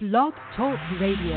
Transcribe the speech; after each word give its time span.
Blog 0.00 0.32
Talk 0.56 0.80
Radio. 0.98 1.36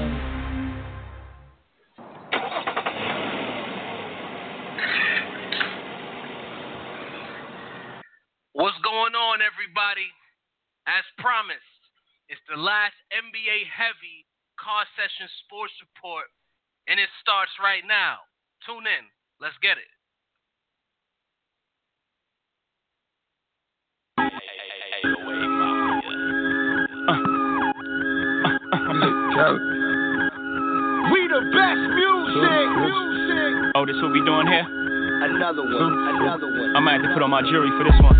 What's 8.54 8.79
going 8.79 9.20
on, 9.20 9.44
everybody? 9.44 10.07
As 10.88 11.04
promised, 11.20 11.60
it's 12.29 12.39
the 12.47 12.55
last 12.55 12.96
NBA 13.12 13.68
heavy 13.68 14.24
car 14.56 14.88
session 14.96 15.28
sports 15.44 15.74
report, 15.84 16.32
and 16.88 17.02
it 17.02 17.09
starts 17.20 17.52
right 17.59 17.84
now. 17.84 18.23
Tune 18.66 18.88
in. 18.88 19.04
Let's 19.41 19.59
get 19.61 19.75
it. 19.75 19.91
We 29.34 31.26
the 31.26 31.41
best 31.49 31.84
music. 31.89 32.70
Music. 32.85 33.73
Oh, 33.73 33.81
this 33.81 33.98
what 33.98 34.13
we 34.13 34.21
doing 34.21 34.45
here? 34.45 34.62
Another 34.62 35.66
one. 35.66 35.90
Another 36.21 36.45
one. 36.45 36.77
I 36.77 36.80
might 36.85 37.02
have 37.02 37.09
to 37.09 37.12
put 37.17 37.26
on 37.26 37.34
my 37.34 37.41
jury 37.41 37.73
for 37.73 37.81
this 37.81 37.98
one. 37.98 38.13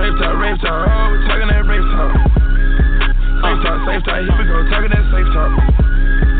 Rave 0.00 0.16
talk, 0.16 0.40
rave 0.40 0.56
talk, 0.64 0.72
oh, 0.72 1.12
we 1.12 1.20
talking 1.28 1.52
that 1.52 1.68
rave 1.68 1.84
talk. 1.92 2.16
Safe 2.16 3.60
uh. 3.60 3.64
talk, 3.68 3.76
safe 3.84 4.02
talk, 4.08 4.24
here 4.24 4.36
we 4.40 4.44
go, 4.48 4.56
talking 4.72 4.88
that 4.88 5.04
safe 5.12 5.28
talk. 5.36 5.52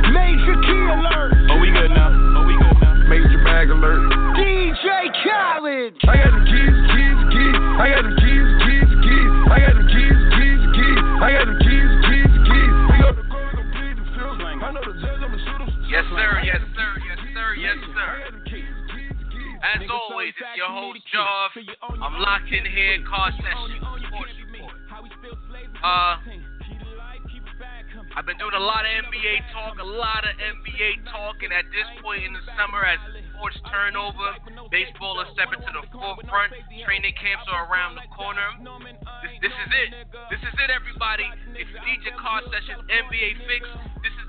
Major 0.08 0.56
key 0.64 0.82
alert. 0.96 1.36
Oh, 1.52 1.60
we 1.60 1.68
good 1.68 1.92
now. 1.92 2.16
Oh, 2.32 2.48
we 2.48 2.56
good 2.56 2.80
now. 2.80 2.96
Major 3.12 3.44
bag 3.44 3.68
alert. 3.68 4.00
DJ 4.40 4.88
Khaled. 5.20 6.00
I 6.08 6.16
got 6.16 6.32
them 6.32 6.48
keys, 6.48 6.76
keys, 6.96 7.20
keys. 7.28 7.56
I 7.76 7.92
got 7.92 8.08
them 8.08 8.16
keys, 8.24 8.48
keys, 8.64 8.88
keys. 9.04 9.32
I 9.52 9.56
got 9.60 9.76
them 9.76 9.84
keys, 9.92 10.20
keys, 10.32 10.62
keys. 10.72 11.00
I 11.20 11.28
got 11.28 11.44
them 11.44 11.58
keys, 11.60 11.60
keys, 11.60 11.65
Yes, 15.96 16.04
sir. 16.12 16.32
Yes, 16.44 16.60
sir. 16.76 16.90
Yes, 17.08 17.20
sir. 17.32 17.48
Yes, 17.56 17.78
sir. 17.96 18.12
As 19.64 19.80
always, 19.88 20.36
it's 20.36 20.52
your 20.60 20.68
host, 20.68 21.00
Jarv. 21.08 21.56
I'm 21.88 22.20
locked 22.20 22.52
in 22.52 22.68
here, 22.68 23.00
car 23.08 23.32
session. 23.32 23.80
Uh, 25.80 26.20
I've 28.12 28.28
been 28.28 28.36
doing 28.36 28.52
a 28.52 28.60
lot 28.60 28.84
of 28.84 28.92
NBA 29.08 29.40
talk, 29.56 29.80
a 29.80 29.88
lot 29.88 30.28
of 30.28 30.36
NBA 30.36 31.08
talk, 31.08 31.40
and 31.40 31.52
at 31.56 31.64
this 31.72 31.88
point 32.04 32.28
in 32.28 32.36
the 32.36 32.44
summer, 32.60 32.84
as 32.84 33.00
sports 33.32 33.56
turn 33.72 33.96
over, 33.96 34.36
baseball 34.68 35.16
is 35.24 35.32
stepping 35.32 35.64
to 35.64 35.72
the 35.80 35.84
forefront. 35.96 36.52
Training 36.84 37.16
camps 37.16 37.48
are 37.48 37.72
around 37.72 37.96
the 37.96 38.04
corner. 38.12 38.44
This, 39.24 39.48
this 39.48 39.56
is 39.64 39.70
it. 39.72 39.88
This 40.28 40.44
is 40.44 40.54
it, 40.60 40.68
everybody. 40.68 41.24
If 41.56 41.72
you 41.72 41.80
need 41.88 42.04
your 42.04 42.20
car 42.20 42.44
session 42.52 42.84
NBA 42.84 43.48
fix, 43.48 43.64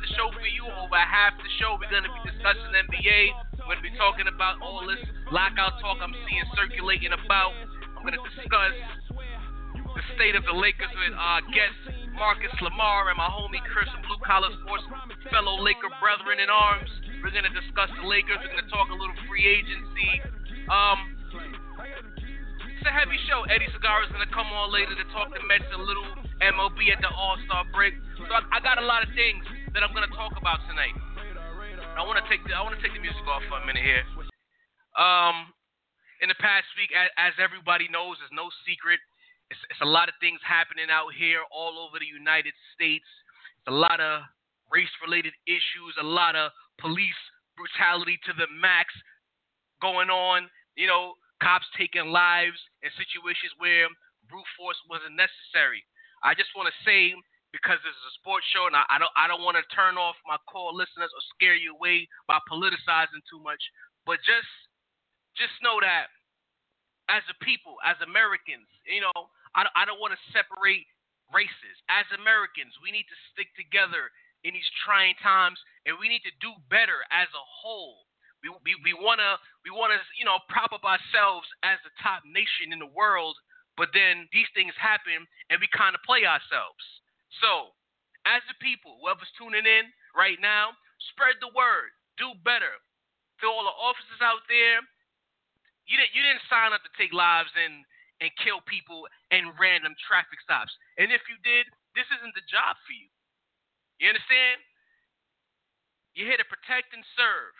the 0.07 0.15
show 0.15 0.31
for 0.31 0.47
you. 0.47 0.63
Over 0.63 0.95
half 0.95 1.35
the 1.35 1.51
show, 1.59 1.75
we're 1.75 1.91
going 1.91 2.07
to 2.07 2.13
be 2.23 2.31
discussing 2.31 2.71
NBA. 2.71 3.19
We're 3.67 3.75
to 3.75 3.83
be 3.83 3.91
talking 3.99 4.31
about 4.31 4.63
all 4.63 4.87
this 4.87 5.03
lockout 5.35 5.75
talk 5.83 5.99
I'm 5.99 6.15
seeing 6.23 6.47
circulating 6.55 7.11
about. 7.11 7.51
I'm 7.99 8.07
going 8.07 8.15
to 8.15 8.23
discuss 8.23 8.75
the 9.11 10.03
state 10.15 10.39
of 10.39 10.47
the 10.47 10.55
Lakers 10.55 10.91
with 10.95 11.11
our 11.17 11.43
guest 11.51 11.91
Marcus 12.15 12.53
Lamar 12.63 13.11
and 13.11 13.17
my 13.19 13.27
homie 13.27 13.59
Chris 13.67 13.89
from 13.91 14.05
Blue 14.07 14.21
Collar 14.23 14.53
Sports, 14.63 14.85
fellow 15.27 15.59
Laker 15.59 15.91
brethren 15.99 16.39
in 16.39 16.49
arms. 16.49 16.89
We're 17.21 17.33
gonna 17.33 17.53
discuss 17.53 17.89
the 17.97 18.05
Lakers. 18.05 18.41
We're 18.41 18.57
gonna 18.57 18.69
talk 18.73 18.89
a 18.89 18.97
little 18.97 19.17
free 19.25 19.45
agency. 19.45 20.21
Um, 20.69 20.97
it's 22.73 22.85
a 22.85 22.93
heavy 22.93 23.17
show. 23.29 23.45
Eddie 23.49 23.69
Segarra 23.73 24.05
is 24.05 24.11
gonna 24.13 24.29
come 24.33 24.49
on 24.49 24.73
later 24.73 24.97
to 24.97 25.05
talk 25.13 25.29
the 25.29 25.41
Mets 25.45 25.65
a 25.73 25.81
little 25.81 26.09
MLB 26.41 26.93
at 26.93 27.01
the 27.01 27.09
All 27.13 27.37
Star 27.45 27.65
break. 27.73 27.93
So 28.17 28.29
I, 28.33 28.41
I 28.53 28.59
got 28.61 28.81
a 28.81 28.85
lot 28.85 29.01
of 29.01 29.09
things 29.13 29.45
that 29.73 29.83
I'm 29.83 29.93
gonna 29.93 30.11
talk 30.15 30.35
about 30.39 30.59
tonight. 30.67 30.95
I 31.97 32.05
want 32.05 32.21
to 32.21 32.27
take 32.29 32.45
the 32.45 32.53
I 32.53 32.61
want 32.61 32.77
to 32.77 32.81
take 32.81 32.93
the 32.93 33.01
music 33.01 33.25
off 33.25 33.41
for 33.49 33.57
a 33.57 33.65
minute 33.65 33.81
here. 33.81 34.05
Um, 34.93 35.49
in 36.21 36.29
the 36.29 36.37
past 36.37 36.69
week, 36.77 36.93
as, 36.93 37.09
as 37.17 37.33
everybody 37.41 37.89
knows, 37.89 38.17
there's 38.21 38.33
no 38.33 38.49
secret. 38.65 39.01
It's, 39.49 39.59
it's 39.69 39.81
a 39.81 39.89
lot 39.89 40.09
of 40.09 40.15
things 40.21 40.41
happening 40.45 40.89
out 40.93 41.13
here 41.17 41.41
all 41.49 41.81
over 41.81 41.97
the 41.97 42.09
United 42.09 42.53
States. 42.73 43.05
It's 43.61 43.69
a 43.69 43.77
lot 43.77 44.01
of 44.01 44.25
race-related 44.69 45.33
issues, 45.45 45.93
a 46.01 46.05
lot 46.05 46.35
of 46.35 46.51
police 46.77 47.21
brutality 47.57 48.19
to 48.29 48.33
the 48.37 48.49
max 48.53 48.93
going 49.81 50.09
on. 50.09 50.49
You 50.77 50.85
know, 50.85 51.17
cops 51.41 51.65
taking 51.77 52.13
lives 52.13 52.57
in 52.81 52.93
situations 52.93 53.53
where 53.57 53.89
brute 54.29 54.49
force 54.57 54.77
wasn't 54.89 55.17
necessary. 55.17 55.81
I 56.21 56.33
just 56.33 56.53
want 56.53 56.69
to 56.69 56.75
say, 56.85 57.13
because 57.57 57.81
this 57.81 57.93
is 57.93 58.05
a 58.05 58.17
sports 58.21 58.45
show, 58.53 58.69
and 58.69 58.77
I, 58.77 58.85
I 58.87 58.97
don't, 59.01 59.13
I 59.17 59.25
don't 59.25 59.41
want 59.41 59.57
to 59.57 59.65
turn 59.73 59.97
off 59.97 60.15
my 60.29 60.37
core 60.45 60.71
listeners 60.71 61.09
or 61.09 61.21
scare 61.33 61.57
you 61.57 61.73
away 61.73 62.05
by 62.29 62.37
politicizing 62.45 63.25
too 63.25 63.41
much, 63.41 63.61
but 64.05 64.21
just, 64.21 64.49
just 65.33 65.53
know 65.65 65.81
that 65.81 66.13
as 67.09 67.23
a 67.31 67.35
people, 67.43 67.79
as 67.81 67.97
Americans, 68.03 68.67
you 68.85 69.01
know, 69.01 69.31
I, 69.55 69.65
I 69.73 69.83
don't 69.87 69.99
want 69.99 70.13
to 70.13 70.21
separate 70.35 70.85
races. 71.31 71.75
As 71.87 72.07
Americans, 72.15 72.75
we 72.83 72.91
need 72.91 73.07
to 73.07 73.17
stick 73.33 73.51
together 73.55 74.11
in 74.43 74.53
these 74.53 74.71
trying 74.83 75.15
times, 75.23 75.57
and 75.87 75.95
we 75.97 76.11
need 76.11 76.23
to 76.27 76.35
do 76.43 76.53
better 76.69 77.03
as 77.09 77.27
a 77.31 77.45
whole. 77.47 78.05
We, 78.45 78.53
we, 78.63 78.77
we 78.85 78.93
want 78.93 79.17
to 79.17 79.41
we 79.65 79.73
want 79.73 79.97
to 79.97 79.99
you 80.13 80.21
know 80.21 80.37
prop 80.45 80.69
up 80.69 80.85
ourselves 80.85 81.49
as 81.65 81.81
the 81.81 81.89
top 81.97 82.21
nation 82.21 82.69
in 82.69 82.77
the 82.77 82.93
world, 82.93 83.33
but 83.75 83.89
then 83.97 84.29
these 84.29 84.47
things 84.53 84.77
happen 84.77 85.25
and 85.49 85.57
we 85.57 85.65
kind 85.73 85.97
of 85.97 86.05
play 86.05 86.21
ourselves. 86.21 86.83
So, 87.41 87.73
as 88.25 88.43
a 88.49 88.57
people, 88.59 88.99
whoever's 88.99 89.31
tuning 89.37 89.65
in 89.65 89.85
right 90.17 90.37
now, 90.41 90.75
spread 91.13 91.37
the 91.39 91.53
word, 91.53 91.93
do 92.17 92.33
better. 92.43 92.75
To 93.41 93.45
all 93.45 93.69
the 93.69 93.77
officers 93.77 94.21
out 94.25 94.41
there, 94.49 94.81
you 95.85 95.95
didn't 95.95 96.13
you 96.17 96.25
didn't 96.25 96.43
sign 96.49 96.73
up 96.73 96.81
to 96.81 96.91
take 96.97 97.13
lives 97.13 97.53
and 97.53 97.85
and 98.17 98.33
kill 98.41 98.65
people 98.65 99.05
in 99.29 99.53
random 99.61 99.93
traffic 100.09 100.41
stops. 100.41 100.73
And 100.97 101.13
if 101.13 101.21
you 101.29 101.37
did, 101.45 101.69
this 101.93 102.09
isn't 102.17 102.33
the 102.33 102.45
job 102.49 102.73
for 102.85 102.93
you. 102.97 103.09
You 104.01 104.09
understand? 104.09 104.61
You're 106.17 106.29
here 106.33 106.41
to 106.41 106.49
protect 106.49 106.93
and 106.97 107.05
serve. 107.13 107.53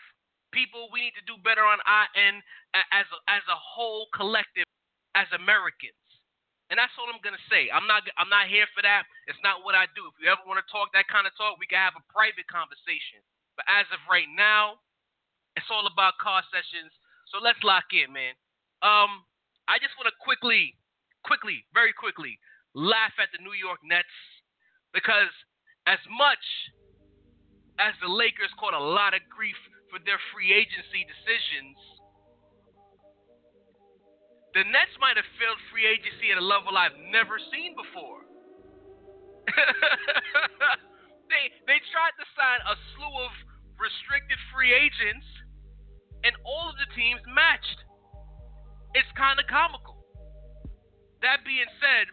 People, 0.50 0.90
we 0.90 1.06
need 1.06 1.16
to 1.18 1.26
do 1.30 1.38
better 1.46 1.62
on 1.62 1.78
our 1.86 2.08
end 2.18 2.42
as 2.74 3.06
a, 3.10 3.18
as 3.30 3.44
a 3.46 3.58
whole 3.58 4.10
collective, 4.10 4.66
as 5.14 5.30
Americans. 5.30 5.97
And 6.68 6.76
that's 6.76 6.92
all 7.00 7.08
I'm 7.08 7.20
gonna 7.24 7.40
say. 7.48 7.72
I'm 7.72 7.88
not 7.88 8.04
I'm 8.20 8.28
not 8.28 8.52
here 8.52 8.68
for 8.76 8.84
that. 8.84 9.08
It's 9.24 9.40
not 9.40 9.64
what 9.64 9.72
I 9.72 9.88
do. 9.96 10.04
If 10.12 10.20
you 10.20 10.28
ever 10.28 10.44
want 10.44 10.60
to 10.60 10.68
talk 10.68 10.92
that 10.92 11.08
kind 11.08 11.24
of 11.24 11.32
talk, 11.40 11.56
we 11.56 11.64
can 11.64 11.80
have 11.80 11.96
a 11.96 12.04
private 12.12 12.44
conversation. 12.44 13.24
But 13.56 13.64
as 13.66 13.88
of 13.90 14.00
right 14.04 14.28
now, 14.28 14.78
it's 15.56 15.66
all 15.72 15.88
about 15.88 16.20
car 16.20 16.44
sessions. 16.52 16.92
So 17.32 17.40
let's 17.40 17.58
lock 17.64 17.88
in, 17.96 18.12
man. 18.12 18.36
Um, 18.84 19.24
I 19.66 19.80
just 19.82 19.96
want 19.98 20.06
to 20.08 20.16
quickly, 20.22 20.76
quickly, 21.24 21.64
very 21.74 21.92
quickly, 21.92 22.38
laugh 22.76 23.12
at 23.18 23.32
the 23.32 23.42
New 23.42 23.56
York 23.56 23.80
Nets 23.82 24.12
because 24.92 25.32
as 25.88 26.00
much 26.08 26.44
as 27.80 27.96
the 28.00 28.10
Lakers 28.10 28.52
caught 28.60 28.76
a 28.76 28.80
lot 28.80 29.16
of 29.16 29.24
grief 29.26 29.56
for 29.88 29.98
their 30.04 30.20
free 30.30 30.52
agency 30.52 31.04
decisions, 31.04 31.76
the 34.58 34.66
Nets 34.74 34.90
might 34.98 35.14
have 35.14 35.30
failed 35.38 35.62
free 35.70 35.86
agency 35.86 36.34
at 36.34 36.38
a 36.38 36.42
level 36.42 36.74
I've 36.74 36.98
never 37.14 37.38
seen 37.54 37.78
before. 37.78 38.26
they 41.30 41.44
they 41.70 41.78
tried 41.94 42.14
to 42.18 42.26
sign 42.34 42.58
a 42.66 42.74
slew 42.92 43.14
of 43.22 43.30
restricted 43.78 44.34
free 44.50 44.74
agents, 44.74 45.22
and 46.26 46.34
all 46.42 46.66
of 46.66 46.74
the 46.74 46.90
teams 46.98 47.22
matched. 47.30 47.86
It's 48.98 49.06
kind 49.14 49.38
of 49.38 49.46
comical. 49.46 50.02
That 51.22 51.46
being 51.46 51.70
said, 51.78 52.10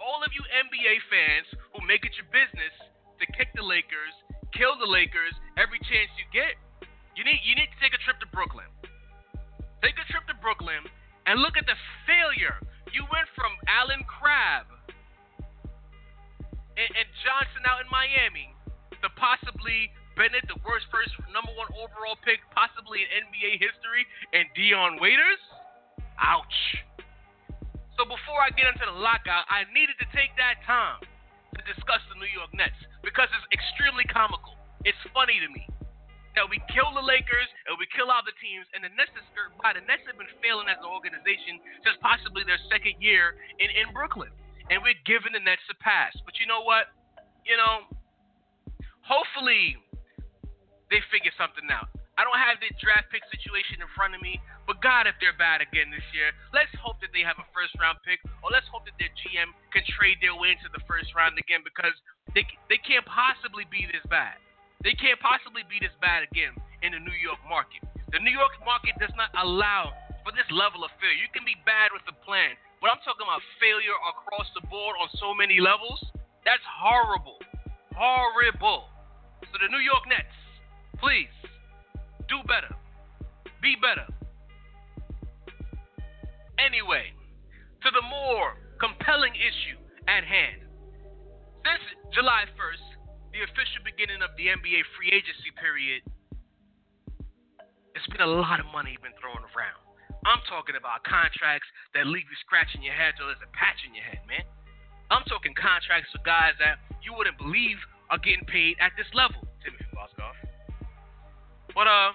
all 0.00 0.24
of 0.24 0.32
you 0.32 0.40
NBA 0.48 1.04
fans 1.12 1.52
who 1.76 1.84
make 1.84 2.08
it 2.08 2.16
your 2.16 2.32
business 2.32 2.72
to 3.20 3.28
kick 3.36 3.52
the 3.52 3.66
Lakers, 3.66 4.16
kill 4.56 4.72
the 4.80 4.88
Lakers 4.88 5.36
every 5.60 5.84
chance 5.84 6.08
you 6.16 6.24
get, 6.32 6.56
you 7.12 7.28
need 7.28 7.44
you 7.44 7.52
need 7.60 7.68
to 7.68 7.78
take 7.84 7.92
a 7.92 8.00
trip 8.08 8.16
to 8.24 8.28
Brooklyn. 8.32 8.72
Take 9.84 10.00
a 10.00 10.08
trip 10.08 10.24
to 10.32 10.36
Brooklyn 10.40 10.88
and 11.28 11.44
look 11.44 11.60
at 11.60 11.68
the 11.68 11.76
failure. 12.08 12.56
You 12.88 13.04
went 13.12 13.28
from 13.36 13.52
Allen 13.68 14.00
Crabbe 14.08 14.72
and, 16.80 16.88
and 16.96 17.08
Johnson 17.20 17.68
out 17.68 17.84
in 17.84 17.88
Miami 17.92 18.56
to 19.04 19.08
possibly 19.20 19.92
Bennett, 20.16 20.48
the 20.48 20.58
worst 20.66 20.88
first 20.90 21.14
number 21.30 21.52
one 21.54 21.68
overall 21.76 22.16
pick 22.24 22.42
possibly 22.50 23.06
in 23.06 23.28
NBA 23.28 23.60
history, 23.60 24.02
and 24.34 24.50
Dion 24.56 24.98
Waiters. 24.98 25.38
Ouch. 26.18 26.58
So 27.94 28.02
before 28.02 28.42
I 28.42 28.50
get 28.50 28.66
into 28.66 28.82
the 28.82 28.98
lockout, 28.98 29.46
I 29.46 29.62
needed 29.70 29.94
to 30.02 30.08
take 30.10 30.34
that 30.40 30.58
time 30.66 30.98
to 31.54 31.60
discuss 31.70 32.02
the 32.10 32.18
New 32.18 32.30
York 32.34 32.50
Nets 32.56 32.74
because 33.06 33.30
it's 33.30 33.46
extremely 33.54 34.08
comical. 34.10 34.58
It's 34.82 34.98
funny 35.14 35.38
to 35.38 35.48
me 35.54 35.70
that 36.38 36.46
we 36.46 36.62
kill 36.70 36.86
the 36.94 37.02
Lakers 37.02 37.50
and 37.66 37.74
we 37.82 37.90
kill 37.90 38.14
other 38.14 38.30
teams, 38.38 38.62
and 38.70 38.86
the 38.86 38.94
Nets 38.94 39.10
is 39.18 39.26
by. 39.58 39.74
The 39.74 39.82
Nets 39.82 40.06
have 40.06 40.14
been 40.14 40.30
failing 40.38 40.70
as 40.70 40.78
an 40.78 40.86
organization 40.86 41.58
since 41.82 41.98
possibly 41.98 42.46
their 42.46 42.62
second 42.70 43.02
year 43.02 43.34
in, 43.58 43.66
in 43.74 43.90
Brooklyn, 43.90 44.30
and 44.70 44.78
we're 44.78 44.98
giving 45.02 45.34
the 45.34 45.42
Nets 45.42 45.66
a 45.66 45.74
pass. 45.82 46.14
But 46.22 46.38
you 46.38 46.46
know 46.46 46.62
what? 46.62 46.94
You 47.42 47.58
know, 47.58 47.90
hopefully 49.02 49.82
they 50.94 51.02
figure 51.10 51.34
something 51.34 51.66
out. 51.74 51.90
I 52.14 52.22
don't 52.22 52.38
have 52.38 52.62
the 52.62 52.70
draft 52.78 53.10
pick 53.10 53.26
situation 53.34 53.82
in 53.82 53.90
front 53.98 54.14
of 54.14 54.22
me, 54.22 54.38
but 54.66 54.78
God, 54.78 55.10
if 55.10 55.18
they're 55.18 55.38
bad 55.38 55.58
again 55.58 55.90
this 55.90 56.06
year, 56.14 56.30
let's 56.54 56.70
hope 56.78 57.02
that 57.02 57.10
they 57.14 57.22
have 57.26 57.38
a 57.42 57.46
first 57.50 57.74
round 57.82 57.98
pick, 58.06 58.22
or 58.46 58.54
let's 58.54 58.66
hope 58.70 58.86
that 58.86 58.94
their 59.02 59.10
GM 59.26 59.50
can 59.74 59.82
trade 59.98 60.22
their 60.22 60.38
way 60.38 60.54
into 60.54 60.70
the 60.70 60.82
first 60.86 61.10
round 61.18 61.34
again 61.34 61.66
because 61.66 61.94
they 62.30 62.46
they 62.70 62.78
can't 62.78 63.06
possibly 63.10 63.66
be 63.66 63.90
this 63.90 64.06
bad. 64.06 64.38
They 64.86 64.94
can't 64.94 65.18
possibly 65.18 65.66
be 65.66 65.82
this 65.82 65.94
bad 65.98 66.22
again 66.22 66.54
in 66.86 66.94
the 66.94 67.02
New 67.02 67.18
York 67.18 67.42
market. 67.50 67.82
The 68.14 68.22
New 68.22 68.30
York 68.30 68.54
market 68.62 68.94
does 69.02 69.12
not 69.18 69.34
allow 69.34 69.90
for 70.22 70.30
this 70.30 70.46
level 70.54 70.86
of 70.86 70.90
failure. 71.02 71.18
You 71.18 71.30
can 71.34 71.42
be 71.42 71.58
bad 71.66 71.90
with 71.90 72.06
a 72.06 72.16
plan, 72.22 72.54
but 72.78 72.94
I'm 72.94 73.02
talking 73.02 73.26
about 73.26 73.42
failure 73.58 73.96
across 74.06 74.46
the 74.54 74.62
board 74.70 74.94
on 75.02 75.10
so 75.18 75.34
many 75.34 75.58
levels. 75.58 75.98
That's 76.46 76.62
horrible. 76.64 77.42
Horrible. 77.98 78.86
So 79.50 79.58
the 79.58 79.66
New 79.66 79.82
York 79.82 80.06
Nets, 80.06 80.36
please 81.02 81.32
do 82.30 82.38
better. 82.46 82.70
Be 83.58 83.74
better. 83.82 84.06
Anyway, 86.62 87.10
to 87.82 87.88
the 87.90 88.04
more 88.06 88.54
compelling 88.78 89.34
issue 89.34 89.78
at 90.06 90.22
hand. 90.22 90.62
Since 91.66 92.14
July 92.14 92.46
1st, 92.54 92.97
the 93.32 93.44
official 93.44 93.84
beginning 93.84 94.24
of 94.24 94.32
the 94.36 94.48
NBA 94.48 94.80
free 94.96 95.12
agency 95.12 95.52
period, 95.56 96.00
it's 97.92 98.08
been 98.08 98.24
a 98.24 98.30
lot 98.30 98.60
of 98.60 98.68
money 98.70 98.96
been 99.02 99.16
thrown 99.18 99.42
around. 99.52 99.80
I'm 100.26 100.42
talking 100.50 100.74
about 100.76 101.06
contracts 101.06 101.68
that 101.94 102.06
leave 102.06 102.26
you 102.26 102.38
scratching 102.42 102.82
your 102.82 102.94
head 102.94 103.14
till 103.16 103.30
there's 103.30 103.42
a 103.42 103.52
patch 103.54 103.80
in 103.86 103.94
your 103.94 104.04
head, 104.04 104.22
man. 104.26 104.44
I'm 105.08 105.24
talking 105.24 105.56
contracts 105.56 106.10
for 106.12 106.20
guys 106.26 106.52
that 106.60 106.82
you 107.00 107.16
wouldn't 107.16 107.38
believe 107.40 107.80
are 108.12 108.20
getting 108.20 108.44
paid 108.44 108.76
at 108.80 108.92
this 108.96 109.08
level, 109.16 109.40
Timothy 109.64 109.88
Mozgov. 109.96 110.36
But 111.72 111.86
uh, 111.88 112.12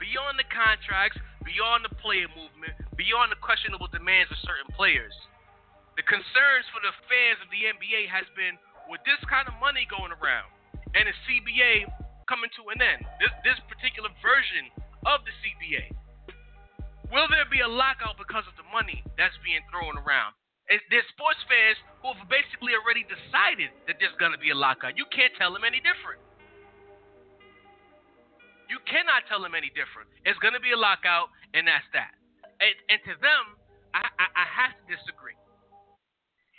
beyond 0.00 0.40
the 0.40 0.48
contracts, 0.48 1.20
beyond 1.44 1.84
the 1.84 1.92
player 2.00 2.28
movement, 2.32 2.76
beyond 2.96 3.32
the 3.32 3.40
questionable 3.40 3.88
demands 3.90 4.32
of 4.32 4.38
certain 4.44 4.70
players, 4.72 5.12
the 6.00 6.04
concerns 6.08 6.64
for 6.72 6.80
the 6.80 6.94
fans 7.04 7.38
of 7.44 7.52
the 7.52 7.68
NBA 7.68 8.08
has 8.08 8.24
been 8.32 8.56
with 8.90 9.02
this 9.04 9.20
kind 9.28 9.46
of 9.46 9.54
money 9.60 9.86
going 9.86 10.14
around 10.14 10.48
and 10.94 11.04
the 11.08 11.16
CBA 11.26 11.86
coming 12.28 12.50
to 12.56 12.62
an 12.72 12.80
end, 12.80 13.02
this, 13.18 13.32
this 13.42 13.58
particular 13.68 14.08
version 14.22 14.70
of 15.08 15.20
the 15.26 15.34
CBA, 15.42 15.92
will 17.10 17.28
there 17.28 17.46
be 17.50 17.60
a 17.60 17.68
lockout 17.70 18.16
because 18.16 18.46
of 18.48 18.54
the 18.56 18.66
money 18.70 19.02
that's 19.18 19.36
being 19.44 19.62
thrown 19.68 19.98
around? 20.00 20.32
There's 20.88 21.04
sports 21.12 21.42
fans 21.50 21.76
who 22.00 22.16
have 22.16 22.24
basically 22.32 22.72
already 22.72 23.04
decided 23.04 23.74
that 23.84 24.00
there's 24.00 24.16
going 24.16 24.32
to 24.32 24.40
be 24.40 24.54
a 24.54 24.56
lockout. 24.56 24.96
You 24.96 25.04
can't 25.12 25.34
tell 25.36 25.52
them 25.52 25.68
any 25.68 25.84
different. 25.84 26.22
You 28.72 28.80
cannot 28.88 29.28
tell 29.28 29.44
them 29.44 29.52
any 29.52 29.68
different. 29.76 30.08
It's 30.24 30.38
going 30.40 30.56
to 30.56 30.64
be 30.64 30.72
a 30.72 30.80
lockout, 30.80 31.28
and 31.52 31.68
that's 31.68 31.84
that. 31.92 32.16
And, 32.56 32.72
and 32.88 32.98
to 33.04 33.14
them, 33.20 33.44
I, 33.92 34.08
I, 34.16 34.26
I 34.32 34.46
have 34.48 34.72
to 34.72 34.84
disagree. 34.88 35.36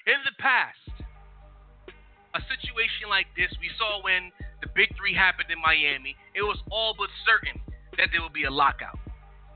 In 0.06 0.22
the 0.22 0.36
past, 0.38 0.94
a 2.34 2.42
situation 2.50 3.10
like 3.10 3.30
this 3.38 3.54
we 3.62 3.70
saw 3.78 4.02
when 4.02 4.34
the 4.66 4.70
Big 4.74 4.90
Three 4.98 5.14
happened 5.14 5.54
in 5.54 5.62
Miami, 5.62 6.18
it 6.34 6.42
was 6.42 6.58
all 6.74 6.98
but 6.98 7.10
certain 7.26 7.62
that 8.02 8.10
there 8.10 8.26
would 8.26 8.34
be 8.34 8.50
a 8.50 8.54
lockout. 8.54 8.98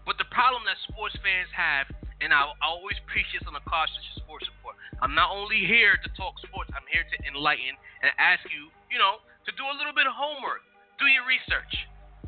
But 0.05 0.21
the 0.21 0.29
problem 0.29 0.63
that 0.69 0.77
sports 0.85 1.17
fans 1.19 1.49
have, 1.57 1.89
and 2.21 2.29
I, 2.31 2.47
I 2.47 2.65
always 2.69 2.95
preach 3.09 3.27
this 3.33 3.43
on 3.49 3.57
the 3.57 3.65
Car 3.65 3.89
Session 3.89 4.21
Sports 4.21 4.45
Report, 4.47 4.77
I'm 5.01 5.17
not 5.17 5.33
only 5.33 5.65
here 5.65 5.97
to 5.97 6.09
talk 6.13 6.37
sports, 6.45 6.69
I'm 6.73 6.85
here 6.89 7.03
to 7.03 7.17
enlighten 7.25 7.73
and 8.05 8.13
ask 8.21 8.45
you, 8.53 8.69
you 8.93 9.01
know, 9.01 9.25
to 9.45 9.51
do 9.57 9.65
a 9.65 9.75
little 9.75 9.93
bit 9.93 10.05
of 10.05 10.13
homework, 10.13 10.61
do 11.01 11.09
your 11.09 11.25
research. 11.25 11.73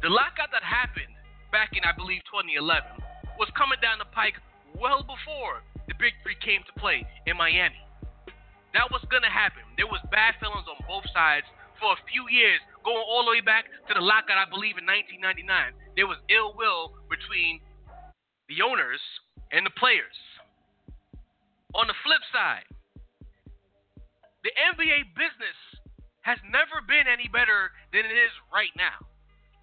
The 0.02 0.10
lockout 0.10 0.50
that 0.52 0.66
happened 0.66 1.14
back 1.54 1.78
in, 1.78 1.86
I 1.86 1.94
believe, 1.94 2.26
2011 2.30 2.58
was 3.38 3.50
coming 3.54 3.78
down 3.82 4.02
the 4.02 4.10
pike 4.12 4.38
well 4.74 5.06
before 5.06 5.62
the 5.86 5.96
Big 6.02 6.18
Three 6.26 6.38
came 6.42 6.66
to 6.66 6.74
play 6.78 7.06
in 7.30 7.38
Miami. 7.38 7.78
That 8.74 8.90
was 8.94 9.02
going 9.10 9.26
to 9.26 9.34
happen. 9.34 9.66
There 9.78 9.90
was 9.90 10.02
bad 10.14 10.38
feelings 10.38 10.70
on 10.70 10.78
both 10.86 11.06
sides 11.14 11.46
for 11.82 11.96
a 11.96 12.00
few 12.12 12.28
years, 12.30 12.60
going 12.84 13.02
all 13.02 13.26
the 13.26 13.34
way 13.34 13.42
back 13.42 13.66
to 13.88 13.94
the 13.96 14.04
lockout, 14.04 14.38
I 14.38 14.46
believe, 14.46 14.78
in 14.78 14.86
1999. 14.86 15.48
There 15.96 16.06
was 16.06 16.20
ill 16.30 16.54
will 16.54 16.94
between 17.10 17.64
the 18.50 18.66
owners, 18.66 19.00
and 19.54 19.64
the 19.64 19.74
players. 19.78 20.18
On 21.78 21.86
the 21.86 21.98
flip 22.02 22.22
side, 22.34 22.66
the 24.42 24.54
NBA 24.74 25.14
business 25.14 25.58
has 26.26 26.42
never 26.50 26.82
been 26.82 27.06
any 27.06 27.30
better 27.30 27.70
than 27.94 28.10
it 28.10 28.18
is 28.18 28.34
right 28.50 28.74
now. 28.74 28.98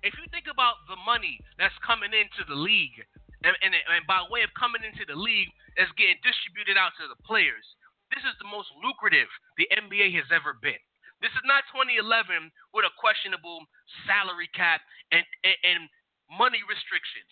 If 0.07 0.15
you 0.15 0.31
think 0.31 0.47
about 0.47 0.87
the 0.87 0.99
money 1.03 1.43
that's 1.59 1.75
coming 1.83 2.15
into 2.15 2.47
the 2.47 2.55
league, 2.55 3.03
and, 3.43 3.59
and, 3.59 3.75
and 3.75 4.07
by 4.07 4.23
way 4.31 4.47
of 4.47 4.55
coming 4.55 4.87
into 4.87 5.03
the 5.03 5.19
league, 5.19 5.51
that's 5.75 5.91
getting 5.99 6.23
distributed 6.23 6.79
out 6.79 6.95
to 7.03 7.11
the 7.11 7.19
players, 7.27 7.67
this 8.15 8.23
is 8.23 8.35
the 8.39 8.51
most 8.51 8.71
lucrative 8.83 9.29
the 9.59 9.67
NBA 9.73 10.15
has 10.17 10.29
ever 10.31 10.55
been. 10.63 10.79
This 11.25 11.33
is 11.33 11.45
not 11.49 11.65
2011 11.73 12.53
with 12.77 12.85
a 12.85 12.93
questionable 13.01 13.65
salary 14.05 14.51
cap 14.53 14.85
and, 15.11 15.25
and, 15.43 15.59
and 15.65 15.81
money 16.29 16.61
restrictions. 16.69 17.31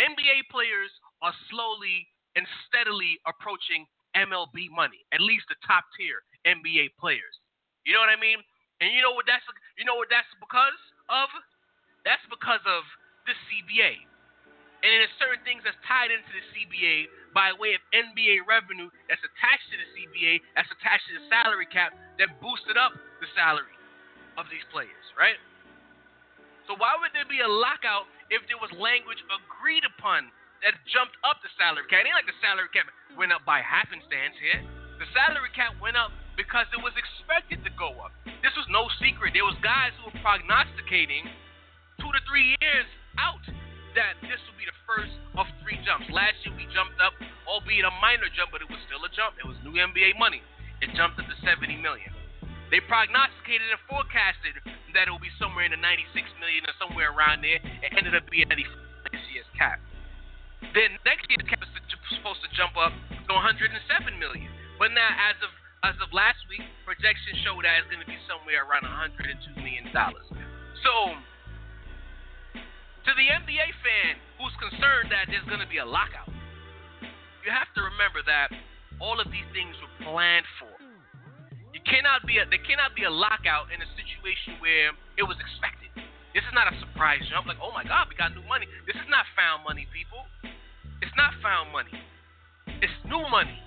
NBA 0.00 0.48
players 0.48 0.90
are 1.20 1.36
slowly 1.52 2.08
and 2.34 2.48
steadily 2.66 3.20
approaching 3.28 3.84
MLB 4.16 4.72
money, 4.72 5.04
at 5.12 5.20
least 5.20 5.44
the 5.52 5.60
top 5.64 5.84
tier 5.96 6.24
NBA 6.48 6.96
players. 6.96 7.36
You 7.84 7.92
know 7.92 8.00
what 8.00 8.12
I 8.12 8.20
mean? 8.20 8.40
And 8.80 8.90
you 8.90 9.04
know 9.04 9.14
what 9.14 9.28
that's 9.28 9.44
you 9.78 9.84
know 9.84 9.94
what 9.94 10.10
that's 10.10 10.28
because 10.40 10.80
of? 11.12 11.28
That's 12.02 12.24
because 12.32 12.62
of 12.66 12.82
the 13.28 13.34
CBA. 13.46 14.02
And 14.82 14.88
there's 14.90 15.14
certain 15.22 15.42
things 15.46 15.62
that's 15.62 15.78
tied 15.86 16.10
into 16.10 16.30
the 16.34 16.44
CBA 16.50 17.06
by 17.30 17.54
way 17.54 17.78
of 17.78 17.82
NBA 17.94 18.44
revenue 18.44 18.90
that's 19.06 19.22
attached 19.22 19.66
to 19.70 19.76
the 19.78 19.88
CBA, 19.94 20.42
that's 20.58 20.68
attached 20.74 21.06
to 21.08 21.22
the 21.22 21.24
salary 21.30 21.70
cap 21.70 21.94
that 22.18 22.34
boosted 22.42 22.74
up 22.74 22.92
the 23.22 23.30
salary 23.38 23.78
of 24.36 24.50
these 24.50 24.66
players, 24.74 25.06
right? 25.14 25.38
So 26.66 26.74
why 26.74 26.98
would 26.98 27.14
there 27.14 27.26
be 27.26 27.40
a 27.42 27.50
lockout 27.50 28.10
if 28.28 28.42
there 28.50 28.58
was 28.58 28.70
language 28.74 29.22
agreed 29.30 29.86
upon 29.86 30.30
that 30.62 30.78
jumped 30.86 31.18
up 31.26 31.42
the 31.42 31.50
salary 31.58 31.84
cap. 31.90 32.06
It 32.06 32.08
ain't 32.08 32.16
like 32.16 32.30
the 32.30 32.38
salary 32.38 32.70
cap 32.70 32.86
went 33.18 33.34
up 33.34 33.42
by 33.42 33.60
happenstance 33.60 34.38
here. 34.38 34.62
The 35.02 35.06
salary 35.10 35.50
cap 35.52 35.74
went 35.82 35.98
up 35.98 36.14
because 36.38 36.70
it 36.70 36.78
was 36.78 36.94
expected 36.94 37.66
to 37.66 37.70
go 37.74 37.98
up. 37.98 38.14
This 38.40 38.54
was 38.54 38.66
no 38.70 38.86
secret. 39.02 39.34
There 39.34 39.44
was 39.44 39.58
guys 39.60 39.90
who 39.98 40.08
were 40.08 40.18
prognosticating 40.22 41.26
two 41.98 42.10
to 42.14 42.20
three 42.30 42.54
years 42.62 42.86
out 43.18 43.42
that 43.94 44.16
this 44.24 44.40
will 44.48 44.58
be 44.58 44.64
the 44.68 44.78
first 44.88 45.12
of 45.36 45.44
three 45.60 45.76
jumps. 45.84 46.08
Last 46.08 46.36
year 46.44 46.54
we 46.56 46.64
jumped 46.72 46.98
up, 47.00 47.12
albeit 47.44 47.84
a 47.84 47.92
minor 48.00 48.28
jump, 48.32 48.52
but 48.52 48.64
it 48.64 48.68
was 48.68 48.80
still 48.88 49.02
a 49.04 49.10
jump. 49.12 49.36
It 49.36 49.46
was 49.48 49.56
new 49.64 49.76
NBA 49.76 50.16
money. 50.16 50.40
It 50.80 50.90
jumped 50.96 51.20
up 51.20 51.28
to 51.28 51.36
70 51.44 51.78
million. 51.78 52.10
They 52.72 52.80
prognosticated 52.80 53.68
and 53.68 53.82
forecasted 53.84 54.56
that 54.96 55.08
it 55.08 55.12
would 55.12 55.24
be 55.24 55.32
somewhere 55.36 55.68
in 55.68 55.76
the 55.76 55.80
96 55.80 56.08
million 56.40 56.64
or 56.64 56.74
somewhere 56.80 57.12
around 57.12 57.44
there. 57.44 57.60
It 57.60 57.92
ended 57.92 58.16
up 58.16 58.24
being 58.32 58.48
94 58.48 59.12
next 59.12 59.28
year's 59.28 59.50
cap. 59.52 59.76
Then 60.72 60.96
next 61.04 61.28
year's 61.28 61.44
cap 61.44 61.60
is 61.60 61.68
supposed 62.16 62.40
to 62.44 62.50
jump 62.56 62.72
up 62.80 62.96
to 63.12 63.30
107 63.32 63.76
million. 64.16 64.48
But 64.80 64.96
now, 64.96 65.10
as 65.10 65.36
of 65.44 65.52
as 65.82 65.98
of 65.98 66.14
last 66.14 66.38
week, 66.46 66.62
projections 66.86 67.42
show 67.42 67.58
that 67.58 67.82
it's 67.82 67.90
going 67.90 67.98
to 67.98 68.06
be 68.06 68.18
somewhere 68.30 68.62
around 68.62 68.86
102 68.86 69.18
million 69.58 69.90
dollars. 69.90 70.24
So, 70.86 71.18
to 73.02 73.10
the 73.18 73.26
NBA 73.26 73.68
fan 73.82 74.14
who's 74.38 74.54
concerned 74.62 75.10
that 75.10 75.26
there's 75.26 75.46
going 75.50 75.62
to 75.62 75.70
be 75.70 75.82
a 75.82 75.86
lockout, 75.86 76.30
you 77.42 77.50
have 77.50 77.70
to 77.74 77.82
remember 77.82 78.22
that 78.26 78.54
all 79.02 79.18
of 79.18 79.26
these 79.34 79.46
things 79.50 79.74
were 79.82 79.90
planned 80.06 80.46
for 80.62 80.70
You 81.74 81.82
cannot 81.82 82.22
be 82.22 82.38
a 82.38 82.46
there 82.46 82.62
cannot 82.62 82.94
be 82.94 83.02
a 83.02 83.10
lockout 83.10 83.74
in 83.74 83.82
a 83.82 83.88
situation 83.98 84.62
where 84.62 84.94
it 85.18 85.26
was 85.26 85.34
expected. 85.42 85.90
This 86.30 86.46
is 86.46 86.54
not 86.54 86.70
a 86.70 86.74
surprise 86.78 87.20
jump. 87.28 87.50
Like, 87.50 87.60
oh 87.60 87.74
my 87.74 87.82
God, 87.84 88.08
we 88.08 88.14
got 88.14 88.32
new 88.32 88.46
money. 88.46 88.70
This 88.86 88.96
is 88.96 89.08
not 89.10 89.26
found 89.34 89.66
money, 89.66 89.84
people. 89.90 90.22
It's 91.02 91.12
not 91.18 91.34
found 91.42 91.74
money. 91.74 91.92
It's 92.80 92.94
new 93.10 93.20
money. 93.28 93.58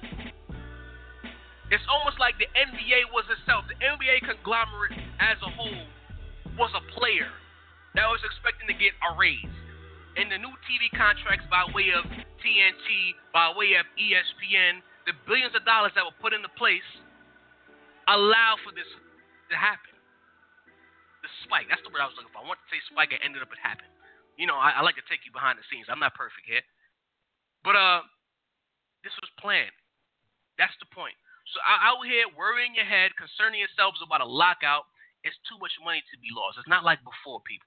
It's 1.69 1.83
almost 1.91 2.17
like 2.17 2.39
the 2.39 2.47
NBA 2.55 3.11
was 3.11 3.27
itself. 3.27 3.67
The 3.67 3.77
NBA 3.83 4.23
conglomerate 4.23 4.95
as 5.19 5.37
a 5.43 5.51
whole 5.51 5.83
was 6.55 6.71
a 6.73 6.83
player 6.95 7.27
that 7.95 8.07
was 8.11 8.19
expecting 8.23 8.67
to 8.67 8.77
get 8.77 8.95
a 9.03 9.15
raise. 9.15 9.55
And 10.15 10.31
the 10.31 10.39
new 10.39 10.51
TV 10.67 10.87
contracts 10.95 11.43
by 11.51 11.67
way 11.75 11.91
of 11.91 12.07
TNT, 12.39 13.15
by 13.35 13.51
way 13.51 13.75
of 13.75 13.83
ESPN, 13.99 14.79
the 15.03 15.15
billions 15.27 15.51
of 15.55 15.67
dollars 15.67 15.91
that 15.99 16.07
were 16.07 16.15
put 16.23 16.31
into 16.31 16.47
place 16.55 16.85
allow 18.07 18.55
for 18.63 18.71
this 18.71 18.87
to 19.51 19.55
happen. 19.59 19.91
The 21.19 21.31
spike. 21.43 21.67
That's 21.67 21.83
the 21.83 21.91
word 21.91 22.05
I 22.05 22.07
was 22.07 22.15
looking 22.15 22.31
for. 22.31 22.43
I 22.43 22.47
wanted 22.47 22.63
to 22.63 22.71
say 22.71 22.79
spike 22.87 23.11
it 23.11 23.19
ended 23.25 23.43
up 23.43 23.51
it 23.51 23.59
happened. 23.59 23.91
You 24.39 24.47
know, 24.47 24.55
I, 24.55 24.79
I 24.79 24.81
like 24.85 24.95
to 24.99 25.07
take 25.09 25.25
you 25.27 25.33
behind 25.33 25.59
the 25.59 25.65
scenes. 25.67 25.89
I'm 25.89 25.99
not 25.99 26.15
perfect 26.15 26.47
here. 26.47 26.63
But 27.65 27.75
uh 27.75 28.05
this 29.03 29.13
was 29.19 29.29
planned. 29.41 29.73
That's 30.57 30.73
the 30.79 30.89
point. 30.89 31.17
So 31.53 31.61
out 31.61 32.01
here 32.07 32.25
worrying 32.33 32.73
your 32.73 32.89
head, 32.89 33.13
concerning 33.19 33.61
yourselves 33.61 34.01
about 34.01 34.21
a 34.21 34.29
lockout 34.29 34.89
it's 35.25 35.35
too 35.49 35.57
much 35.57 35.73
money 35.81 36.05
to 36.13 36.15
be 36.21 36.29
lost. 36.29 36.61
It's 36.61 36.69
not 36.69 36.85
like 36.85 37.01
before, 37.01 37.41
people. 37.41 37.65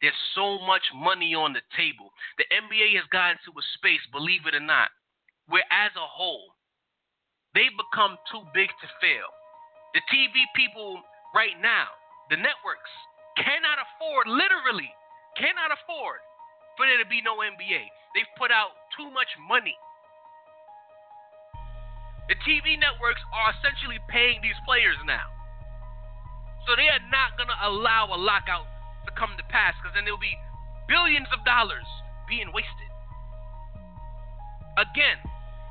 There's 0.00 0.16
so 0.32 0.56
much 0.64 0.84
money 0.96 1.36
on 1.36 1.52
the 1.52 1.60
table. 1.76 2.08
The 2.40 2.48
NBA 2.48 2.96
has 2.96 3.04
gotten 3.12 3.36
to 3.44 3.52
a 3.52 3.64
space, 3.76 4.00
believe 4.08 4.48
it 4.48 4.56
or 4.56 4.64
not, 4.64 4.88
where 5.44 5.64
as 5.68 5.92
a 5.92 6.08
whole, 6.08 6.56
they've 7.52 7.76
become 7.76 8.16
too 8.32 8.40
big 8.56 8.72
to 8.80 8.88
fail. 9.04 9.28
The 9.92 10.00
TV 10.08 10.48
people 10.56 11.04
right 11.36 11.58
now, 11.60 11.92
the 12.32 12.40
networks, 12.40 12.92
cannot 13.36 13.76
afford, 13.76 14.24
literally, 14.24 14.88
cannot 15.36 15.68
afford 15.68 16.24
for 16.80 16.88
there 16.88 16.96
to 16.96 17.08
be 17.12 17.20
no 17.20 17.44
NBA. 17.44 17.84
They've 18.16 18.34
put 18.40 18.48
out 18.48 18.72
too 18.96 19.12
much 19.12 19.28
money. 19.36 19.76
The 22.32 22.38
TV 22.46 22.78
networks 22.78 23.20
are 23.34 23.50
essentially 23.58 23.98
paying 24.08 24.38
these 24.40 24.56
players 24.62 24.96
now. 25.02 25.28
So 26.64 26.78
they 26.78 26.86
are 26.86 27.02
not 27.10 27.34
going 27.34 27.50
to 27.50 27.60
allow 27.66 28.14
a 28.14 28.18
lockout 28.18 28.69
to 29.06 29.12
come 29.16 29.36
to 29.36 29.44
pass 29.48 29.74
because 29.80 29.94
then 29.94 30.04
there'll 30.04 30.20
be 30.20 30.36
billions 30.88 31.28
of 31.32 31.44
dollars 31.44 31.86
being 32.28 32.52
wasted. 32.52 32.90
Again, 34.78 35.20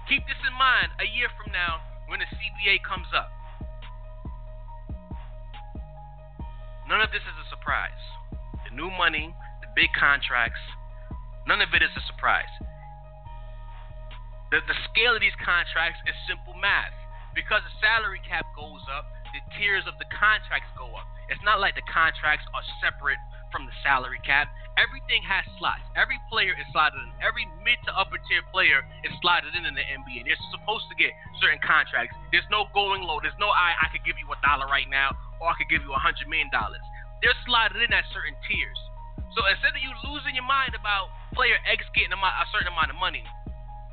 keep 0.08 0.26
this 0.28 0.40
in 0.46 0.54
mind 0.54 0.94
a 1.00 1.08
year 1.08 1.32
from 1.34 1.52
now 1.52 1.82
when 2.08 2.20
the 2.20 2.30
CBA 2.30 2.84
comes 2.84 3.08
up. 3.16 3.32
None 6.90 7.02
of 7.02 7.14
this 7.14 7.22
is 7.22 7.38
a 7.38 7.48
surprise. 7.54 8.02
The 8.66 8.74
new 8.74 8.90
money, 8.90 9.30
the 9.62 9.70
big 9.78 9.94
contracts, 9.94 10.62
none 11.46 11.62
of 11.62 11.70
it 11.74 11.86
is 11.86 11.94
a 11.94 12.04
surprise. 12.10 12.50
The, 14.50 14.66
the 14.66 14.74
scale 14.90 15.14
of 15.14 15.22
these 15.22 15.38
contracts 15.38 16.02
is 16.10 16.18
simple 16.26 16.58
math. 16.58 16.98
Because 17.38 17.62
the 17.62 17.76
salary 17.78 18.18
cap 18.26 18.50
goes 18.58 18.82
up, 18.90 19.06
the 19.34 19.42
tiers 19.58 19.86
of 19.86 19.96
the 20.02 20.10
contracts 20.12 20.70
go 20.78 20.90
up. 20.96 21.08
It's 21.30 21.42
not 21.46 21.62
like 21.62 21.78
the 21.78 21.86
contracts 21.86 22.46
are 22.58 22.66
separate 22.82 23.22
from 23.54 23.66
the 23.66 23.76
salary 23.86 24.22
cap. 24.26 24.50
Everything 24.78 25.20
has 25.28 25.44
slots. 25.60 25.84
Every 26.00 26.16
player 26.32 26.56
is 26.56 26.66
slotted 26.72 27.02
in. 27.04 27.12
Every 27.20 27.44
mid 27.66 27.78
to 27.90 27.92
upper 27.94 28.16
tier 28.30 28.42
player 28.54 28.80
is 29.04 29.12
slotted 29.20 29.52
in 29.52 29.68
in 29.68 29.76
the 29.76 29.84
NBA. 29.84 30.24
They're 30.24 30.40
supposed 30.56 30.88
to 30.88 30.96
get 30.96 31.12
certain 31.44 31.60
contracts. 31.60 32.16
There's 32.32 32.48
no 32.48 32.72
going 32.72 33.04
low. 33.04 33.20
There's 33.20 33.38
no 33.38 33.52
I 33.52 33.76
I 33.76 33.92
could 33.92 34.08
give 34.08 34.16
you 34.16 34.30
a 34.32 34.38
dollar 34.40 34.72
right 34.72 34.88
now 34.88 35.12
or 35.44 35.52
I 35.52 35.56
could 35.60 35.68
give 35.68 35.84
you 35.84 35.92
a 35.92 36.00
hundred 36.00 36.32
million 36.32 36.48
dollars. 36.50 36.82
They're 37.20 37.36
slotted 37.44 37.84
in 37.84 37.92
at 37.92 38.08
certain 38.16 38.40
tiers. 38.48 38.80
So 39.36 39.44
instead 39.52 39.76
of 39.76 39.82
you 39.84 39.92
losing 40.08 40.34
your 40.34 40.48
mind 40.48 40.74
about 40.74 41.12
player 41.36 41.60
X 41.68 41.84
getting 41.92 42.16
a 42.16 42.48
certain 42.56 42.72
amount 42.72 42.96
of 42.96 42.98
money, 42.98 43.22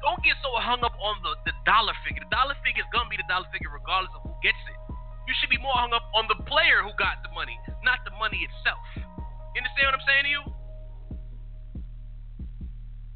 don't 0.07 0.23
get 0.23 0.39
so 0.39 0.55
hung 0.63 0.87
up 0.87 0.95
on 1.03 1.19
the, 1.27 1.35
the 1.51 1.55
dollar 1.67 1.99
figure. 2.07 2.23
The 2.23 2.31
dollar 2.31 2.55
figure 2.63 2.87
is 2.87 2.91
gonna 2.95 3.11
be 3.11 3.19
the 3.19 3.27
dollar 3.27 3.51
figure 3.51 3.75
regardless 3.75 4.15
of 4.15 4.23
who 4.23 4.33
gets 4.39 4.61
it. 4.71 4.79
You 5.27 5.35
should 5.43 5.51
be 5.51 5.59
more 5.59 5.75
hung 5.75 5.91
up 5.91 6.07
on 6.15 6.31
the 6.31 6.39
player 6.47 6.87
who 6.87 6.95
got 6.95 7.23
the 7.27 7.31
money, 7.35 7.59
not 7.83 8.07
the 8.07 8.15
money 8.15 8.47
itself. 8.47 8.83
You 8.97 9.59
understand 9.59 9.91
what 9.91 9.99
I'm 9.99 10.07
saying 10.07 10.25
to 10.27 10.33
you? 10.33 10.43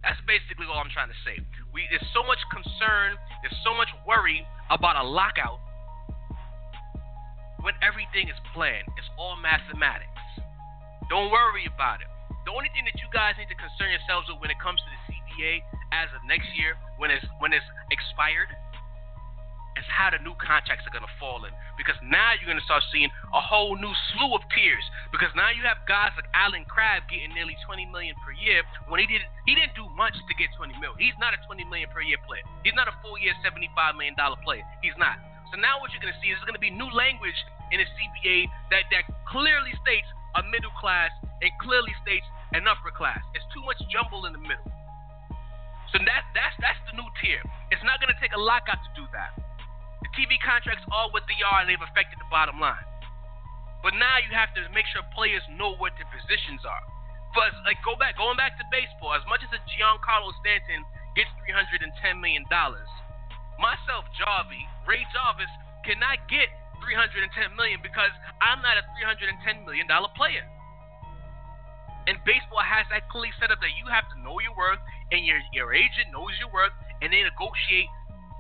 That's 0.02 0.18
basically 0.26 0.66
all 0.66 0.80
I'm 0.80 0.90
trying 0.90 1.12
to 1.12 1.20
say. 1.22 1.38
We 1.70 1.86
there's 1.92 2.06
so 2.16 2.26
much 2.26 2.40
concern, 2.50 3.14
there's 3.44 3.60
so 3.62 3.76
much 3.76 3.92
worry 4.08 4.42
about 4.72 4.96
a 4.96 5.04
lockout 5.04 5.60
when 7.60 7.76
everything 7.84 8.26
is 8.26 8.38
planned. 8.56 8.88
It's 8.96 9.10
all 9.20 9.36
mathematics. 9.36 10.08
Don't 11.12 11.28
worry 11.28 11.68
about 11.68 12.00
it. 12.00 12.08
The 12.48 12.52
only 12.56 12.72
thing 12.72 12.88
that 12.88 12.96
you 12.96 13.06
guys 13.12 13.36
need 13.36 13.52
to 13.52 13.58
concern 13.60 13.92
yourselves 13.92 14.26
with 14.32 14.40
when 14.40 14.48
it 14.48 14.58
comes 14.58 14.80
to 14.80 14.88
the 14.88 15.00
CBA 15.12 15.60
as 15.92 16.08
of 16.16 16.24
next 16.24 16.48
year, 16.56 16.80
when 16.96 17.12
it's 17.12 17.26
when 17.38 17.52
it's 17.52 17.66
expired, 17.92 18.48
is 19.80 19.88
how 19.88 20.12
the 20.12 20.20
new 20.20 20.37
contracts 20.37 20.84
are 20.84 20.92
gonna 20.92 21.10
fall 21.16 21.42
in. 21.49 21.52
Because 21.80 21.96
now 22.04 22.37
you're 22.37 22.46
gonna 22.46 22.64
start 22.68 22.84
seeing 22.92 23.08
a 23.32 23.40
whole 23.40 23.75
new 23.80 23.90
slew 24.12 24.37
of 24.37 24.44
tiers. 24.52 24.84
Because 25.08 25.32
now 25.32 25.49
you 25.49 25.64
have 25.64 25.80
guys 25.88 26.12
like 26.14 26.28
Allen 26.37 26.68
Crabbe 26.68 27.08
getting 27.08 27.32
nearly 27.32 27.56
20 27.64 27.88
million 27.88 28.12
per 28.20 28.37
year 28.37 28.60
when 28.92 29.00
he 29.00 29.08
did 29.08 29.25
he 29.49 29.56
didn't 29.56 29.72
do 29.72 29.88
much 29.96 30.12
to 30.12 30.32
get 30.37 30.52
20 30.60 30.76
mil. 30.78 30.92
He's 31.00 31.16
not 31.16 31.32
a 31.32 31.40
20 31.49 31.64
million 31.66 31.88
per 31.88 32.04
year 32.04 32.20
player. 32.28 32.44
He's 32.62 32.76
not 32.76 32.87
a 32.87 32.94
full 33.00 33.16
year 33.16 33.32
75 33.40 33.72
million 33.96 34.14
dollar 34.14 34.37
player. 34.44 34.62
He's 34.84 34.96
not. 35.00 35.16
So 35.50 35.58
now 35.58 35.80
what 35.80 35.90
you're 35.90 36.04
gonna 36.04 36.20
see 36.20 36.30
is 36.30 36.37
there's 36.37 36.46
gonna 36.46 36.62
be 36.62 36.70
new 36.70 36.92
language 36.92 37.37
in 37.72 37.80
the 37.80 37.88
CBA 37.96 38.46
that 38.70 38.84
that 38.92 39.08
clearly 39.25 39.72
states 39.80 40.06
a 40.37 40.44
middle 40.52 40.75
class 40.78 41.10
and 41.42 41.50
clearly 41.58 41.90
states 42.04 42.26
an 42.52 42.68
upper 42.68 42.92
class. 42.94 43.18
It's 43.34 43.46
too 43.54 43.62
much 43.64 43.78
jumble 43.90 44.26
in 44.26 44.37
the 44.37 44.42
middle. 44.42 44.70
So 45.90 45.99
that 45.99 46.22
that's 46.34 46.54
that's 46.62 46.78
the 46.87 46.94
new 46.94 47.06
tier. 47.18 47.42
It's 47.70 47.82
not 47.82 47.99
going 47.99 48.14
to 48.14 48.18
take 48.22 48.34
a 48.34 48.40
lockout 48.40 48.78
to 48.78 48.90
do 48.94 49.06
that. 49.14 49.34
The 50.02 50.11
TV 50.16 50.40
contracts 50.40 50.85
are 50.90 51.12
what 51.12 51.28
they 51.28 51.38
are, 51.45 51.64
and 51.64 51.69
they've 51.69 51.80
affected 51.80 52.16
the 52.16 52.30
bottom 52.33 52.57
line. 52.57 52.85
But 53.80 53.97
now 53.97 54.21
you 54.21 54.33
have 54.37 54.52
to 54.57 54.64
make 54.73 54.85
sure 54.92 55.00
players 55.16 55.45
know 55.57 55.76
what 55.80 55.97
their 55.97 56.09
positions 56.12 56.64
are. 56.69 56.85
But 57.33 57.54
like 57.64 57.78
go 57.87 57.95
back, 57.97 58.19
going 58.19 58.37
back 58.37 58.59
to 58.59 58.64
baseball, 58.69 59.14
as 59.14 59.25
much 59.30 59.40
as 59.40 59.50
a 59.54 59.61
Giancarlo 59.71 60.35
Stanton 60.42 60.85
gets 61.14 61.30
three 61.40 61.54
hundred 61.54 61.80
and 61.87 61.92
ten 62.02 62.19
million 62.19 62.45
dollars, 62.50 62.88
myself, 63.57 64.04
Jarvis, 64.19 64.66
Ray 64.85 65.07
Jarvis, 65.14 65.50
cannot 65.87 66.21
get 66.28 66.50
three 66.83 66.97
hundred 66.97 67.23
and 67.25 67.33
ten 67.33 67.54
million 67.54 67.78
because 67.80 68.11
I'm 68.42 68.61
not 68.61 68.76
a 68.76 68.85
three 68.97 69.07
hundred 69.07 69.30
and 69.30 69.38
ten 69.47 69.62
million 69.62 69.87
dollar 69.87 70.11
player. 70.19 70.45
And 72.09 72.19
baseball 72.26 72.64
has 72.64 72.88
that 72.90 73.07
clearly 73.12 73.30
set 73.38 73.54
up 73.54 73.62
that 73.62 73.76
you 73.78 73.87
have 73.87 74.09
to 74.11 74.16
know 74.25 74.42
your 74.42 74.57
worth, 74.59 74.83
and 75.14 75.23
your 75.23 75.38
your 75.54 75.71
agent 75.71 76.11
knows 76.11 76.35
your 76.42 76.50
worth, 76.50 76.75
and 77.00 77.14
they 77.14 77.23
negotiate. 77.23 77.88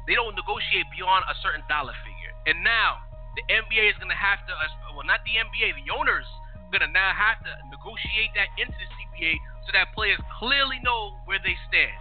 They 0.06 0.16
don't 0.16 0.34
negotiate 0.34 0.88
beyond 0.94 1.24
a 1.28 1.34
certain 1.40 1.64
dollar 1.68 1.94
figure. 2.04 2.32
And 2.46 2.64
now 2.64 3.02
the 3.36 3.44
NBA 3.48 3.92
is 3.92 3.96
going 4.00 4.12
to 4.12 4.18
have 4.18 4.42
to, 4.48 4.52
well, 4.96 5.06
not 5.06 5.22
the 5.24 5.36
NBA, 5.38 5.76
the 5.84 5.90
owners 5.92 6.26
are 6.56 6.70
going 6.72 6.84
to 6.84 6.92
now 6.92 7.12
have 7.12 7.38
to 7.44 7.52
negotiate 7.68 8.32
that 8.34 8.50
into 8.58 8.74
the 8.74 8.88
CBA 8.96 9.38
so 9.66 9.70
that 9.76 9.92
players 9.94 10.18
clearly 10.40 10.80
know 10.82 11.20
where 11.28 11.38
they 11.42 11.54
stand. 11.68 11.94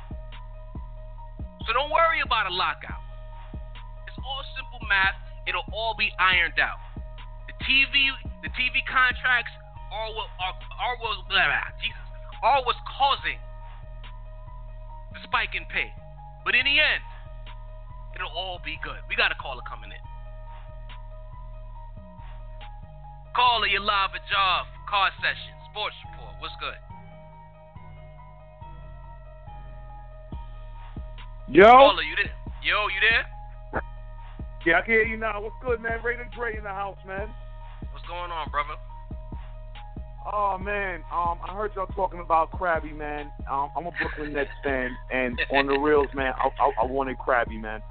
So 1.68 1.76
don't 1.76 1.92
worry 1.94 2.24
about 2.26 2.50
a 2.50 2.54
lockout. 2.54 3.04
It's 4.10 4.18
all 4.26 4.42
simple 4.58 4.82
math. 4.90 5.14
It'll 5.46 5.68
all 5.70 5.94
be 5.94 6.10
ironed 6.18 6.58
out. 6.58 6.82
The 7.46 7.56
TV, 7.62 8.10
the 8.42 8.50
TV 8.58 8.82
contracts 8.90 9.54
are 9.94 10.10
what 10.14 10.30
are, 10.38 10.56
are 10.82 10.96
what 11.02 11.18
Jesus 11.82 12.10
are 12.42 12.64
what's 12.64 12.80
causing 12.88 13.40
the 15.14 15.20
spike 15.28 15.56
in 15.56 15.66
pay. 15.68 15.92
But 16.46 16.56
in 16.56 16.64
the 16.64 16.78
end, 16.80 17.02
it'll 18.16 18.32
all 18.36 18.60
be 18.64 18.78
good. 18.84 19.00
We 19.10 19.16
got 19.16 19.32
a 19.32 19.36
caller 19.36 19.62
coming 19.68 19.92
in. 19.92 20.04
Caller, 23.36 23.68
you 23.68 23.80
live 23.80 24.12
at 24.16 24.26
Jarv, 24.28 24.66
car 24.90 25.10
session, 25.22 25.54
sports 25.72 25.96
report. 26.12 26.36
What's 26.40 26.56
good? 26.60 26.80
Yo. 31.48 31.66
Caller, 31.66 32.04
you 32.04 32.16
there? 32.16 32.34
Yo, 32.62 32.88
you 32.90 33.02
there? 33.02 33.26
Yeah, 34.66 34.80
I 34.80 34.82
can 34.82 34.92
hear 34.92 35.06
you 35.06 35.18
now. 35.18 35.42
What's 35.42 35.56
good, 35.64 35.82
man? 35.82 36.04
Ray 36.04 36.16
and 36.20 36.30
Dre 36.32 36.58
in 36.58 36.64
the 36.64 36.70
house, 36.70 36.98
man. 37.08 37.30
What's 37.92 38.06
going 38.08 38.32
on, 38.32 38.52
brother? 38.52 38.76
Oh 40.32 40.58
man, 40.60 41.02
um, 41.12 41.40
I 41.48 41.56
heard 41.56 41.72
y'all 41.76 41.88
talking 41.88 42.20
about 42.20 42.52
Krabby, 42.52 42.96
man. 42.96 43.32
Um, 43.50 43.72
I'm 43.76 43.88
a 43.88 43.92
Brooklyn 43.92 44.34
Nets 44.34 44.50
fan, 44.64 44.96
and 45.12 45.40
on 45.52 45.66
the 45.66 45.80
reels, 45.80 46.08
man, 46.14 46.34
I, 46.38 46.50
I, 46.62 46.84
I 46.84 46.86
wanted 46.86 47.18
Krabby, 47.18 47.60
man. 47.60 47.82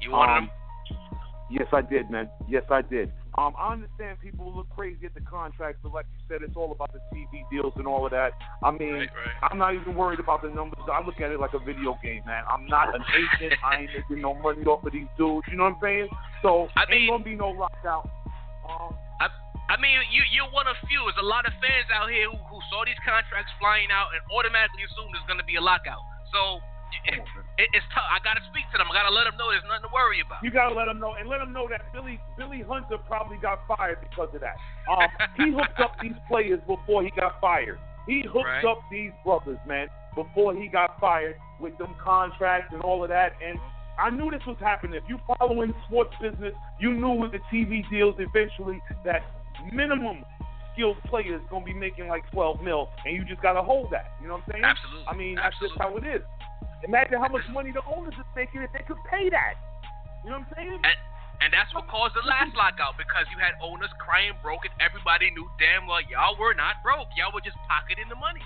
You 0.00 0.12
wanted 0.12 0.32
um, 0.32 0.44
him? 0.44 0.50
Yes, 1.50 1.66
I 1.72 1.82
did, 1.82 2.10
man. 2.10 2.30
Yes, 2.48 2.62
I 2.70 2.82
did. 2.82 3.10
Um, 3.36 3.54
I 3.58 3.72
understand 3.72 4.18
people 4.20 4.54
look 4.54 4.68
crazy 4.70 5.06
at 5.06 5.14
the 5.14 5.20
contracts, 5.20 5.80
but 5.82 5.92
like 5.92 6.06
you 6.14 6.22
said, 6.28 6.42
it's 6.46 6.56
all 6.56 6.70
about 6.70 6.92
the 6.92 7.00
TV 7.14 7.42
deals 7.50 7.72
and 7.76 7.86
all 7.86 8.04
of 8.04 8.12
that. 8.12 8.32
I 8.62 8.70
mean, 8.70 8.92
Right, 8.92 9.08
right. 9.10 9.50
I'm 9.50 9.58
not 9.58 9.74
even 9.74 9.94
worried 9.96 10.20
about 10.20 10.42
the 10.42 10.48
numbers. 10.48 10.82
I 10.90 11.04
look 11.04 11.20
at 11.20 11.30
it 11.30 11.40
like 11.40 11.54
a 11.54 11.58
video 11.58 11.98
game, 12.02 12.22
man. 12.26 12.44
I'm 12.50 12.66
not 12.66 12.94
an 12.94 13.02
agent. 13.14 13.54
I 13.64 13.82
ain't 13.82 13.90
making 13.94 14.22
no 14.22 14.34
money 14.34 14.62
off 14.64 14.84
of 14.84 14.92
these 14.92 15.10
dudes. 15.18 15.46
You 15.50 15.56
know 15.56 15.64
what 15.64 15.74
I'm 15.74 15.82
saying? 15.82 16.08
So 16.42 16.68
I 16.76 16.86
mean- 16.90 17.02
ain't 17.02 17.10
gonna 17.10 17.24
be 17.24 17.34
no 17.34 17.50
lockout. 17.50 18.08
Um, 18.68 18.94
I 19.70 19.78
mean, 19.78 20.02
you 20.10 20.26
you're 20.34 20.50
one 20.50 20.66
of 20.66 20.74
few. 20.90 20.98
There's 21.06 21.22
a 21.22 21.30
lot 21.30 21.46
of 21.46 21.54
fans 21.62 21.86
out 21.94 22.10
here 22.10 22.26
who, 22.26 22.34
who 22.50 22.58
saw 22.74 22.82
these 22.82 22.98
contracts 23.06 23.54
flying 23.62 23.86
out 23.94 24.10
and 24.10 24.18
automatically 24.34 24.82
assumed 24.82 25.14
there's 25.14 25.30
going 25.30 25.38
to 25.38 25.46
be 25.46 25.54
a 25.54 25.62
lockout. 25.62 26.02
So 26.34 26.58
it, 27.06 27.20
it, 27.58 27.68
it's 27.72 27.86
tough. 27.94 28.06
I 28.10 28.18
got 28.22 28.34
to 28.34 28.44
speak 28.50 28.64
to 28.72 28.78
them. 28.78 28.88
I 28.90 28.94
got 28.94 29.08
to 29.08 29.14
let 29.14 29.24
them 29.24 29.36
know 29.38 29.50
there's 29.50 29.64
nothing 29.68 29.86
to 29.88 29.92
worry 29.94 30.20
about. 30.20 30.42
You 30.42 30.50
gotta 30.50 30.74
let 30.74 30.86
them 30.86 30.98
know, 30.98 31.14
and 31.18 31.28
let 31.28 31.38
them 31.38 31.52
know 31.52 31.68
that 31.68 31.92
Billy 31.92 32.20
Billy 32.36 32.62
Hunter 32.62 32.98
probably 33.06 33.38
got 33.38 33.60
fired 33.68 33.98
because 34.00 34.28
of 34.34 34.40
that. 34.40 34.56
Um, 34.90 35.08
he 35.36 35.52
hooked 35.52 35.78
up 35.80 35.94
these 36.02 36.16
players 36.28 36.60
before 36.66 37.02
he 37.04 37.10
got 37.14 37.40
fired. 37.40 37.78
He 38.06 38.22
hooked 38.22 38.46
Right. 38.46 38.64
up 38.64 38.80
these 38.90 39.12
brothers, 39.24 39.58
man, 39.66 39.88
before 40.14 40.54
he 40.54 40.68
got 40.68 40.98
fired 40.98 41.36
with 41.60 41.76
them 41.78 41.94
contracts 42.02 42.72
and 42.72 42.82
all 42.82 43.02
of 43.02 43.10
that. 43.10 43.32
And 43.44 43.58
I 43.98 44.10
knew 44.10 44.30
this 44.30 44.44
was 44.46 44.56
happening. 44.58 44.94
If 44.94 45.04
you 45.08 45.18
following 45.38 45.74
sports 45.86 46.14
business, 46.20 46.54
you 46.80 46.94
knew 46.94 47.12
with 47.12 47.32
the 47.32 47.40
TV 47.52 47.88
deals 47.90 48.16
eventually 48.18 48.80
that 49.04 49.22
minimum 49.72 50.24
skilled 50.80 50.96
players 51.12 51.44
gonna 51.50 51.64
be 51.64 51.76
making 51.76 52.08
like 52.08 52.24
12 52.32 52.64
mil, 52.64 52.88
and 53.04 53.12
you 53.14 53.24
just 53.28 53.42
gotta 53.44 53.60
hold 53.60 53.92
that. 53.92 54.16
You 54.20 54.28
know 54.28 54.40
what 54.40 54.48
I'm 54.48 54.52
saying? 54.56 54.64
Absolutely. 54.64 55.06
I 55.08 55.14
mean, 55.14 55.36
that's 55.36 55.56
just 55.60 55.76
how 55.76 55.92
it 55.96 56.04
is. 56.08 56.24
Imagine 56.88 57.20
how 57.20 57.28
much 57.28 57.44
money 57.52 57.68
the 57.68 57.84
owners 57.84 58.16
is 58.16 58.24
making 58.34 58.64
if 58.64 58.72
they 58.72 58.80
could 58.88 58.96
pay 59.04 59.28
that. 59.28 59.60
You 60.24 60.32
know 60.32 60.40
what 60.40 60.48
I'm 60.48 60.56
saying? 60.56 60.80
And, 60.80 60.96
And 61.44 61.48
that's 61.52 61.72
what 61.76 61.88
caused 61.88 62.16
the 62.16 62.24
last 62.24 62.56
lockout 62.56 62.96
because 62.96 63.28
you 63.32 63.36
had 63.40 63.56
owners 63.60 63.92
crying 64.00 64.32
broke 64.40 64.64
and 64.64 64.72
everybody 64.80 65.32
knew 65.32 65.44
damn 65.60 65.88
well 65.88 66.00
y'all 66.04 66.36
were 66.40 66.52
not 66.56 66.80
broke. 66.84 67.08
Y'all 67.16 67.32
were 67.32 67.44
just 67.44 67.56
pocketing 67.68 68.08
the 68.08 68.16
money. 68.16 68.44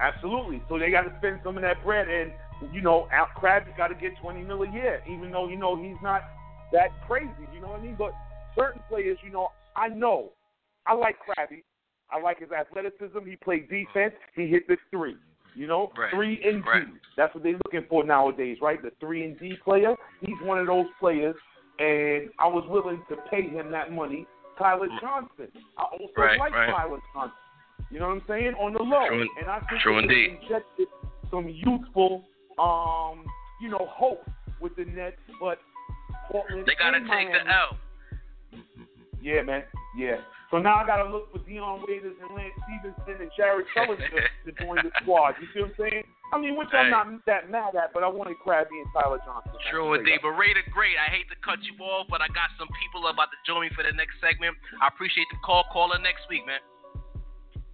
Absolutely. 0.00 0.60
So 0.68 0.76
they 0.76 0.92
got 0.92 1.08
to 1.08 1.12
spend 1.20 1.40
some 1.44 1.56
of 1.56 1.64
that 1.64 1.80
bread, 1.84 2.08
and 2.08 2.32
you 2.72 2.80
know, 2.80 3.08
Al 3.12 3.28
Krabs 3.32 3.72
got 3.76 3.88
to 3.88 3.96
get 3.96 4.12
twenty 4.20 4.44
mil 4.44 4.62
a 4.64 4.70
year, 4.70 5.00
even 5.08 5.32
though 5.32 5.48
you 5.48 5.56
know 5.56 5.76
he's 5.76 6.00
not 6.04 6.28
that 6.72 6.92
crazy. 7.08 7.48
You 7.52 7.60
know 7.60 7.72
what 7.72 7.80
I 7.80 7.84
mean? 7.84 7.96
But 7.98 8.12
certain 8.56 8.80
players, 8.88 9.18
you 9.24 9.32
know, 9.32 9.48
I 9.76 9.88
know, 9.88 10.32
I 10.88 10.94
like 10.94 11.16
Krabby. 11.26 11.62
I 12.10 12.20
like 12.20 12.38
his 12.40 12.50
athleticism. 12.50 13.18
He 13.26 13.36
played 13.36 13.68
defense. 13.68 14.14
He 14.34 14.46
hit 14.48 14.66
the 14.66 14.76
three. 14.90 15.16
You 15.54 15.66
know, 15.66 15.92
Right. 15.96 16.10
three 16.10 16.40
and 16.44 16.64
Right. 16.66 16.86
D. 16.86 16.92
That's 17.16 17.34
what 17.34 17.42
they're 17.44 17.58
looking 17.64 17.84
for 17.88 18.04
nowadays, 18.04 18.58
right? 18.62 18.80
The 18.80 18.90
three 19.00 19.24
and 19.24 19.38
D 19.38 19.56
player. 19.64 19.94
He's 20.20 20.40
one 20.42 20.58
of 20.58 20.66
those 20.66 20.86
players, 20.98 21.36
and 21.78 22.30
I 22.38 22.46
was 22.46 22.64
willing 22.68 23.02
to 23.08 23.16
pay 23.30 23.42
him 23.42 23.70
that 23.72 23.92
money. 23.92 24.26
Tyler 24.56 24.88
Johnson. 25.00 25.48
I 25.76 25.82
also 25.84 26.12
Right, 26.16 26.38
like. 26.38 26.52
Tyler 26.52 27.00
Johnson. 27.12 27.36
You 27.90 28.00
know 28.00 28.08
what 28.08 28.14
I'm 28.14 28.26
saying? 28.26 28.54
On 28.54 28.72
the 28.72 28.82
low, 28.82 29.06
True 29.08 29.28
and 29.38 29.48
I 29.50 29.60
think 29.60 29.80
true 29.80 29.98
indeed. 29.98 30.38
injected 30.42 30.88
some 31.30 31.48
youthful, 31.48 32.24
um, 32.58 33.24
you 33.60 33.68
know, 33.68 33.86
hope 33.90 34.28
with 34.60 34.74
the 34.76 34.84
Nets, 34.84 35.16
but 35.40 35.60
Portland 36.30 36.66
They 36.66 36.74
gotta 36.74 36.98
take 37.00 37.08
the 37.08 37.44
Miami- 37.44 37.50
L. 37.50 37.78
yeah, 39.20 39.42
man. 39.42 39.64
Yeah. 39.96 40.20
So 40.50 40.56
now 40.56 40.80
I 40.80 40.86
got 40.88 41.04
to 41.04 41.08
look 41.12 41.28
for 41.30 41.44
Dion 41.44 41.84
Waiters 41.86 42.16
and 42.24 42.32
Lance 42.32 42.56
Stephenson 42.64 43.20
and 43.20 43.30
Jared 43.36 43.68
Sullinger 43.76 44.24
to 44.48 44.50
join 44.64 44.80
the 44.80 44.88
squad. 45.04 45.36
You 45.40 45.46
see 45.52 45.60
what 45.60 45.76
I'm 45.76 45.90
saying? 45.90 46.04
I 46.32 46.40
mean, 46.40 46.56
which 46.56 46.72
I'm 46.72 46.88
Right. 46.88 47.04
not 47.04 47.24
that 47.28 47.50
mad 47.52 47.76
at, 47.76 47.92
but 47.92 48.00
I 48.04 48.08
wanted 48.08 48.36
Krabby 48.40 48.72
and 48.72 48.88
Tyler 48.96 49.20
Johnson. 49.28 49.52
True 49.68 49.92
indeed. 49.92 50.20
But 50.24 50.40
Raider, 50.40 50.64
great. 50.72 50.96
I 50.96 51.12
hate 51.12 51.28
to 51.28 51.36
cut 51.44 51.60
you 51.64 51.76
off, 51.84 52.08
but 52.08 52.20
I 52.20 52.28
got 52.32 52.48
some 52.56 52.68
people 52.80 53.08
about 53.08 53.28
to 53.32 53.38
join 53.44 53.68
me 53.68 53.70
for 53.76 53.84
the 53.84 53.92
next 53.92 54.20
segment. 54.24 54.56
I 54.80 54.88
appreciate 54.88 55.28
the 55.30 55.36
call. 55.44 55.64
Call 55.72 55.92
her 55.92 56.00
next 56.00 56.24
week, 56.28 56.44
man. 56.46 56.60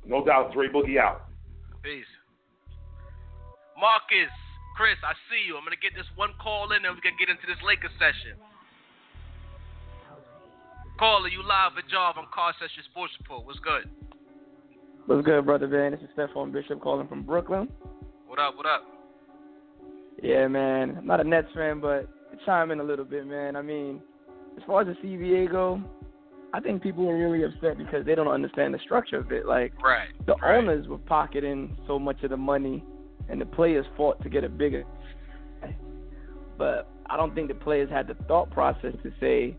No 0.07 0.25
doubt, 0.25 0.53
Dre 0.53 0.67
Boogie 0.69 0.99
out. 0.99 1.31
Peace. 1.83 2.07
Marcus, 3.79 4.31
Chris, 4.77 4.99
I 5.03 5.15
see 5.31 5.43
you. 5.47 5.57
I'm 5.57 5.65
gonna 5.65 5.77
get 5.79 5.95
this 5.95 6.07
one 6.15 6.31
call 6.43 6.71
in, 6.73 6.85
and 6.85 6.95
we're 6.95 7.03
gonna 7.03 7.19
get 7.19 7.29
into 7.31 7.47
this 7.47 7.59
Lakers 7.63 7.95
session. 7.99 8.39
Caller, 10.99 11.29
you 11.29 11.43
live 11.43 11.73
at 11.77 11.85
Jarv 11.91 12.17
on 12.17 12.27
Car 12.33 12.55
Session 12.61 12.83
Sports 12.91 13.13
Report. 13.21 13.45
What's 13.45 13.59
good? 13.61 13.91
What's 15.07 15.25
good, 15.25 15.45
brother 15.45 15.67
Ben? 15.67 15.93
This 15.93 16.01
is 16.01 16.09
Stephon 16.17 16.53
Bishop 16.53 16.81
calling 16.81 17.09
from 17.09 17.23
Brooklyn. 17.23 17.69
What 18.27 18.39
up? 18.39 18.57
What 18.57 18.67
up? 18.67 18.85
Yeah, 20.23 20.47
man. 20.47 20.97
I'm 20.99 21.07
not 21.07 21.21
a 21.21 21.25
Nets 21.25 21.49
fan, 21.55 21.81
but 21.81 22.09
chime 22.47 22.71
in 22.71 22.81
a 22.81 22.85
little 22.85 23.05
bit, 23.05 23.27
man. 23.27 23.57
I 23.57 23.63
mean, 23.63 24.01
as 24.57 24.63
far 24.67 24.83
as 24.83 24.87
the 24.87 24.95
CBA 25.07 25.51
go, 25.51 25.83
I 26.53 26.61
think 26.61 26.83
people 26.83 27.09
are 27.09 27.19
really 27.19 27.43
upset 27.45 27.77
because 27.77 28.07
they 28.07 28.15
don't 28.15 28.29
understand 28.29 28.73
the 28.73 28.79
structure 28.79 29.19
of 29.19 29.33
it. 29.33 29.47
Like 29.47 29.73
Right. 29.83 30.09
the 30.27 30.37
right. 30.37 30.57
owners 30.57 30.87
were 30.87 30.99
pocketing 30.99 31.77
so 31.89 31.99
much 31.99 32.23
of 32.23 32.31
the 32.31 32.37
money, 32.37 32.85
and 33.29 33.41
the 33.41 33.47
players 33.47 33.85
fought 33.97 34.23
to 34.23 34.29
get 34.29 34.45
a 34.45 34.49
bigger. 34.49 34.85
But 36.57 36.89
I 37.07 37.17
don't 37.17 37.35
think 37.35 37.49
the 37.49 37.55
players 37.55 37.91
had 37.91 38.07
the 38.07 38.15
thought 38.29 38.49
process 38.51 38.95
to 39.03 39.13
say 39.19 39.57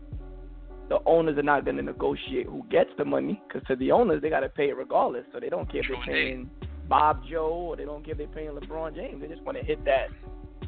the 0.88 0.98
owners 1.06 1.36
are 1.38 1.42
not 1.42 1.64
going 1.64 1.76
to 1.76 1.82
negotiate 1.82 2.46
who 2.46 2.64
gets 2.70 2.90
the 2.98 3.04
money 3.04 3.42
because 3.48 3.66
to 3.68 3.76
the 3.76 3.90
owners 3.92 4.22
they 4.22 4.30
got 4.30 4.40
to 4.40 4.48
pay 4.48 4.68
it 4.68 4.76
regardless. 4.76 5.24
So 5.32 5.40
they 5.40 5.48
don't 5.48 5.70
care 5.70 5.80
if 5.80 5.86
they're 5.88 6.14
paying 6.14 6.50
Bob 6.88 7.22
Joe 7.28 7.48
or 7.70 7.76
they 7.76 7.84
don't 7.84 8.04
care 8.04 8.12
if 8.12 8.18
they're 8.18 8.26
paying 8.28 8.50
LeBron 8.50 8.94
James. 8.94 9.20
They 9.20 9.28
just 9.28 9.42
want 9.42 9.58
to 9.58 9.64
hit 9.64 9.84
that 9.84 10.08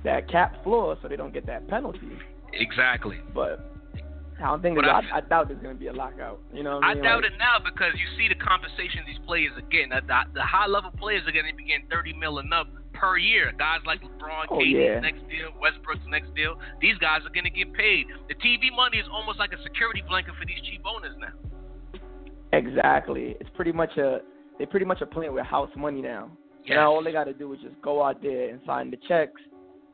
that 0.04 0.28
cap 0.30 0.62
floor 0.64 0.96
so 1.02 1.08
they 1.08 1.16
don't 1.16 1.32
get 1.32 1.46
that 1.46 1.66
penalty. 1.68 2.10
Exactly. 2.52 3.18
But 3.34 3.70
I 4.40 4.46
don't 4.46 4.62
think 4.62 4.78
I- 4.78 5.02
I, 5.12 5.20
doubt 5.22 5.48
there's 5.48 5.60
going 5.60 5.74
to 5.74 5.80
be 5.80 5.88
a 5.88 5.92
lockout. 5.92 6.40
You 6.52 6.62
know 6.62 6.76
what 6.76 6.84
I 6.84 6.90
I 6.90 6.94
mean? 6.94 7.02
doubt 7.04 7.22
Like, 7.22 7.32
it 7.32 7.38
now 7.38 7.58
because 7.58 7.92
you 7.98 8.06
see 8.16 8.28
the 8.28 8.38
compensation 8.38 9.02
these 9.06 9.18
players 9.26 9.52
are 9.56 9.66
getting. 9.70 9.90
The, 9.90 10.00
the, 10.06 10.20
the 10.34 10.42
high 10.42 10.66
level 10.66 10.90
players 10.92 11.22
are 11.26 11.32
going 11.32 11.46
to 11.50 11.56
be 11.56 11.64
getting 11.64 11.86
30 11.90 12.12
mil 12.14 12.38
and 12.38 12.52
up 12.54 12.68
per 12.98 13.16
year. 13.16 13.52
Guys 13.58 13.80
like 13.86 14.00
LeBron, 14.02 14.46
Oh, 14.50 14.58
KD's 14.58 14.74
yeah. 14.74 15.00
next 15.00 15.22
deal, 15.28 15.54
Westbrook's 15.60 16.04
next 16.08 16.34
deal. 16.34 16.58
These 16.80 16.98
guys 16.98 17.20
are 17.24 17.32
going 17.32 17.44
to 17.44 17.50
get 17.50 17.72
paid. 17.72 18.06
The 18.28 18.34
TV 18.34 18.74
money 18.74 18.98
is 18.98 19.06
almost 19.12 19.38
like 19.38 19.52
a 19.52 19.62
security 19.62 20.02
blanket 20.06 20.34
for 20.38 20.44
these 20.44 20.60
cheap 20.68 20.82
owners 20.84 21.14
now. 21.18 21.32
Exactly. 22.52 23.36
It's 23.40 23.50
pretty 23.54 23.72
much 23.72 23.96
a 23.98 24.20
they 24.58 24.66
pretty 24.66 24.86
much 24.86 25.00
are 25.02 25.06
playing 25.06 25.32
with 25.34 25.46
house 25.46 25.70
money 25.76 26.02
now. 26.02 26.30
Yes. 26.64 26.76
Now 26.76 26.92
all 26.92 27.04
they 27.04 27.12
got 27.12 27.24
to 27.24 27.32
do 27.32 27.52
is 27.52 27.60
just 27.60 27.80
go 27.82 28.02
out 28.02 28.20
there 28.22 28.50
and 28.50 28.60
sign 28.66 28.90
the 28.90 28.96
checks. 29.06 29.40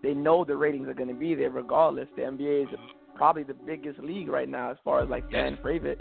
They 0.03 0.15
know 0.15 0.45
the 0.45 0.57
ratings 0.57 0.89
are 0.89 0.95
going 0.95 1.09
to 1.09 1.15
be 1.15 1.35
there 1.35 1.51
regardless. 1.51 2.09
The 2.17 2.23
NBA 2.23 2.63
is 2.63 2.69
mm-hmm. 2.69 3.17
probably 3.17 3.43
the 3.43 3.55
biggest 3.55 3.99
league 3.99 4.29
right 4.29 4.49
now 4.49 4.71
as 4.71 4.77
far 4.85 5.03
as 5.03 5.09
like 5.09 5.31
fan 5.31 5.59
favorite. 5.63 6.01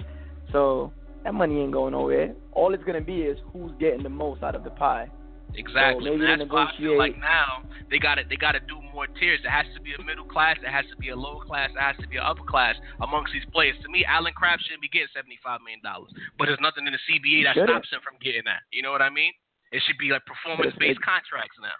So 0.51 0.93
that 1.23 1.33
money 1.33 1.61
ain't 1.61 1.73
going 1.73 1.93
nowhere. 1.93 2.35
All 2.53 2.73
it's 2.73 2.83
going 2.83 2.99
to 2.99 3.05
be 3.05 3.21
is 3.21 3.37
who's 3.51 3.71
getting 3.79 4.03
the 4.03 4.09
most 4.09 4.43
out 4.43 4.55
of 4.55 4.63
the 4.63 4.71
pie. 4.71 5.09
Exactly. 5.55 6.09
they 6.09 6.25
that's 6.25 6.49
why 6.49 6.65
I 6.65 6.77
feel 6.77 6.97
like 6.97 7.17
now 7.19 7.63
they 7.89 7.99
got 7.99 8.15
to 8.15 8.23
they 8.29 8.35
got 8.35 8.53
to 8.53 8.59
do 8.61 8.81
more 8.93 9.07
tiers. 9.07 9.39
There 9.43 9.51
has 9.51 9.65
to 9.75 9.81
be 9.81 9.93
a 9.93 10.01
middle 10.03 10.25
class. 10.25 10.57
There 10.61 10.71
has 10.71 10.85
to 10.89 10.97
be 10.97 11.09
a 11.09 11.15
lower 11.15 11.43
class. 11.45 11.69
There 11.73 11.83
has 11.83 11.97
to 12.01 12.07
be 12.07 12.17
an 12.17 12.25
upper 12.25 12.43
class 12.43 12.75
amongst 13.01 13.33
these 13.33 13.45
players. 13.51 13.75
To 13.83 13.89
me, 13.89 14.05
Alan 14.05 14.33
Krabs 14.33 14.65
shouldn't 14.65 14.81
be 14.81 14.89
getting 14.89 15.13
seventy 15.13 15.39
five 15.43 15.61
million 15.61 15.81
dollars, 15.83 16.09
but 16.37 16.45
there's 16.45 16.61
nothing 16.61 16.85
in 16.87 16.93
the 16.93 17.03
CBA 17.05 17.45
that 17.45 17.57
stops 17.57 17.89
him 17.93 18.01
from 18.03 18.17
getting 18.21 18.43
that. 18.45 18.65
You 18.71 18.81
know 18.81 18.91
what 18.91 19.01
I 19.01 19.09
mean? 19.09 19.33
It 19.71 19.81
should 19.85 19.97
be 19.97 20.09
like 20.09 20.25
performance 20.25 20.73
based 20.79 21.01
contracts 21.01 21.57
now. 21.61 21.77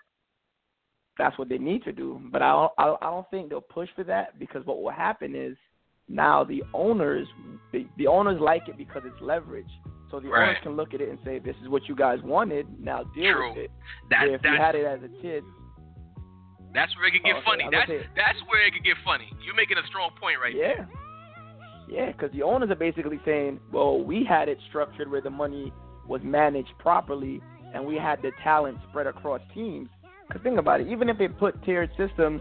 That's 1.18 1.38
what 1.38 1.50
they 1.50 1.60
need 1.60 1.84
to 1.84 1.92
do. 1.92 2.20
But 2.32 2.42
I 2.42 2.50
don't, 2.52 2.72
I, 2.78 2.96
I 3.06 3.10
don't 3.12 3.30
think 3.30 3.50
they'll 3.50 3.62
push 3.62 3.90
for 3.96 4.04
that 4.06 4.40
because 4.40 4.66
what 4.66 4.82
will 4.82 4.92
happen 4.92 5.36
is 5.36 5.56
now 6.10 6.44
the 6.44 6.64
owners 6.74 7.28
the, 7.72 7.86
the 7.98 8.08
owners 8.08 8.42
like 8.42 8.68
it 8.68 8.78
because 8.78 9.04
it's 9.06 9.22
leverage. 9.22 9.70
So 10.14 10.20
the 10.20 10.30
Right. 10.30 10.50
owners 10.50 10.58
can 10.62 10.76
look 10.76 10.94
at 10.94 11.02
it 11.02 11.10
and 11.10 11.18
say, 11.26 11.40
"This 11.40 11.56
is 11.64 11.70
what 11.70 11.90
you 11.90 11.96
guys 11.96 12.22
wanted. 12.22 12.68
Now 12.80 13.02
deal 13.16 13.34
True. 13.34 13.50
with 13.50 13.58
it." 13.58 13.72
That 14.12 14.28
if 14.28 14.44
you 14.44 14.52
that's, 14.52 14.62
had 14.64 14.76
it 14.76 14.86
as 14.86 15.02
a 15.02 15.10
kid, 15.10 15.44
that's 16.72 16.96
where 16.96 17.08
it 17.08 17.14
can 17.14 17.24
get 17.24 17.38
Oh, 17.38 17.42
funny. 17.42 17.64
Was 17.64 17.72
That's 17.72 17.88
say- 17.88 18.08
that's 18.16 18.40
where 18.44 18.62
it 18.64 18.74
can 18.76 18.84
get 18.84 18.96
funny. 19.04 19.34
You're 19.42 19.56
making 19.56 19.80
a 19.80 19.88
strong 19.88 20.12
point 20.22 20.40
right 20.40 20.54
there. 20.56 20.88
yeah, 20.88 21.86
yeah, 21.88 22.12
because 22.12 22.30
the 22.32 22.44
owners 22.44 22.70
are 22.70 22.76
basically 22.76 23.20
saying, 23.26 23.60
"Well, 23.72 24.04
we 24.04 24.24
had 24.24 24.50
it 24.50 24.62
structured 24.70 25.10
where 25.10 25.20
the 25.22 25.32
money 25.32 25.74
was 26.06 26.22
managed 26.22 26.78
properly, 26.78 27.42
and 27.74 27.84
we 27.84 27.98
had 27.98 28.22
the 28.22 28.34
talent 28.44 28.78
spread 28.90 29.08
across 29.08 29.42
teams." 29.52 29.90
Because 30.28 30.44
think 30.44 30.60
about 30.60 30.80
it, 30.80 30.90
even 30.90 31.10
if 31.10 31.18
they 31.18 31.28
put 31.28 31.60
tiered 31.64 31.90
systems, 31.98 32.40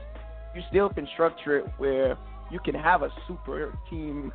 you 0.54 0.60
still 0.68 0.90
can 0.90 1.06
structure 1.06 1.56
it 1.60 1.66
where 1.78 2.18
you 2.50 2.60
can 2.60 2.74
have 2.74 3.02
a 3.02 3.10
super 3.26 3.72
team, 3.88 4.30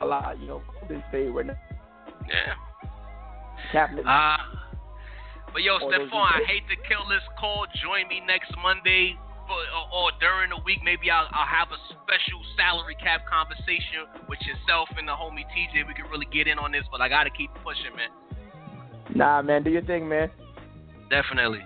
a 0.00 0.06
la 0.06 0.30
you 0.32 0.46
know 0.48 0.62
Golden 0.80 1.04
State, 1.10 1.28
where 1.28 1.44
Yeah. 2.28 2.54
cabinet. 3.72 4.04
Uh, 4.06 4.36
but 5.52 5.62
yo, 5.62 5.80
Or 5.80 5.90
Stephon, 5.90 6.28
I 6.28 6.44
hate 6.46 6.68
to 6.68 6.76
kill 6.88 7.08
this 7.08 7.24
call. 7.40 7.66
Join 7.82 8.08
me 8.08 8.20
next 8.26 8.52
Monday. 8.62 9.16
For, 9.48 9.56
or, 9.56 9.84
or 9.88 10.08
during 10.20 10.52
the 10.52 10.60
week, 10.60 10.84
maybe 10.84 11.08
I'll, 11.10 11.24
I'll 11.32 11.48
have 11.48 11.72
a 11.72 11.80
special 11.96 12.40
salary 12.52 12.96
cap 13.00 13.24
conversation 13.24 14.04
with 14.28 14.38
yourself 14.44 14.92
and 14.92 15.08
the 15.08 15.16
homie 15.16 15.48
TJ. 15.48 15.88
We 15.88 15.96
can 15.96 16.04
really 16.12 16.28
get 16.28 16.46
in 16.46 16.60
on 16.60 16.70
this, 16.70 16.84
but 16.92 17.00
I 17.00 17.08
gotta 17.08 17.30
keep 17.32 17.48
pushing, 17.64 17.96
man. 17.96 18.12
nah, 19.16 19.40
man, 19.40 19.64
do 19.64 19.70
your 19.70 19.84
thing, 19.88 20.06
man. 20.06 20.28
Definitely. 21.08 21.64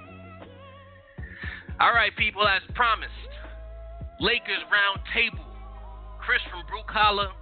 All 1.80 1.90
right, 1.90 2.14
people, 2.14 2.46
as 2.46 2.62
promised, 2.78 3.10
Lakers 4.20 4.62
round 4.70 5.02
table. 5.10 5.42
Chris 6.22 6.38
from 6.54 6.62
Blue 6.70 6.86
Collar 6.86 7.34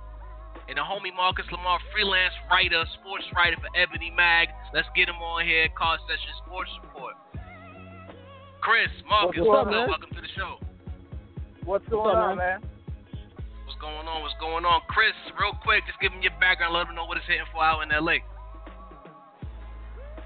and 0.68 0.78
the 0.78 0.84
homie 0.86 1.14
Marcus 1.14 1.46
Lamar, 1.50 1.78
freelance 1.92 2.34
writer, 2.50 2.84
sports 3.00 3.24
writer 3.34 3.56
for 3.58 3.70
Ebony 3.74 4.10
Mag. 4.14 4.48
Let's 4.72 4.88
get 4.94 5.08
him 5.08 5.18
on 5.18 5.44
here. 5.44 5.66
Car 5.76 5.98
Session 6.06 6.30
Sports 6.46 6.70
Report. 6.82 7.14
Chris, 8.62 8.92
Marcus, 9.08 9.40
What's 9.42 9.48
what's 9.48 9.60
up, 9.62 9.66
up? 9.66 9.72
man? 9.72 9.88
Welcome 9.88 10.10
to 10.14 10.20
the 10.22 10.32
show. 10.36 10.60
What's 11.64 11.82
What's 11.84 11.88
going 11.90 12.16
up, 12.16 12.30
on, 12.30 12.38
man? 12.38 12.60
What's 13.66 13.80
going 13.80 14.06
on? 14.06 14.22
What's 14.22 14.38
going 14.38 14.64
on? 14.64 14.82
Chris, 14.86 15.16
real 15.40 15.56
quick, 15.64 15.82
just 15.86 15.98
give 15.98 16.12
him 16.12 16.22
your 16.22 16.36
background. 16.38 16.74
Let 16.74 16.86
him 16.86 16.94
know 16.94 17.04
what 17.06 17.16
it's 17.16 17.26
hitting 17.26 17.48
for 17.50 17.62
out 17.64 17.82
in 17.82 17.88
LA. 17.90 18.20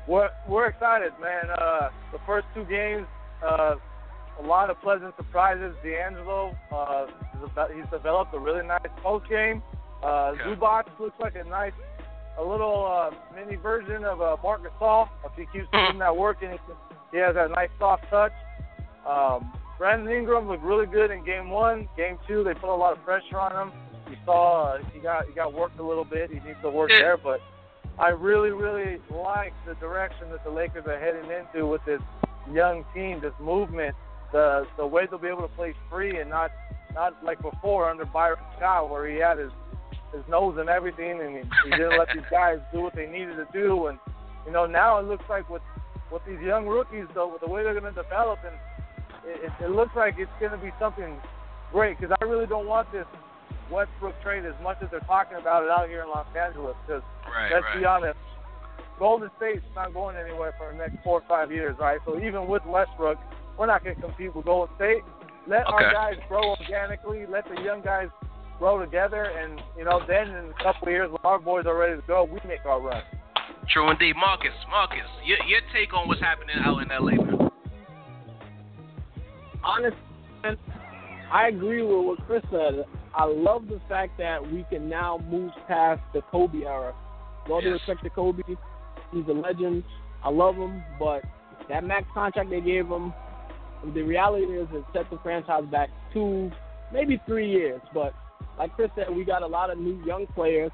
We're 0.07 0.29
we're 0.49 0.67
excited, 0.67 1.13
man. 1.21 1.49
Uh, 1.49 1.89
the 2.13 2.19
first 2.27 2.47
two 2.55 2.65
games, 2.65 3.07
uh, 3.41 3.77
a 4.39 4.43
lot 4.45 4.69
of 4.69 4.81
pleasant 4.83 5.15
surprises. 5.17 5.75
D'Angelo, 5.83 6.55
uh, 6.75 7.07
he's 7.75 7.89
developed 7.91 8.35
a 8.35 8.39
really 8.39 8.67
nice 8.67 8.85
post 9.03 9.29
game. 9.29 9.63
Uh, 10.05 10.35
Yeah. 10.37 10.45
Zubac 10.55 10.85
looks 11.01 11.19
like 11.19 11.35
a 11.37 11.45
nice, 11.45 11.73
a 12.39 12.43
little 12.45 12.85
uh, 12.87 13.11
mini 13.35 13.57
version 13.57 14.05
of 14.05 14.21
uh, 14.21 14.37
Marc 14.43 14.63
Gasol. 14.63 15.09
If 15.25 15.33
he 15.37 15.47
keeps 15.53 15.71
doing 15.73 15.99
that 15.99 16.15
work 16.17 16.39
and 16.43 16.53
he, 16.53 16.59
can- 16.59 16.77
he 17.13 17.19
has 17.19 17.35
that 17.37 17.51
nice 17.51 17.71
soft 17.79 18.05
touch. 18.11 18.33
Um, 19.09 19.53
Brandon 19.79 20.13
Ingram 20.13 20.49
looked 20.49 20.63
really 20.63 20.87
good 20.87 21.11
in 21.11 21.25
game 21.25 21.51
one. 21.51 21.89
Game 21.97 22.19
two, 22.29 22.45
they 22.45 22.55
put 22.55 22.73
a 22.73 22.75
lot 22.75 22.97
of 22.97 23.03
pressure 23.05 23.39
on 23.39 23.53
him. 23.69 23.73
You 24.11 24.17
saw 24.25 24.75
uh, 24.75 24.79
he 24.93 25.01
got 25.01 25.27
he 25.27 25.33
got 25.35 25.53
worked 25.55 25.79
a 25.79 25.83
little 25.83 26.05
bit. 26.05 26.29
He 26.31 26.37
needs 26.41 26.59
to 26.63 26.71
work 26.71 26.91
Yeah. 26.91 26.99
there, 27.01 27.17
but 27.17 27.41
I 27.99 28.09
really, 28.09 28.51
really 28.51 29.01
like 29.11 29.53
the 29.67 29.75
direction 29.77 30.31
that 30.31 30.43
the 30.45 30.51
Lakers 30.51 30.85
are 30.87 30.99
heading 30.99 31.31
into 31.31 31.67
with 31.67 31.85
this 31.87 32.01
young 32.53 32.85
team, 32.95 33.21
this 33.21 33.33
movement, 33.41 33.95
the 34.33 34.67
the 34.77 34.87
way 34.87 35.07
they'll 35.09 35.19
be 35.19 35.29
able 35.29 35.43
to 35.49 35.55
play 35.57 35.75
free 35.91 36.19
and 36.21 36.29
not 36.31 36.51
not 36.95 37.13
like 37.25 37.41
before 37.43 37.89
under 37.91 38.05
Byron 38.05 38.39
Scott 38.57 38.91
where 38.91 39.09
he 39.09 39.17
had 39.17 39.39
his 39.39 39.51
his 40.15 40.25
nose 40.29 40.57
and 40.59 40.69
everything, 40.69 41.21
and 41.21 41.37
he, 41.37 41.43
he 41.65 41.71
didn't 41.71 41.99
let 41.99 42.09
these 42.15 42.25
guys 42.31 42.59
do 42.73 42.81
what 42.81 42.95
they 42.95 43.07
needed 43.07 43.37
to 43.37 43.47
do. 43.53 43.87
And 43.87 43.99
you 44.47 44.53
know 44.53 44.67
now 44.67 44.99
it 44.99 45.07
looks 45.07 45.25
like 45.29 45.49
with 45.51 45.63
with 46.13 46.23
these 46.27 46.41
young 46.41 46.67
rookies, 46.67 47.07
though, 47.15 47.33
with 47.33 47.41
the 47.41 47.49
way 47.49 47.65
they're 47.65 47.79
going 47.79 47.93
to 47.93 48.03
develop, 48.03 48.39
and 48.47 48.55
it, 49.27 49.51
it, 49.51 49.65
it 49.65 49.71
looks 49.71 49.93
like 49.97 50.15
it's 50.19 50.31
going 50.39 50.53
to 50.53 50.59
be 50.59 50.71
something 50.79 51.17
great. 51.73 51.99
Because 51.99 52.17
I 52.21 52.25
really 52.25 52.47
don't 52.47 52.67
want 52.67 52.91
this 52.93 53.07
Westbrook 53.71 54.15
trade 54.23 54.45
as 54.45 54.55
much 54.63 54.79
as 54.83 54.89
they're 54.91 55.01
talking 55.01 55.39
about 55.39 55.65
it 55.65 55.71
out 55.71 55.89
here 55.89 56.03
in 56.03 56.09
Los 56.09 56.27
Angeles. 56.37 56.77
Because 56.87 57.03
Right, 57.35 57.51
let's 57.53 57.65
right. 57.65 57.81
be 57.81 57.85
honest, 57.85 58.19
Golden 58.99 59.31
State's 59.37 59.65
not 59.75 59.93
going 59.93 60.17
anywhere 60.17 60.55
for 60.59 60.71
the 60.71 60.79
next 60.79 61.03
four 61.03 61.21
or 61.21 61.25
five 61.29 61.51
years, 61.51 61.77
right? 61.81 61.99
So 62.07 62.21
even 62.21 62.47
with 62.47 62.65
Westbrook, 62.65 63.19
we're 63.59 63.67
not 63.67 63.83
going 63.83 63.97
to 63.97 64.03
compete 64.03 64.35
with 64.35 64.45
Golden 64.45 64.75
State. 64.77 65.03
Let 65.47 65.67
our 65.67 65.93
guys 65.93 66.15
grow 66.29 66.55
organically. 66.55 67.27
Let 67.27 67.45
the 67.49 67.61
young 67.63 67.83
guys 67.83 68.09
grow 68.65 68.83
together, 68.83 69.25
and 69.25 69.61
you 69.77 69.85
know, 69.85 70.01
then 70.09 70.27
in 70.27 70.49
a 70.49 70.63
couple 70.63 70.89
of 70.89 70.91
years, 70.91 71.11
when 71.11 71.21
our 71.23 71.39
boys 71.39 71.67
are 71.67 71.77
ready 71.77 72.01
to 72.01 72.07
go, 72.07 72.25
we 72.25 72.41
make 72.49 72.65
our 72.65 72.81
run. 72.81 73.03
True 73.71 73.91
indeed, 73.91 74.17
Marcus. 74.17 74.55
Marcus, 74.71 75.05
your 75.23 75.37
your 75.45 75.61
take 75.75 75.93
on 75.93 76.09
what's 76.09 76.23
happening 76.23 76.57
out 76.65 76.79
in 76.81 76.89
LA, 76.89 77.23
man? 77.23 77.51
honestly, 79.63 79.99
I 81.31 81.49
agree 81.49 81.83
with 81.83 82.07
what 82.07 82.27
Chris 82.27 82.43
said. 82.51 82.87
I 83.15 83.25
love 83.27 83.69
the 83.69 83.83
fact 83.87 84.17
that 84.17 84.51
we 84.51 84.65
can 84.71 84.89
now 84.89 85.21
move 85.31 85.51
past 85.69 86.01
the 86.15 86.23
Kobe 86.23 86.63
era. 86.65 86.95
With 87.43 87.53
all 87.53 87.61
due 87.61 87.73
respect 87.73 88.03
to 88.05 88.11
Kobe, 88.11 88.43
he's 89.13 89.29
a 89.29 89.33
legend. 89.33 89.85
I 90.25 90.31
love 90.31 90.55
him, 90.55 90.83
but 90.99 91.21
that 91.69 91.85
max 91.85 92.07
contract 92.15 92.49
they 92.49 92.63
gave 92.63 92.87
him, 92.87 93.13
the 93.93 94.01
reality 94.01 94.47
is 94.47 94.69
it 94.73 94.85
set 94.95 95.11
the 95.11 95.19
franchise 95.23 95.65
back 95.71 95.91
two, 96.15 96.51
maybe 96.95 97.21
three 97.27 97.51
years. 97.51 97.83
But 97.93 98.15
like 98.59 98.75
Chris 98.75 98.91
said, 98.97 99.15
we 99.15 99.25
got 99.25 99.43
a 99.43 99.47
lot 99.47 99.71
of 99.71 99.79
new 99.79 100.03
young 100.05 100.27
players. 100.35 100.71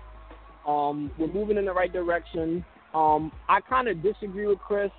Um, 0.66 1.10
we're 1.18 1.32
moving 1.32 1.56
in 1.56 1.64
the 1.64 1.72
right 1.72 1.92
direction. 1.92 2.64
Um, 2.94 3.32
I 3.48 3.60
kind 3.60 3.88
of 3.88 4.02
disagree 4.02 4.46
with 4.46 4.58
Chris. 4.58 4.90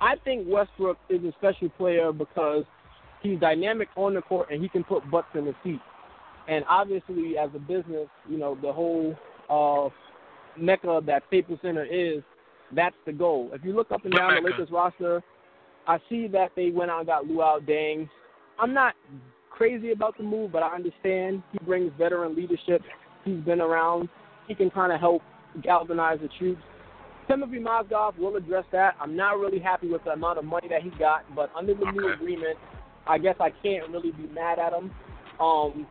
I 0.00 0.16
think 0.24 0.46
Westbrook 0.48 0.98
is 1.08 1.22
a 1.24 1.32
special 1.38 1.68
player 1.70 2.12
because 2.12 2.64
he's 3.22 3.38
dynamic 3.40 3.88
on 3.96 4.14
the 4.14 4.22
court 4.22 4.50
and 4.50 4.62
he 4.62 4.68
can 4.68 4.84
put 4.84 5.08
butts 5.10 5.28
in 5.34 5.44
the 5.44 5.54
seats. 5.62 5.82
And 6.48 6.64
obviously, 6.68 7.38
as 7.38 7.50
a 7.54 7.58
business, 7.58 8.08
you 8.28 8.36
know 8.36 8.58
the 8.60 8.72
whole 8.72 9.16
uh, 9.48 9.88
mecca 10.60 11.00
that 11.06 11.22
Staples 11.28 11.60
Center 11.62 11.84
is, 11.84 12.22
that's 12.74 12.96
the 13.06 13.12
goal. 13.12 13.50
If 13.52 13.64
you 13.64 13.74
look 13.74 13.92
up 13.92 14.04
and 14.04 14.12
down 14.12 14.34
the? 14.34 14.50
Lakers 14.50 14.70
roster, 14.70 15.22
I 15.86 15.98
see 16.08 16.26
that 16.28 16.50
they 16.56 16.70
went 16.70 16.90
out 16.90 16.98
and 16.98 17.06
got 17.06 17.24
Luol 17.24 17.60
Deng. 17.66 18.08
I'm 18.58 18.74
not 18.74 18.94
crazy 19.56 19.92
about 19.92 20.16
the 20.16 20.24
move, 20.24 20.52
but 20.52 20.62
I 20.62 20.74
understand 20.74 21.42
he 21.52 21.58
brings 21.64 21.92
veteran 21.98 22.34
leadership. 22.34 22.82
He's 23.24 23.40
been 23.40 23.60
around. 23.60 24.08
He 24.48 24.54
can 24.54 24.70
kind 24.70 24.92
of 24.92 25.00
help 25.00 25.22
galvanize 25.62 26.18
the 26.20 26.28
troops. 26.38 26.62
Timothy 27.28 27.58
Mozgov 27.58 28.18
will 28.18 28.36
address 28.36 28.64
that. 28.72 28.94
I'm 29.00 29.16
not 29.16 29.38
really 29.38 29.60
happy 29.60 29.88
with 29.88 30.02
the 30.04 30.10
amount 30.10 30.38
of 30.38 30.44
money 30.44 30.68
that 30.68 30.82
he 30.82 30.90
got, 30.98 31.22
but 31.34 31.50
under 31.56 31.74
the 31.74 31.84
new 31.92 32.12
agreement, 32.12 32.58
I 33.06 33.18
guess 33.18 33.36
I 33.40 33.50
can't 33.62 33.88
really 33.90 34.10
be 34.10 34.26
mad 34.34 34.58
at 34.58 34.72
him. 34.72 34.90
Um, 35.38 35.86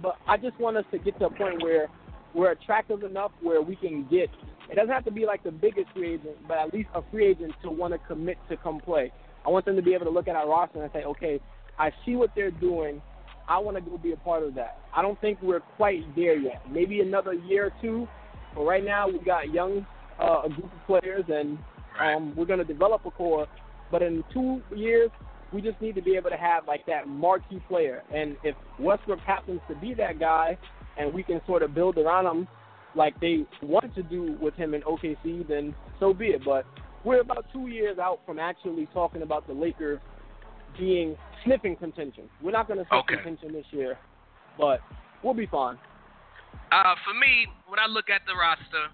but 0.00 0.16
I 0.26 0.36
just 0.36 0.58
want 0.60 0.76
us 0.76 0.84
to 0.92 0.98
get 0.98 1.18
to 1.18 1.26
a 1.26 1.30
point 1.30 1.62
where 1.62 1.88
we're 2.34 2.52
attractive 2.52 3.02
enough 3.02 3.32
where 3.42 3.60
we 3.62 3.74
can 3.74 4.06
get. 4.08 4.28
It 4.70 4.76
doesn't 4.76 4.92
have 4.92 5.04
to 5.06 5.10
be 5.10 5.26
like 5.26 5.42
the 5.42 5.50
biggest 5.50 5.88
free 5.94 6.14
agent, 6.14 6.36
but 6.46 6.58
at 6.58 6.72
least 6.72 6.90
a 6.94 7.02
free 7.10 7.26
agent 7.26 7.52
to 7.62 7.70
want 7.70 7.94
to 7.94 7.98
commit 8.06 8.36
to 8.50 8.56
come 8.56 8.80
play. 8.80 9.12
I 9.46 9.50
want 9.50 9.64
them 9.64 9.76
to 9.76 9.82
be 9.82 9.94
able 9.94 10.04
to 10.04 10.10
look 10.10 10.28
at 10.28 10.36
our 10.36 10.48
roster 10.48 10.82
and 10.82 10.92
say, 10.92 11.04
okay, 11.04 11.40
I 11.78 11.92
see 12.04 12.16
what 12.16 12.30
they're 12.34 12.50
doing. 12.50 13.00
I 13.48 13.58
want 13.58 13.76
to 13.76 13.80
go 13.80 13.96
be 13.96 14.12
a 14.12 14.16
part 14.16 14.42
of 14.42 14.54
that. 14.56 14.78
I 14.94 15.02
don't 15.02 15.20
think 15.20 15.38
we're 15.42 15.60
quite 15.60 16.04
there 16.14 16.36
yet. 16.36 16.62
Maybe 16.70 17.00
another 17.00 17.32
year 17.32 17.66
or 17.66 17.72
two. 17.80 18.08
But 18.54 18.62
right 18.62 18.84
now 18.84 19.08
we 19.08 19.18
got 19.20 19.52
young, 19.52 19.86
uh, 20.20 20.42
a 20.44 20.48
group 20.48 20.70
of 20.72 20.86
players, 20.86 21.24
and 21.28 21.58
um, 22.00 22.34
we're 22.36 22.46
going 22.46 22.58
to 22.58 22.64
develop 22.64 23.06
a 23.06 23.10
core. 23.10 23.46
But 23.90 24.02
in 24.02 24.22
two 24.32 24.60
years, 24.74 25.10
we 25.52 25.62
just 25.62 25.80
need 25.80 25.94
to 25.94 26.02
be 26.02 26.16
able 26.16 26.30
to 26.30 26.36
have 26.36 26.66
like 26.66 26.84
that 26.86 27.08
marquee 27.08 27.62
player. 27.68 28.02
And 28.14 28.36
if 28.42 28.54
Westbrook 28.78 29.20
happens 29.20 29.60
to 29.68 29.74
be 29.76 29.94
that 29.94 30.18
guy, 30.18 30.58
and 30.98 31.14
we 31.14 31.22
can 31.22 31.40
sort 31.46 31.62
of 31.62 31.74
build 31.74 31.96
around 31.96 32.26
him 32.26 32.48
like 32.94 33.18
they 33.20 33.46
wanted 33.62 33.94
to 33.94 34.02
do 34.02 34.36
with 34.40 34.54
him 34.54 34.74
in 34.74 34.82
OKC, 34.82 35.46
then 35.46 35.74
so 36.00 36.12
be 36.12 36.26
it. 36.26 36.42
But 36.44 36.66
we're 37.04 37.20
about 37.20 37.46
two 37.52 37.68
years 37.68 37.98
out 37.98 38.20
from 38.26 38.38
actually 38.38 38.88
talking 38.92 39.22
about 39.22 39.46
the 39.46 39.52
Lakers 39.52 40.00
being 40.78 41.16
sniffing 41.44 41.76
contention. 41.76 42.30
We're 42.42 42.52
not 42.52 42.68
going 42.68 42.78
to 42.78 42.86
sniff 42.88 43.04
Okay. 43.04 43.14
contention 43.16 43.52
this 43.52 43.66
year, 43.70 43.98
but 44.56 44.80
we'll 45.22 45.34
be 45.34 45.46
fine. 45.46 45.78
Uh, 46.70 46.94
for 47.04 47.14
me, 47.14 47.46
when 47.66 47.78
I 47.78 47.86
look 47.86 48.10
at 48.10 48.22
the 48.26 48.34
roster, 48.34 48.92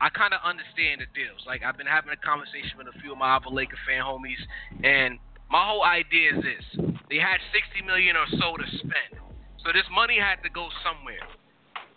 I 0.00 0.10
kind 0.10 0.34
of 0.34 0.40
understand 0.44 1.02
the 1.02 1.08
deals. 1.14 1.42
Like 1.46 1.62
I've 1.62 1.76
been 1.76 1.90
having 1.90 2.10
a 2.12 2.20
conversation 2.20 2.78
with 2.78 2.86
a 2.86 2.96
few 3.00 3.12
of 3.12 3.18
my 3.18 3.36
other 3.36 3.50
Laker 3.50 3.78
fan 3.86 4.02
homies, 4.02 4.38
and 4.82 5.18
my 5.50 5.62
whole 5.66 5.82
idea 5.82 6.38
is 6.38 6.42
this: 6.42 6.64
they 7.10 7.18
had 7.18 7.38
60 7.50 7.82
million 7.86 8.14
or 8.14 8.26
so 8.38 8.54
to 8.58 8.66
spend, 8.78 9.18
so 9.62 9.74
this 9.74 9.86
money 9.90 10.18
had 10.18 10.42
to 10.46 10.50
go 10.50 10.70
somewhere. 10.86 11.22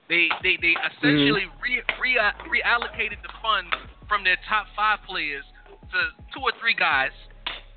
They 0.10 0.30
they 0.41 0.58
they 0.62 0.74
essentially 0.82 1.45
re, 1.62 1.82
re, 2.02 2.17
reallocated 2.50 3.21
the 3.21 3.34
funds 3.41 3.74
from 4.10 4.24
their 4.26 4.38
top 4.50 4.65
five 4.76 5.00
players 5.06 5.45
to 5.93 6.00
two 6.34 6.41
or 6.41 6.54
three 6.60 6.74
guys 6.76 7.13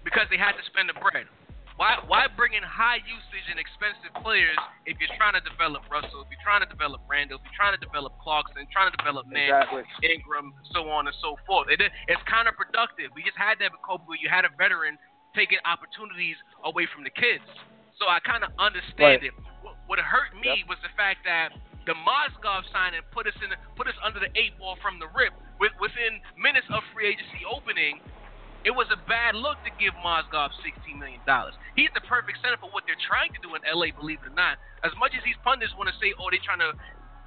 because 0.04 0.28
they 0.30 0.38
had 0.38 0.54
to 0.54 0.64
spend 0.68 0.92
the 0.92 0.96
bread. 1.00 1.26
Why 1.74 1.98
why 2.06 2.30
bring 2.38 2.54
in 2.54 2.62
high 2.62 3.02
usage 3.02 3.46
and 3.50 3.58
expensive 3.58 4.14
players 4.22 4.54
if 4.86 4.94
you're 5.02 5.10
trying 5.18 5.34
to 5.34 5.42
develop 5.42 5.82
Russell, 5.90 6.22
if 6.22 6.30
you're 6.30 6.46
trying 6.46 6.62
to 6.62 6.70
develop 6.70 7.02
Randle, 7.10 7.42
if 7.42 7.42
you're 7.42 7.58
trying 7.58 7.74
to 7.74 7.82
develop 7.82 8.14
Clarkson, 8.22 8.62
trying 8.70 8.94
to 8.94 8.96
develop 9.00 9.26
Man, 9.26 9.50
Exactly. 9.50 9.82
Ingram, 10.06 10.54
so 10.70 10.86
on 10.86 11.10
and 11.10 11.16
so 11.18 11.34
forth. 11.42 11.66
It, 11.74 11.82
it's 11.82 12.24
counterproductive. 12.30 13.10
We 13.18 13.26
just 13.26 13.34
had 13.34 13.58
that 13.58 13.74
with 13.74 13.82
Kobe 13.82 14.06
where 14.06 14.20
you 14.22 14.30
had 14.30 14.46
a 14.46 14.54
veteran 14.54 14.94
taking 15.34 15.58
opportunities 15.66 16.38
away 16.62 16.86
from 16.94 17.02
the 17.02 17.10
kids. 17.10 17.42
So 17.98 18.06
I 18.06 18.22
kind 18.22 18.46
of 18.46 18.54
understand 18.54 19.26
it. 19.26 19.34
What, 19.66 19.74
what 19.90 19.98
hurt 19.98 20.30
me 20.38 20.62
was 20.70 20.78
the 20.86 20.94
fact 20.94 21.26
that 21.26 21.50
the 21.90 21.98
Mozgov 22.06 22.64
signing 22.70 23.02
put 23.12 23.26
us 23.26 23.36
in 23.42 23.50
put 23.76 23.90
us 23.90 23.98
under 24.00 24.22
the 24.22 24.30
eight 24.38 24.56
ball 24.62 24.78
from 24.78 25.02
the 25.02 25.10
rip. 25.10 25.34
Within 25.58 26.22
minutes 26.38 26.66
of 26.70 26.86
free 26.92 27.08
agency 27.10 27.42
opening, 27.46 28.00
it 28.64 28.72
was 28.72 28.88
a 28.88 29.00
bad 29.04 29.36
look 29.36 29.60
to 29.68 29.70
give 29.76 29.92
Mozgov 30.00 30.56
$16 30.64 30.96
million. 30.96 31.20
He's 31.76 31.92
the 31.92 32.00
perfect 32.08 32.40
center 32.40 32.56
for 32.56 32.72
what 32.72 32.88
they're 32.88 32.98
trying 32.98 33.28
to 33.36 33.40
do 33.44 33.52
in 33.52 33.60
LA, 33.68 33.92
believe 33.92 34.24
it 34.24 34.32
or 34.32 34.36
not. 34.36 34.56
As 34.80 34.96
much 34.96 35.12
as 35.12 35.20
these 35.20 35.36
pundits 35.44 35.76
want 35.76 35.92
to 35.92 35.96
say, 36.00 36.16
oh, 36.16 36.32
they're 36.32 36.40
trying 36.40 36.64
to 36.64 36.72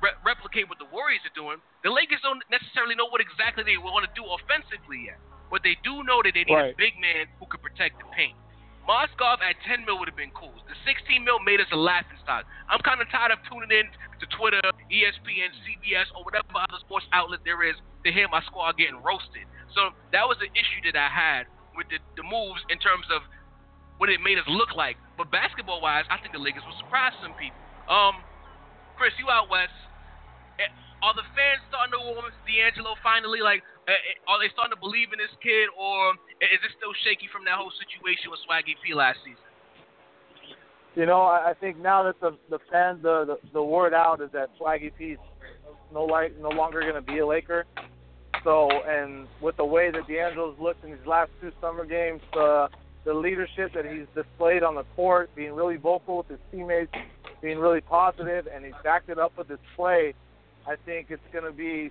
re- 0.02 0.18
replicate 0.26 0.66
what 0.66 0.82
the 0.82 0.90
Warriors 0.90 1.22
are 1.30 1.38
doing, 1.38 1.62
the 1.86 1.94
Lakers 1.94 2.26
don't 2.26 2.42
necessarily 2.50 2.98
know 2.98 3.06
what 3.14 3.22
exactly 3.22 3.62
they 3.62 3.78
want 3.78 4.02
to 4.10 4.12
do 4.18 4.26
offensively 4.26 5.14
yet. 5.14 5.22
But 5.54 5.62
they 5.62 5.78
do 5.86 6.02
know 6.04 6.26
that 6.26 6.34
they 6.34 6.44
need 6.44 6.58
a 6.58 6.76
big 6.76 6.98
man 6.98 7.30
who 7.38 7.46
could 7.48 7.62
protect 7.62 8.02
the 8.02 8.10
paint. 8.12 8.36
Mozgov 8.88 9.44
at 9.44 9.60
10 9.68 9.84
mil 9.84 10.00
would 10.00 10.08
have 10.08 10.16
been 10.16 10.32
cool. 10.32 10.56
The 10.66 10.76
16 10.88 11.20
mil 11.22 11.44
made 11.44 11.60
us 11.60 11.68
a 11.76 11.80
laughing 11.80 12.18
stock. 12.24 12.48
I'm 12.72 12.80
kind 12.88 13.04
of 13.04 13.12
tired 13.12 13.36
of 13.36 13.40
tuning 13.44 13.68
in 13.68 13.86
to 14.24 14.26
Twitter, 14.40 14.64
ESPN, 14.88 15.52
CBS, 15.68 16.08
or 16.16 16.24
whatever 16.24 16.48
other 16.56 16.80
sports 16.88 17.04
outlet 17.12 17.44
there 17.44 17.68
is 17.68 17.76
to 18.08 18.10
hear 18.16 18.32
my 18.32 18.40
squad 18.48 18.80
getting 18.80 19.04
roasted. 19.04 19.44
So 19.76 19.96
that 20.12 20.24
was 20.28 20.38
the 20.40 20.52
issue 20.54 20.82
that 20.92 20.96
I 20.96 21.10
had 21.10 21.50
with 21.76 21.88
the, 21.92 22.00
the 22.16 22.26
moves 22.26 22.62
in 22.70 22.80
terms 22.80 23.06
of 23.14 23.22
what 23.98 24.10
it 24.10 24.22
made 24.22 24.38
us 24.38 24.48
look 24.48 24.74
like. 24.74 24.98
But 25.18 25.34
basketball 25.34 25.82
wise, 25.82 26.06
I 26.10 26.22
think 26.22 26.34
the 26.34 26.42
Lakers 26.42 26.64
will 26.66 26.78
surprise 26.78 27.14
some 27.22 27.34
people. 27.38 27.58
Um, 27.90 28.22
Chris, 28.98 29.14
you 29.22 29.30
out 29.30 29.50
west. 29.50 29.74
Eh, 30.58 30.70
Are 31.06 31.14
the 31.14 31.26
fans 31.38 31.62
starting 31.70 31.94
to 31.94 32.02
warm 32.02 32.26
to 32.26 32.34
D'Angelo 32.46 32.98
finally? 33.06 33.42
Like, 33.42 33.62
eh, 33.86 33.94
eh, 33.94 34.18
are 34.30 34.42
they 34.42 34.50
starting 34.54 34.74
to 34.74 34.82
believe 34.82 35.14
in 35.14 35.22
this 35.22 35.34
kid, 35.42 35.70
or 35.78 36.18
is 36.42 36.62
it 36.62 36.72
still 36.78 36.94
shaky 37.06 37.30
from 37.30 37.46
that 37.46 37.58
whole 37.62 37.74
situation 37.78 38.34
with 38.34 38.42
Swaggy 38.46 38.74
P 38.82 38.94
last 38.98 39.22
season? 39.22 39.46
You 40.98 41.06
know, 41.06 41.22
I, 41.22 41.54
think 41.54 41.78
now 41.78 42.02
that 42.10 42.18
the 42.20 42.34
the 42.50 42.58
fan 42.72 42.98
the, 43.04 43.38
the 43.38 43.38
the 43.54 43.62
word 43.62 43.94
out 43.94 44.20
is 44.20 44.32
that 44.34 44.50
Swaggy 44.58 44.90
P's 44.98 45.22
no 45.94 46.06
like 46.06 46.34
no 46.42 46.50
longer 46.50 46.82
going 46.82 46.96
to 46.96 47.06
be 47.06 47.20
a 47.20 47.26
Laker. 47.26 47.66
So, 48.44 48.70
and 48.88 49.28
with 49.42 49.58
the 49.58 49.66
way 49.66 49.92
that 49.92 50.08
D'Angelo's 50.08 50.56
looked 50.60 50.84
in 50.84 50.92
these 50.92 51.06
last 51.06 51.32
two 51.42 51.52
summer 51.62 51.86
games, 51.86 52.22
the 52.34 52.68
the 53.06 53.14
leadership 53.14 53.72
that 53.74 53.86
he's 53.86 54.06
displayed 54.14 54.64
on 54.64 54.76
the 54.76 54.84
court, 54.96 55.30
being 55.34 55.54
really 55.54 55.78
vocal 55.78 56.18
with 56.18 56.28
his 56.28 56.40
teammates, 56.52 56.92
being 57.42 57.58
really 57.58 57.80
positive, 57.80 58.48
and 58.54 58.66
he's 58.66 58.74
backed 58.84 59.08
it 59.10 59.18
up 59.18 59.32
with 59.38 59.48
his 59.48 59.60
play. 59.78 60.14
I 60.68 60.76
think 60.86 61.08
it's 61.10 61.22
going 61.32 61.46
to 61.46 61.54
be 61.54 61.90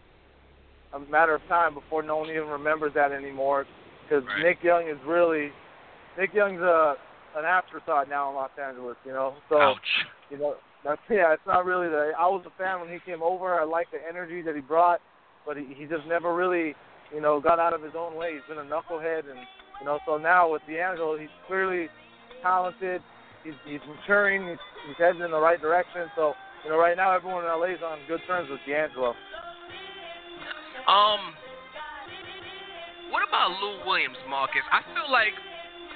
a 0.92 0.98
matter 1.11 1.35
of 1.35 1.40
time 1.48 1.72
before 1.72 2.02
no 2.02 2.18
one 2.18 2.28
even 2.28 2.48
remembers 2.48 2.92
that 2.94 3.12
anymore. 3.12 3.64
Because 4.02 4.24
Right. 4.26 4.42
Nick 4.42 4.62
Young 4.62 4.88
is 4.88 4.98
really 5.06 5.50
Nick 6.18 6.35
Young's 6.35 6.61
a 6.61 6.96
an 7.37 7.44
afterthought 7.44 8.09
now 8.09 8.30
in 8.30 8.37
Los 8.37 8.50
Angeles. 8.62 8.96
You 9.04 9.12
know, 9.12 9.35
so 9.48 9.61
Ouch. 9.61 9.76
you 10.30 10.38
know 10.38 10.56
that's 10.85 11.00
yeah. 11.11 11.32
It's 11.32 11.46
not 11.46 11.64
really 11.64 11.88
the. 11.88 12.12
I 12.18 12.26
was 12.26 12.44
a 12.46 12.62
fan 12.62 12.80
when 12.80 12.90
he 12.90 12.98
came 13.04 13.22
over. 13.22 13.59
I 13.59 13.64
liked 13.64 13.92
the 13.92 13.98
energy 14.06 14.42
that 14.42 14.54
he 14.54 14.61
brought, 14.61 15.00
but 15.46 15.56
he, 15.56 15.66
he 15.74 15.87
just 15.87 16.06
never 16.06 16.35
really 16.35 16.74
you 17.14 17.20
know 17.20 17.40
got 17.40 17.59
out 17.59 17.72
of 17.72 17.82
his 17.82 17.92
own 17.96 18.16
way. 18.16 18.35
He's 18.35 18.46
been 18.48 18.59
a 18.59 18.68
knucklehead, 18.68 19.30
and 19.30 19.38
you 19.80 19.87
know 19.87 19.98
so 20.04 20.18
now 20.18 20.50
with 20.50 20.62
D'Angelo, 20.68 21.16
he's 21.16 21.32
clearly 21.46 21.88
talented. 22.42 23.00
he's, 23.44 23.54
he's 23.64 23.80
maturing. 23.87 24.48
He's, 24.48 24.59
he's 24.88 24.98
heading 24.98 25.22
in 25.22 25.30
the 25.30 25.40
right 25.40 25.61
direction. 25.61 26.11
So 26.16 26.35
you 26.64 26.70
know, 26.70 26.78
right 26.78 26.96
now 26.96 27.14
everyone 27.14 27.44
in 27.44 27.50
LA 27.50 27.78
is 27.78 27.85
on 27.87 27.98
good 28.09 28.20
terms 28.26 28.50
with 28.50 28.61
D'Angelo. 28.66 29.14
Um, 30.90 31.35
what 33.11 33.22
about 33.26 33.54
Lou 33.62 33.87
Williams, 33.87 34.18
Marcus? 34.28 34.66
I 34.70 34.82
feel 34.94 35.11
like 35.11 35.35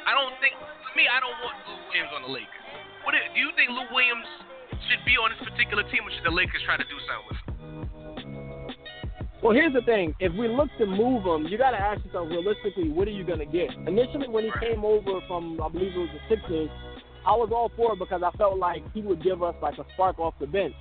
I 0.06 0.14
don't 0.14 0.34
think 0.38 0.54
to 0.54 0.90
me 0.94 1.10
I 1.10 1.18
don't 1.18 1.34
want 1.42 1.58
Lou 1.66 1.78
Williams 1.90 2.12
on 2.14 2.22
the 2.22 2.32
Lakers. 2.32 2.66
What 3.02 3.18
do 3.18 3.20
you 3.34 3.50
think 3.58 3.70
Lou 3.70 3.86
Williams 3.90 4.26
should 4.86 5.02
be 5.06 5.18
on 5.18 5.34
this 5.34 5.42
particular 5.42 5.82
team, 5.90 6.06
or 6.06 6.10
should 6.14 6.26
the 6.26 6.34
Lakers 6.34 6.62
try 6.66 6.78
to 6.78 6.86
do 6.86 6.98
something 7.06 7.26
with 7.30 7.38
him? 7.42 7.49
Well, 9.42 9.55
here's 9.55 9.72
the 9.72 9.81
thing. 9.83 10.14
If 10.20 10.35
we 10.35 10.48
look 10.48 10.68
to 10.79 10.87
move 10.87 11.24
him, 11.24 11.46
you 11.46 11.57
got 11.57 11.70
to 11.70 11.79
ask 11.79 12.05
yourself 12.05 12.29
realistically, 12.29 12.90
what 12.90 13.09
are 13.09 13.12
you 13.12 13.24
going 13.24 13.38
to 13.38 13.46
get? 13.46 13.70
Initially, 13.87 14.29
when 14.29 14.44
he 14.44 14.50
came 14.61 14.85
over 14.85 15.20
from, 15.26 15.61
I 15.62 15.68
believe 15.70 15.92
it 15.94 15.98
was 15.98 16.11
the 16.12 16.37
Sixers, 16.37 16.68
I 17.26 17.33
was 17.33 17.50
all 17.53 17.70
for 17.74 17.94
it 17.94 17.98
because 17.98 18.22
I 18.22 18.37
felt 18.37 18.59
like 18.59 18.83
he 18.92 19.00
would 19.00 19.22
give 19.22 19.42
us 19.42 19.55
like 19.62 19.79
a 19.79 19.87
spark 19.94 20.18
off 20.18 20.35
the 20.40 20.46
bench. 20.46 20.74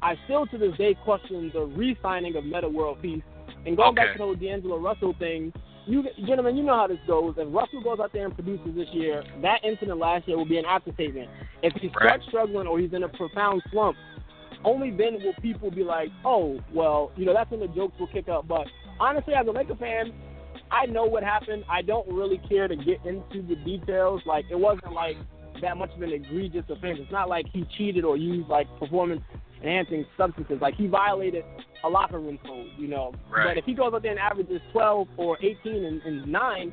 I 0.00 0.14
still 0.24 0.46
to 0.46 0.58
this 0.58 0.76
day 0.78 0.94
question 1.04 1.50
the 1.52 1.62
re-signing 1.62 2.36
of 2.36 2.44
Metta 2.44 2.68
World 2.68 2.98
Peace. 3.02 3.22
And 3.66 3.76
going 3.76 3.94
back 3.94 4.12
to 4.12 4.18
the 4.18 4.24
whole 4.24 4.34
D'Angelo 4.34 4.78
Russell 4.78 5.14
thing, 5.18 5.52
you 5.86 6.04
gentlemen, 6.26 6.56
you 6.56 6.62
know 6.62 6.76
how 6.76 6.86
this 6.86 6.98
goes. 7.06 7.34
If 7.36 7.48
Russell 7.54 7.82
goes 7.82 7.98
out 8.00 8.12
there 8.12 8.24
and 8.26 8.34
produces 8.34 8.74
this 8.74 8.88
year, 8.92 9.22
that 9.42 9.64
incident 9.64 9.98
last 9.98 10.26
year 10.26 10.36
will 10.36 10.48
be 10.48 10.58
an 10.58 10.64
afterstatement. 10.64 11.30
If 11.62 11.74
he 11.74 11.88
Right. 11.88 11.96
starts 11.96 12.26
struggling 12.26 12.66
or 12.66 12.78
he's 12.78 12.92
in 12.92 13.04
a 13.04 13.08
profound 13.08 13.62
slump, 13.70 13.96
only 14.64 14.90
then 14.90 15.14
will 15.22 15.34
people 15.40 15.70
be 15.70 15.82
like, 15.82 16.08
oh, 16.24 16.60
well, 16.72 17.12
you 17.16 17.24
know, 17.24 17.34
that's 17.34 17.50
when 17.50 17.60
the 17.60 17.68
jokes 17.68 17.98
will 17.98 18.08
kick 18.08 18.28
up. 18.28 18.48
But 18.48 18.66
honestly, 19.00 19.34
as 19.34 19.46
a 19.46 19.50
Laker 19.50 19.76
fan, 19.76 20.12
I 20.70 20.86
know 20.86 21.04
what 21.04 21.22
happened. 21.22 21.64
I 21.70 21.82
don't 21.82 22.08
really 22.08 22.40
care 22.48 22.68
to 22.68 22.76
get 22.76 23.04
into 23.04 23.42
the 23.46 23.56
details. 23.56 24.22
Like, 24.26 24.44
it 24.50 24.58
wasn't 24.58 24.92
like 24.92 25.16
that 25.62 25.76
much 25.76 25.90
of 25.94 26.02
an 26.02 26.12
egregious 26.12 26.64
offense. 26.68 26.98
It's 27.00 27.12
not 27.12 27.28
like 27.28 27.46
he 27.52 27.66
cheated 27.76 28.04
or 28.04 28.16
used 28.16 28.48
like 28.48 28.66
performance 28.78 29.22
enhancing 29.62 30.04
substances. 30.16 30.58
Like, 30.60 30.74
he 30.74 30.86
violated 30.86 31.44
a 31.84 31.88
locker 31.88 32.18
room 32.18 32.38
code, 32.44 32.68
you 32.78 32.88
know. 32.88 33.12
Right. 33.30 33.48
But 33.48 33.58
if 33.58 33.64
he 33.64 33.74
goes 33.74 33.92
out 33.94 34.02
there 34.02 34.10
and 34.10 34.20
averages 34.20 34.60
12 34.72 35.08
or 35.16 35.38
18 35.42 35.84
and, 35.84 36.02
and 36.02 36.26
9, 36.26 36.72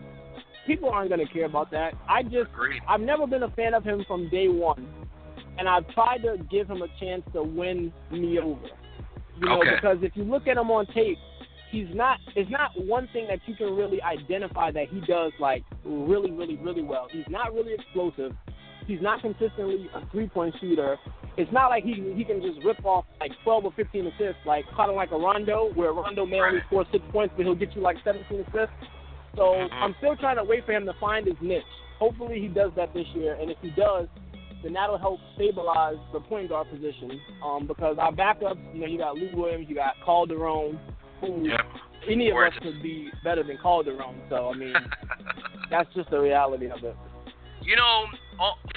people 0.65 0.89
aren't 0.89 1.10
going 1.10 1.26
to 1.26 1.32
care 1.32 1.46
about 1.46 1.72
that. 1.72 1.93
I 2.10 2.24
just, 2.24 2.50
Agreed. 2.54 2.82
I've 2.88 3.02
never 3.02 3.28
been 3.28 3.43
a 3.43 3.52
fan 3.52 3.74
of 3.74 3.84
him 3.84 4.04
from 4.08 4.30
day 4.30 4.48
one, 4.48 4.88
and 5.58 5.68
I've 5.70 5.88
tried 5.94 6.24
to 6.24 6.38
give 6.50 6.70
him 6.70 6.82
a 6.82 6.88
chance 7.00 7.24
to 7.34 7.44
win 7.44 7.92
me 8.12 8.39
over. 8.39 8.68
You 9.39 9.48
know, 9.48 9.60
Okay. 9.62 9.76
because 9.76 9.98
if 10.04 10.16
you 10.16 10.24
look 10.24 10.48
at 10.48 10.58
him 10.58 10.70
on 10.72 10.86
tape, 10.88 11.18
he's 11.72 11.88
not. 11.94 12.20
It's 12.36 12.50
not 12.52 12.72
one 12.86 13.08
thing 13.13 13.28
that 13.28 13.39
you 13.48 13.56
can 13.56 13.76
really 13.76 14.02
identify 14.02 14.72
that 14.72 14.89
he 14.89 15.00
does 15.02 15.32
like 15.39 15.63
really, 15.84 16.32
really, 16.32 16.56
really 16.58 16.84
well. 16.84 17.08
He's 17.12 17.28
not 17.30 17.54
really 17.54 17.74
explosive. 17.74 18.36
He's 18.86 19.02
not 19.02 19.22
consistently 19.22 19.89
a 19.94 20.06
three-point 20.12 20.56
shooter. 20.60 20.98
It's 21.38 21.52
not 21.52 21.70
like 21.70 21.84
he 21.84 22.13
he 22.16 22.24
can 22.24 22.42
just 22.42 22.63
rip 22.63 22.84
off 22.86 23.06
like 23.20 23.32
12 23.44 23.66
or 23.66 23.72
15 23.72 24.08
assists, 24.08 24.46
like 24.46 24.66
kind 24.76 24.89
of 24.92 24.96
like 24.96 25.12
a 25.12 25.18
Rondo, 25.18 25.72
where 25.74 25.94
Rondo 25.94 26.26
may 26.26 26.39
only 26.42 26.62
score 26.68 26.86
six 26.92 27.04
points, 27.12 27.34
but 27.36 27.46
he'll 27.46 27.56
get 27.56 27.76
you 27.76 27.82
like 27.82 27.98
17 28.04 28.42
assists. 28.42 28.76
So 29.36 29.54
Mhm. 29.56 29.70
I'm 29.72 29.96
still 29.96 30.16
trying 30.16 30.36
to 30.36 30.44
wait 30.44 30.63
for 30.66 30.74
him 30.74 30.86
to 30.86 30.94
find 30.94 31.26
his 31.26 31.39
niche. 31.42 31.63
Hopefully 31.98 32.39
he 32.39 32.50
does 32.50 32.72
that 32.76 32.94
this 32.94 33.08
year, 33.16 33.36
and 33.39 33.50
if 33.50 33.58
he 33.62 33.72
does, 33.72 34.08
then 34.63 34.73
that'll 34.73 34.97
help 34.97 35.19
stabilize 35.36 35.97
the 36.13 36.19
point 36.21 36.49
guard 36.49 36.69
position. 36.71 37.19
Um, 37.45 37.67
because 37.67 37.97
our 37.99 38.12
backups, 38.12 38.60
you 38.73 38.82
know, 38.82 38.88
you 38.88 38.97
got 38.97 39.15
Lou 39.15 39.30
Williams, 39.36 39.67
you 39.69 39.76
got 39.76 39.95
Calderon, 40.06 40.80
who 41.21 41.47
Yep. 41.49 41.60
any 42.10 42.30
of 42.30 42.34
Gorgeous. 42.36 42.58
us 42.58 42.63
could 42.63 42.82
be 42.82 43.10
better 43.23 43.43
than 43.43 43.58
Calderon. 43.62 44.21
So 44.30 44.49
I 44.49 44.54
mean, 44.58 44.73
that's 45.69 45.91
just 45.93 46.10
the 46.10 46.19
reality 46.19 46.67
of 46.69 46.84
it. 46.84 46.95
You 47.62 47.78
know, 47.78 48.06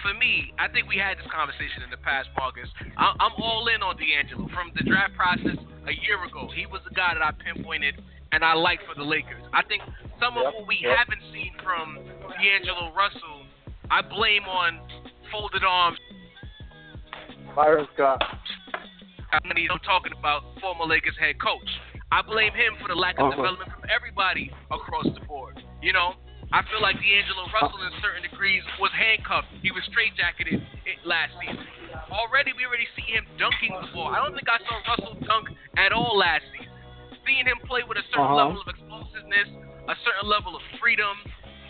for 0.00 0.14
me, 0.14 0.52
I 0.60 0.68
think 0.68 0.86
we 0.88 0.96
had 0.96 1.18
this 1.18 1.26
conversation 1.34 1.82
in 1.82 1.90
the 1.90 1.96
past, 1.98 2.28
Marcus. 2.38 2.68
I- 2.96 3.16
I'm 3.18 3.32
all 3.42 3.66
in 3.66 3.82
on 3.82 3.96
D'Angelo. 3.96 4.46
From 4.54 4.70
the 4.78 4.84
draft 4.84 5.14
process 5.16 5.58
a 5.86 5.94
year 6.06 6.22
ago, 6.22 6.46
he 6.54 6.66
was 6.66 6.82
the 6.88 6.94
guy 6.94 7.10
that 7.14 7.22
I 7.22 7.32
pinpointed 7.32 7.98
and 8.30 8.44
I 8.44 8.54
liked 8.54 8.84
for 8.86 8.94
the 8.94 9.02
Lakers. 9.02 9.42
I 9.52 9.62
think 9.64 9.82
some 10.20 10.36
of 10.38 10.44
Yep, 10.44 10.54
what 10.54 10.66
we 10.68 10.78
yep. 10.82 10.96
haven't 10.98 11.22
seen 11.32 11.50
from 11.64 11.98
D'Angelo 12.38 12.92
Russell, 12.94 13.42
I 13.90 14.02
blame 14.02 14.44
on 14.46 14.78
folded 15.30 15.62
arms. 15.64 15.98
Byron 17.54 17.86
Scott. 17.94 18.22
I'm 19.32 19.42
talking 19.84 20.12
about 20.18 20.42
former 20.60 20.84
Lakers 20.86 21.16
head 21.18 21.40
coach. 21.40 21.68
I 22.12 22.22
blame 22.22 22.52
him 22.54 22.76
for 22.80 22.88
the 22.88 22.94
lack 22.94 23.18
of 23.18 23.26
Uh-huh. 23.28 23.36
development 23.36 23.70
from 23.72 23.84
everybody 23.90 24.52
across 24.70 25.04
the 25.12 25.20
board. 25.26 25.60
You 25.82 25.92
know, 25.92 26.14
I 26.52 26.62
feel 26.70 26.80
like 26.80 26.96
D'Angelo 27.00 27.50
Russell, 27.52 27.82
in 27.82 27.92
certain 28.00 28.22
degrees, 28.22 28.62
was 28.78 28.92
handcuffed. 28.92 29.48
He 29.62 29.70
was 29.72 29.82
straitjacketed 29.90 30.62
last 31.04 31.32
season. 31.40 31.66
Already, 32.10 32.52
we 32.54 32.64
already 32.64 32.86
see 32.94 33.02
him 33.10 33.26
dunking 33.38 33.74
the 33.80 33.88
ball. 33.92 34.08
I 34.14 34.22
don't 34.22 34.34
think 34.34 34.48
I 34.48 34.58
saw 34.64 34.78
Russell 34.86 35.14
dunk 35.26 35.48
at 35.76 35.92
all 35.92 36.16
last 36.16 36.44
season. 36.52 36.70
Seeing 37.26 37.46
him 37.46 37.58
play 37.66 37.82
with 37.82 37.98
a 37.98 38.02
certain 38.14 38.24
Uh-huh. 38.30 38.36
level 38.46 38.60
of 38.62 38.68
explosiveness, 38.68 39.48
a 39.88 39.96
certain 40.04 40.28
level 40.28 40.54
of 40.54 40.62
freedom, 40.78 41.16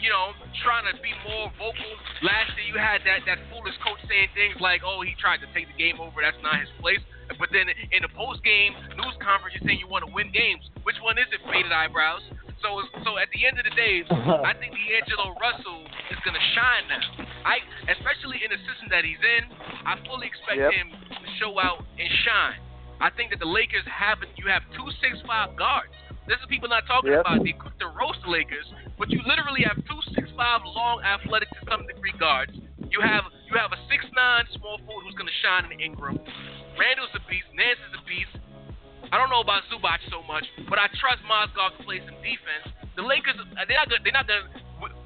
you 0.01 0.11
know, 0.11 0.33
trying 0.63 0.87
to 0.91 0.95
be 1.03 1.13
more 1.27 1.51
vocal. 1.59 1.93
Last 2.23 2.53
year, 2.57 2.67
you 2.71 2.77
had 2.79 3.03
that 3.05 3.25
that 3.27 3.39
foolish 3.53 3.77
coach 3.85 4.01
saying 4.09 4.29
things 4.35 4.57
like, 4.61 4.83
"Oh, 4.85 5.03
he 5.03 5.15
tried 5.19 5.41
to 5.45 5.49
take 5.53 5.69
the 5.69 5.79
game 5.79 6.01
over. 6.01 6.21
That's 6.23 6.39
not 6.43 6.61
his 6.61 6.71
place." 6.81 7.01
But 7.39 7.51
then 7.51 7.67
in 7.69 8.01
the 8.07 8.13
post 8.15 8.43
game 8.47 8.73
news 8.95 9.17
conference, 9.19 9.59
you're 9.59 9.67
saying 9.67 9.83
you 9.83 9.91
want 9.91 10.07
to 10.07 10.13
win 10.15 10.31
games. 10.31 10.63
Which 10.87 10.97
one 11.03 11.19
is 11.19 11.27
it? 11.35 11.43
Faded 11.51 11.73
eyebrows. 11.75 12.23
So, 12.63 12.81
so 13.05 13.19
at 13.19 13.29
the 13.37 13.45
end 13.45 13.59
of 13.61 13.67
the 13.69 13.75
day, 13.77 14.01
I 14.09 14.55
think 14.57 14.73
D'Angelo 14.73 15.37
Russell 15.37 15.85
is 16.09 16.19
going 16.25 16.33
to 16.39 16.47
shine 16.57 16.85
now. 16.89 17.05
I, 17.45 17.61
especially 17.93 18.41
in 18.41 18.49
the 18.49 18.57
system 18.65 18.89
that 18.91 19.05
he's 19.05 19.21
in, 19.21 19.45
I 19.85 20.01
fully 20.09 20.27
expect 20.27 20.57
Yep. 20.59 20.73
him 20.73 20.89
to 21.21 21.29
show 21.39 21.53
out 21.61 21.85
and 21.99 22.09
shine. 22.25 22.59
I 22.99 23.11
think 23.13 23.29
that 23.31 23.41
the 23.45 23.51
Lakers 23.51 23.85
have 23.85 24.25
you 24.41 24.49
have 24.49 24.63
two 24.73 24.89
six 25.05 25.21
five 25.29 25.55
guards. 25.59 25.93
This 26.27 26.41
is 26.41 26.47
people 26.49 26.69
not 26.71 26.87
talking 26.87 27.13
Yep. 27.13 27.21
about. 27.21 27.45
They 27.45 27.53
quick 27.53 27.77
to 27.79 27.89
roast 27.93 28.23
the 28.25 28.31
Lakers, 28.33 28.67
but 28.99 29.11
you 29.11 29.21
literally 29.25 29.63
have 29.65 29.77
two 29.85 30.01
six 30.15 30.29
five 30.37 30.65
long, 30.65 31.05
athletic 31.05 31.49
to 31.57 31.61
some 31.69 31.87
degree 31.87 32.15
guards. 32.19 32.53
You 32.91 33.01
have 33.01 33.29
you 33.49 33.55
have 33.57 33.73
a 33.73 33.81
six 33.89 34.05
nine 34.17 34.45
small 34.57 34.81
forward 34.85 35.05
who's 35.05 35.15
going 35.15 35.29
to 35.29 35.39
shine 35.45 35.69
in 35.71 35.81
Ingram. 35.81 36.19
Randle's 36.77 37.13
a 37.17 37.23
beast. 37.29 37.49
Nance 37.57 37.81
is 37.89 37.95
a 37.97 38.03
beast. 38.05 38.35
I 39.13 39.17
don't 39.21 39.31
know 39.31 39.41
about 39.41 39.63
Zubac 39.71 40.03
so 40.11 40.21
much, 40.27 40.45
but 40.69 40.83
I 40.83 40.91
trust 40.99 41.23
Mozgov 41.25 41.79
to 41.79 41.83
play 41.87 42.03
some 42.03 42.19
defense. 42.21 42.67
The 42.99 43.05
Lakers, 43.07 43.39
uh, 43.39 43.63
they're 43.69 43.79
not 43.79 43.89
gonna, 43.89 44.03
they're 44.03 44.17
not 44.17 44.27
gonna 44.27 44.51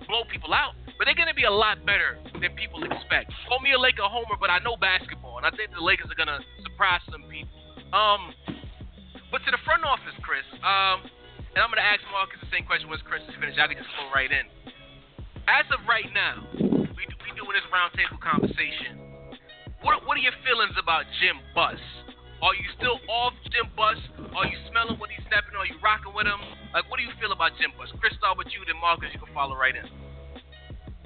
blow 0.09 0.25
people 0.33 0.57
out, 0.57 0.73
but 0.97 1.05
they're 1.05 1.19
gonna 1.19 1.37
be 1.37 1.45
a 1.45 1.53
lot 1.53 1.85
better 1.85 2.17
than 2.41 2.57
people 2.57 2.81
expect. 2.87 3.29
Call 3.47 3.61
me 3.61 3.77
a 3.77 3.81
Laker 3.81 4.09
homer, 4.09 4.41
but 4.41 4.49
I 4.49 4.59
know 4.65 4.81
basketball, 4.81 5.37
and 5.37 5.45
I 5.45 5.53
think 5.53 5.77
the 5.77 5.85
Lakers 5.85 6.09
are 6.09 6.17
gonna 6.17 6.41
surprise 6.65 7.05
some 7.13 7.29
people. 7.29 7.53
Um, 7.93 8.33
but 9.29 9.45
to 9.45 9.51
the 9.53 9.61
front 9.67 9.85
office, 9.85 10.17
Chris. 10.25 10.47
Um, 10.65 11.05
and 11.55 11.59
I'm 11.59 11.71
gonna 11.71 11.83
ask 11.83 12.03
Marcus 12.15 12.39
the 12.39 12.51
same 12.55 12.63
question 12.63 12.87
once 12.87 13.03
Chris 13.03 13.23
is 13.27 13.35
finished. 13.39 13.59
I 13.59 13.67
can 13.67 13.79
just 13.79 13.91
go 13.99 14.07
right 14.15 14.31
in. 14.31 14.47
As 15.51 15.67
of 15.75 15.83
right 15.91 16.07
now, 16.15 16.47
we 16.55 17.03
we 17.03 17.29
doing 17.35 17.55
this 17.59 17.67
roundtable 17.75 18.23
conversation. 18.23 19.03
What 19.83 20.07
what 20.07 20.15
are 20.15 20.23
your 20.23 20.37
feelings 20.47 20.79
about 20.79 21.09
Jim 21.19 21.43
Buss? 21.55 21.81
Are 22.41 22.55
you 22.55 22.65
still 22.79 22.97
off 23.11 23.35
Jim 23.51 23.69
Buss? 23.75 23.99
Are 24.33 24.47
you 24.47 24.57
smelling 24.71 24.97
when 24.97 25.11
he's 25.11 25.27
stepping? 25.27 25.53
Are 25.59 25.67
you 25.67 25.77
rocking 25.85 26.15
with 26.17 26.25
him? 26.25 26.41
Like, 26.73 26.89
what 26.89 26.97
do 26.97 27.05
you 27.05 27.13
feel 27.21 27.37
about 27.37 27.53
Jim 27.61 27.75
Buss? 27.77 27.93
Chris, 28.01 28.17
start 28.17 28.39
with 28.39 28.49
you, 28.55 28.65
then 28.65 28.81
Marcus, 28.81 29.13
you 29.13 29.21
can 29.21 29.29
follow 29.35 29.59
right 29.59 29.77
in. 29.77 29.85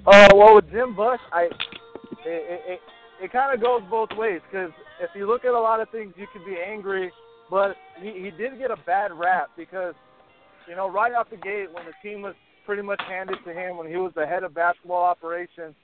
Uh, 0.07 0.28
well, 0.37 0.54
with 0.54 0.70
Jim 0.70 0.94
Buss, 0.94 1.18
I 1.33 1.48
it 1.48 2.28
it, 2.28 2.61
it, 2.68 2.80
it 3.24 3.33
kind 3.33 3.50
of 3.50 3.59
goes 3.64 3.83
both 3.88 4.12
ways 4.14 4.44
because 4.46 4.70
if 5.00 5.11
you 5.16 5.26
look 5.26 5.44
at 5.44 5.57
a 5.57 5.61
lot 5.61 5.80
of 5.80 5.88
things, 5.90 6.12
you 6.16 6.28
could 6.33 6.44
be 6.44 6.61
angry, 6.61 7.11
but 7.50 7.74
he 7.96 8.28
he 8.28 8.30
did 8.30 8.59
get 8.61 8.70
a 8.70 8.78
bad 8.85 9.11
rap 9.11 9.50
because 9.57 9.94
you 10.68 10.77
know 10.77 10.90
right 10.90 11.12
off 11.12 11.31
the 11.31 11.37
gate 11.37 11.72
when 11.72 11.85
the 11.85 11.94
team 12.03 12.22
was 12.22 12.35
pretty 12.66 12.83
much 12.83 13.00
handed 13.09 13.38
to 13.46 13.53
him 13.53 13.77
when 13.77 13.88
he 13.88 13.96
was 13.96 14.12
the 14.14 14.27
head 14.27 14.42
of 14.42 14.55
basketball 14.55 15.03
operations, 15.03 15.74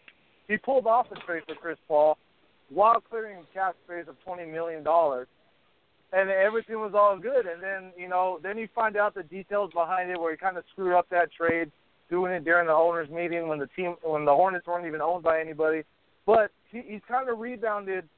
he 0.48 0.56
pulled 0.56 0.86
off 0.86 1.08
the 1.10 1.16
trade 1.26 1.42
for 1.46 1.54
Chris 1.54 1.78
Paul 1.86 2.16
while 2.70 3.00
clearing 3.00 3.38
a 3.38 3.54
cap 3.54 3.76
space 3.84 4.04
of 4.08 4.16
twenty 4.24 4.46
million 4.46 4.82
dollars. 4.82 5.28
And 6.12 6.28
everything 6.28 6.80
was 6.80 6.92
all 6.92 7.16
good, 7.16 7.46
and 7.46 7.62
then 7.62 7.92
you 7.96 8.08
know, 8.08 8.40
then 8.42 8.58
you 8.58 8.68
find 8.74 8.96
out 8.96 9.14
the 9.14 9.22
details 9.22 9.70
behind 9.72 10.10
it, 10.10 10.18
where 10.18 10.32
he 10.32 10.36
kind 10.36 10.56
of 10.56 10.64
screwed 10.72 10.94
up 10.94 11.08
that 11.10 11.30
trade, 11.32 11.70
doing 12.08 12.32
it 12.32 12.44
during 12.44 12.66
the 12.66 12.72
owners' 12.72 13.08
meeting 13.10 13.46
when 13.46 13.60
the 13.60 13.68
team 13.76 13.94
when 14.02 14.24
the 14.24 14.34
Hornets 14.34 14.66
weren't 14.66 14.86
even 14.86 15.00
owned 15.00 15.22
by 15.22 15.40
anybody. 15.40 15.82
But 16.26 16.50
he, 16.72 16.82
he's 16.84 17.00
kind 17.08 17.28
of 17.28 17.38
rebounded 17.38 18.08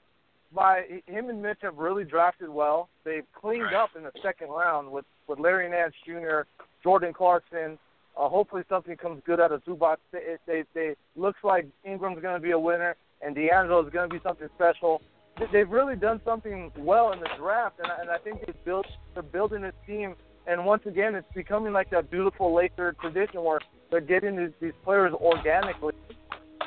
by 0.55 0.83
him 1.07 1.29
and 1.29 1.43
Mitch 1.43 1.59
have 1.63 1.77
really 1.77 2.05
drafted 2.05 2.49
well. 2.49 2.89
They've 3.05 3.27
cleaned 3.39 3.75
up 3.75 3.91
in 3.97 4.03
the 4.03 4.13
second 4.23 4.49
round 4.49 4.91
with 4.91 5.05
with 5.29 5.39
Larry 5.39 5.69
Nance 5.71 5.95
Jr., 6.07 6.43
Jordan 6.83 7.13
Clarkson. 7.13 7.79
Uh, 8.17 8.29
hopefully 8.29 8.63
something 8.69 8.97
comes 8.97 9.23
good 9.25 9.41
out 9.41 9.53
of 9.53 9.65
Zubac. 9.65 9.97
They, 10.13 10.37
they, 10.47 10.65
they 10.75 10.95
looks 11.17 11.39
like 11.43 11.67
Ingram's 11.85 12.21
going 12.21 12.35
to 12.35 12.41
be 12.41 12.51
a 12.51 12.59
winner 12.59 12.95
and 13.23 13.35
D'Angelo 13.35 13.87
is 13.87 13.93
going 13.93 14.09
to 14.11 14.15
be 14.15 14.21
something 14.23 14.49
special. 14.55 15.01
They- 15.39 15.47
They've 15.53 15.71
really 15.71 15.97
done 15.97 16.21
something 16.25 16.71
well 16.77 17.13
in 17.13 17.21
the 17.21 17.29
draft, 17.39 17.79
and 17.83 17.91
I, 17.91 18.01
and 18.03 18.11
I 18.11 18.19
think 18.19 18.45
they 18.45 18.53
built 18.65 18.87
they're 19.15 19.23
building 19.23 19.63
this 19.63 19.73
team. 19.87 20.15
And 20.47 20.67
once 20.67 20.83
again, 20.87 21.15
it's 21.15 21.33
becoming 21.35 21.73
like 21.73 21.89
that 21.91 22.11
beautiful 22.11 22.53
Laker 22.53 22.95
tradition 23.01 23.43
where 23.45 23.61
they're 23.91 24.01
getting 24.01 24.37
these, 24.37 24.51
these 24.61 24.73
players 24.85 25.13
organically. 25.15 25.95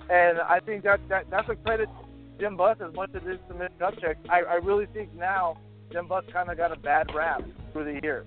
And 0.09 0.39
I 0.39 0.59
think 0.65 0.83
that, 0.83 0.99
that 1.09 1.29
that's 1.29 1.49
a 1.49 1.55
credit 1.55 1.89
to 1.89 2.39
Jim 2.39 2.55
Buss 2.57 2.77
as 2.85 2.93
much 2.95 3.09
as 3.15 3.21
it 3.23 3.31
is 3.31 3.39
to 3.49 3.53
Mitch 3.53 3.71
Kupchak. 3.79 4.15
I, 4.29 4.41
I 4.41 4.53
really 4.55 4.85
think 4.87 5.13
now 5.15 5.57
Jim 5.91 6.07
Buss 6.07 6.23
kind 6.31 6.49
of 6.49 6.57
got 6.57 6.71
a 6.71 6.79
bad 6.79 7.13
rap 7.13 7.43
through 7.73 7.85
the 7.93 7.99
years. 8.01 8.25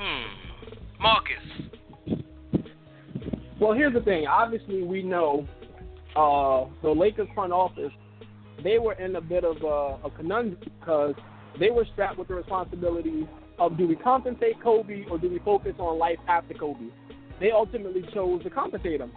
Hmm. 0.00 0.22
Marcus. 0.98 2.22
Well, 3.60 3.74
here's 3.74 3.92
the 3.92 4.00
thing. 4.00 4.26
Obviously, 4.26 4.82
we 4.82 5.02
know 5.02 5.46
uh, 6.16 6.64
the 6.82 6.88
Lakers 6.88 7.28
front 7.34 7.52
office. 7.52 7.92
They 8.64 8.78
were 8.78 8.94
in 8.94 9.16
a 9.16 9.20
bit 9.20 9.44
of 9.44 9.58
a, 9.62 10.06
a 10.06 10.10
conundrum 10.16 10.58
because 10.62 11.14
they 11.58 11.70
were 11.70 11.84
strapped 11.92 12.18
with 12.18 12.28
the 12.28 12.34
responsibility 12.34 13.28
of 13.58 13.76
do 13.76 13.86
we 13.86 13.94
compensate 13.94 14.62
Kobe 14.62 15.04
or 15.10 15.18
do 15.18 15.28
we 15.28 15.38
focus 15.40 15.74
on 15.78 15.98
life 15.98 16.18
after 16.28 16.54
Kobe? 16.54 16.86
They 17.38 17.50
ultimately 17.50 18.02
chose 18.14 18.42
to 18.44 18.48
compensate 18.48 19.02
him. 19.02 19.12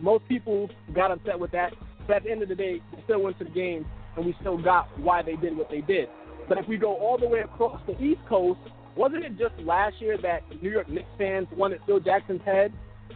Most 0.00 0.26
people 0.28 0.68
got 0.92 1.12
upset 1.12 1.38
with 1.38 1.52
that, 1.52 1.72
but 2.08 2.16
at 2.16 2.24
the 2.24 2.32
end 2.32 2.42
of 2.42 2.48
the 2.48 2.56
day, 2.56 2.80
they 2.92 3.02
still 3.04 3.22
went 3.22 3.38
to 3.38 3.44
the 3.44 3.50
game 3.50 3.86
and 4.16 4.26
we 4.26 4.34
still 4.40 4.60
got 4.60 4.88
why 4.98 5.22
they 5.22 5.36
did 5.36 5.56
what 5.56 5.70
they 5.70 5.82
did. 5.82 6.08
But 6.48 6.58
if 6.58 6.66
we 6.66 6.78
go 6.78 6.96
all 6.96 7.16
the 7.16 7.28
way 7.28 7.40
across 7.40 7.80
the 7.86 8.00
East 8.02 8.20
Coast, 8.28 8.58
wasn't 8.96 9.24
it 9.24 9.38
just 9.38 9.54
last 9.60 10.00
year 10.00 10.16
that 10.22 10.42
New 10.62 10.70
York 10.70 10.88
Knicks 10.88 11.08
fans 11.18 11.46
wanted 11.56 11.80
Phil 11.86 12.00
Jackson's 12.00 12.42
head? 12.44 12.72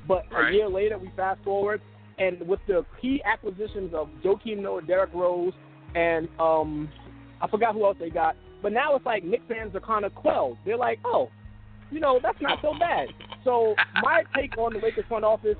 But 0.06 0.30
Right. 0.30 0.52
a 0.52 0.56
year 0.56 0.68
later, 0.68 0.98
we 0.98 1.10
fast 1.16 1.42
forward, 1.42 1.80
and 2.18 2.40
with 2.46 2.60
the 2.66 2.84
key 3.00 3.22
acquisitions 3.24 3.92
of 3.94 4.08
Joakim 4.22 4.58
Noah, 4.58 4.82
Derrick 4.82 5.10
Rose, 5.14 5.52
and 5.94 6.28
um, 6.38 6.88
I 7.40 7.48
forgot 7.48 7.74
who 7.74 7.84
else 7.84 7.96
they 7.98 8.10
got. 8.10 8.36
But 8.62 8.72
now 8.72 8.94
it's 8.94 9.06
like 9.06 9.24
Knicks 9.24 9.44
fans 9.48 9.74
are 9.74 9.80
kind 9.80 10.04
of 10.04 10.14
quelled. 10.14 10.58
They're 10.64 10.76
like, 10.76 11.00
oh, 11.04 11.30
you 11.90 11.98
know, 11.98 12.20
that's 12.22 12.40
not 12.40 12.60
so 12.62 12.74
bad. 12.78 13.08
So 13.42 13.74
my 14.02 14.22
take 14.34 14.56
on 14.58 14.74
the 14.74 14.78
Lakers 14.80 15.06
front 15.08 15.24
office, 15.24 15.56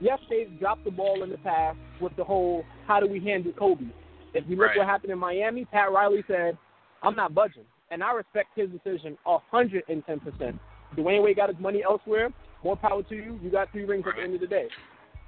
yes, 0.00 0.18
they've 0.30 0.58
dropped 0.58 0.84
the 0.84 0.90
ball 0.90 1.22
in 1.22 1.30
the 1.30 1.38
past 1.38 1.76
with 2.00 2.14
the 2.16 2.24
whole 2.24 2.64
how 2.86 3.00
do 3.00 3.06
we 3.06 3.20
handle 3.20 3.52
Kobe. 3.52 3.84
If 4.32 4.44
you 4.48 4.56
look 4.56 4.68
Right. 4.68 4.78
what 4.78 4.86
happened 4.86 5.12
in 5.12 5.18
Miami, 5.18 5.64
Pat 5.64 5.90
Riley 5.92 6.22
said, 6.28 6.56
I'm 7.02 7.16
not 7.16 7.34
budging. 7.34 7.64
And 7.90 8.02
I 8.02 8.12
respect 8.12 8.48
his 8.56 8.68
decision 8.70 9.16
a 9.26 9.38
110%. 9.52 10.58
Dwyane 10.96 11.22
Wade 11.22 11.36
got 11.36 11.48
his 11.48 11.58
money 11.58 11.82
elsewhere. 11.84 12.30
More 12.64 12.76
power 12.76 13.02
to 13.02 13.14
you. 13.14 13.38
You 13.42 13.50
got 13.50 13.70
three 13.70 13.84
rings 13.84 14.04
at 14.08 14.16
the 14.16 14.22
end 14.22 14.34
of 14.34 14.40
the 14.40 14.46
day. 14.46 14.68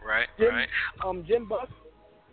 Right, 0.07 0.29
Jim, 0.38 0.55
right. 0.55 0.68
um, 1.05 1.25
Jim 1.27 1.49
Buss 1.49 1.68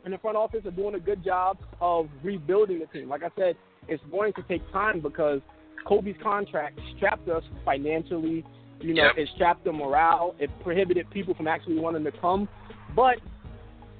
and 0.03 0.13
the 0.13 0.17
front 0.19 0.37
office 0.37 0.65
are 0.65 0.71
doing 0.71 0.95
a 0.95 0.99
good 0.99 1.23
job 1.23 1.57
of 1.81 2.07
rebuilding 2.23 2.79
the 2.79 2.85
team. 2.87 3.09
Like 3.09 3.23
I 3.23 3.29
said, 3.37 3.55
it's 3.87 4.03
going 4.11 4.33
to 4.33 4.43
take 4.43 4.61
time 4.71 4.99
because 5.01 5.41
Kobe's 5.85 6.15
contract 6.21 6.79
strapped 6.95 7.27
us 7.27 7.43
financially. 7.63 8.45
You 8.81 8.93
know, 8.93 9.05
Yep. 9.05 9.17
it 9.17 9.29
strapped 9.35 9.63
the 9.63 9.71
morale. 9.71 10.35
It 10.39 10.49
prohibited 10.63 11.09
people 11.09 11.33
from 11.33 11.47
actually 11.47 11.79
wanting 11.79 12.03
to 12.03 12.11
come. 12.11 12.47
But 12.95 13.17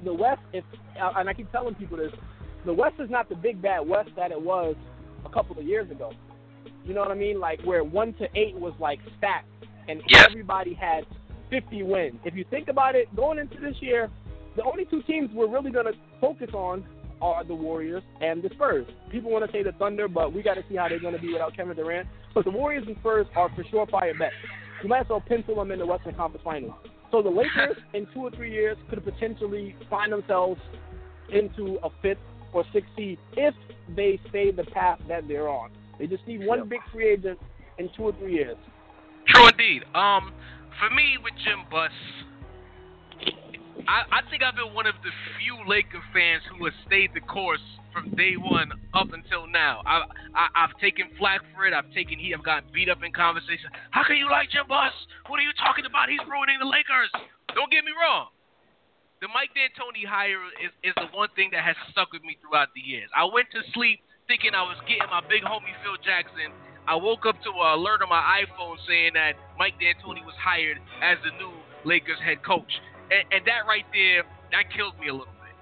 the 0.04 0.14
West, 0.14 0.42
if 0.54 0.64
and 0.96 1.30
I 1.30 1.34
keep 1.34 1.52
telling 1.52 1.76
people 1.76 1.98
this, 1.98 2.12
the 2.66 2.74
West 2.74 2.96
is 3.00 3.10
not 3.10 3.30
the 3.30 3.36
big 3.36 3.62
bad 3.62 3.88
West 3.88 4.10
that 4.16 4.32
it 4.32 4.42
was 4.42 4.76
a 5.26 5.30
couple 5.30 5.58
of 5.60 5.66
years 5.66 5.90
ago. 5.92 6.12
You 6.86 6.94
know 6.94 7.02
what 7.02 7.12
I 7.12 7.16
mean? 7.16 7.40
Like 7.40 7.62
where 7.64 7.84
one 7.84 8.14
to 8.16 8.28
eight 8.36 8.56
was 8.56 8.74
like 8.80 9.00
stacked, 9.18 9.48
and 9.88 10.02
Yes. 10.08 10.28
everybody 10.30 10.74
had 10.74 11.06
50 11.50 11.84
wins. 11.84 12.20
If 12.24 12.36
you 12.36 12.46
think 12.50 12.68
about 12.68 12.96
it, 12.96 13.14
going 13.16 13.40
into 13.40 13.60
this 13.60 13.76
year, 13.82 14.10
the 14.56 14.64
only 14.64 14.86
two 14.86 15.02
teams 15.04 15.30
we're 15.34 15.48
really 15.48 15.72
going 15.72 15.86
to 15.86 15.94
focus 16.22 16.50
on 16.54 16.86
are 17.22 17.44
the 17.44 17.56
Warriors 17.56 18.04
and 18.22 18.44
the 18.44 18.50
Spurs. 18.50 18.86
People 19.10 19.32
want 19.32 19.46
to 19.46 19.52
say 19.52 19.64
the 19.64 19.72
Thunder, 19.74 20.08
but 20.08 20.34
we 20.34 20.44
got 20.44 20.56
to 20.56 20.64
see 20.70 20.76
how 20.76 20.88
they're 20.90 21.00
going 21.00 21.16
to 21.16 21.22
be 21.22 21.32
without 21.34 21.56
Kevin 21.56 21.76
Durant. 21.76 22.08
But 22.34 22.46
the 22.46 22.52
Warriors 22.52 22.86
and 22.88 22.96
Spurs 22.98 23.26
are 23.36 23.50
for 23.56 23.64
sure 23.72 23.88
fire 23.88 24.14
bets. 24.18 24.36
You 24.84 24.90
might 24.90 25.02
as 25.02 25.10
well 25.10 25.22
pencil 25.26 25.56
them 25.56 25.72
in 25.72 25.80
the 25.80 25.86
Western 25.86 26.14
Conference 26.16 26.44
Finals. 26.44 26.74
So 27.12 27.22
the 27.22 27.30
Lakers 27.30 27.78
in 27.94 28.08
two 28.14 28.22
or 28.22 28.32
three 28.32 28.52
years 28.52 28.78
could 28.90 29.04
potentially 29.04 29.76
find 29.90 30.12
themselves 30.12 30.60
into 31.30 31.80
a 31.84 31.90
fifth 32.02 32.18
or 32.56 32.63
seed 32.96 33.20
if 33.36 33.54
they 33.96 34.20
stay 34.30 34.52
the 34.52 34.63
path 34.63 35.00
that 35.08 35.28
they're 35.28 35.50
on. 35.50 35.72
They 36.00 36.08
just 36.08 36.26
need 36.26 36.46
one 36.46 36.68
big 36.68 36.80
free 36.91 37.10
agent 37.10 37.39
in 37.78 37.89
two 37.96 38.04
or 38.04 38.13
three 38.13 38.34
years. 38.34 38.58
True 39.28 39.48
indeed. 39.48 39.84
Um, 39.94 40.34
for 40.80 40.94
me 40.94 41.18
with 41.22 41.34
Jim 41.44 41.68
Buss, 41.70 41.91
I, 43.88 44.08
I 44.12 44.30
think 44.30 44.41
I've 44.44 44.56
been 44.56 44.74
one 44.74 44.88
of 44.88 44.96
the 45.04 45.12
few 45.39 45.58
Laker 45.68 46.02
fans 46.13 46.44
who 46.50 46.63
has 46.65 46.74
stayed 46.88 47.12
the 47.13 47.22
course 47.22 47.63
from 47.91 48.12
day 48.15 48.36
one 48.36 48.72
up 48.94 49.12
until 49.12 49.48
now. 49.48 49.82
I, 49.86 50.04
I 50.36 50.48
I've 50.56 50.76
taken 50.80 51.08
flack 51.18 51.41
for 51.54 51.65
it. 51.68 51.74
I've 51.74 51.91
taken 51.91 52.20
heat. 52.20 52.34
I've 52.36 52.44
gotten 52.44 52.70
beat 52.74 52.89
up 52.89 53.04
in 53.04 53.12
conversation. 53.12 53.72
How 53.91 54.04
can 54.04 54.18
you 54.18 54.30
like 54.30 54.52
Jim 54.52 54.68
Buss? 54.68 54.91
What 55.28 55.39
are 55.39 55.44
you 55.44 55.56
talking 55.60 55.86
about? 55.86 56.10
He's 56.10 56.24
ruining 56.28 56.60
the 56.60 56.68
Lakers. 56.68 57.12
Don't 57.56 57.72
get 57.72 57.84
me 57.84 57.91
wrong. 57.96 58.35
The 59.26 59.34
Mike 59.34 59.58
D'Antoni 59.58 60.06
hire 60.06 60.38
is, 60.62 60.70
is 60.86 60.94
the 61.02 61.10
one 61.10 61.34
thing 61.34 61.50
that 61.50 61.66
has 61.66 61.74
stuck 61.90 62.14
with 62.14 62.22
me 62.22 62.38
throughout 62.46 62.70
the 62.78 62.84
years. 62.86 63.10
I 63.10 63.26
went 63.26 63.50
to 63.58 63.66
sleep 63.74 63.98
thinking 64.30 64.54
I 64.54 64.62
was 64.62 64.78
getting 64.86 65.10
my 65.10 65.26
big 65.26 65.42
homie 65.42 65.74
Phil 65.82 65.98
Jackson. 66.06 66.54
I 66.86 66.94
woke 66.94 67.26
up 67.26 67.34
to 67.42 67.50
an 67.50 67.82
alert 67.82 68.06
on 68.06 68.10
my 68.14 68.22
iPhone 68.46 68.78
saying 68.86 69.18
that 69.18 69.34
Mike 69.58 69.82
D'Antoni 69.82 70.22
was 70.22 70.38
hired 70.38 70.78
as 71.02 71.18
the 71.26 71.34
new 71.42 71.50
Lakers 71.90 72.22
head 72.22 72.46
coach. 72.46 72.70
And, 73.10 73.26
and 73.34 73.42
that 73.50 73.66
right 73.66 73.90
there, 73.90 74.30
that 74.54 74.70
killed 74.70 74.94
me 75.02 75.10
a 75.10 75.18
little 75.18 75.34
bit. 75.42 75.58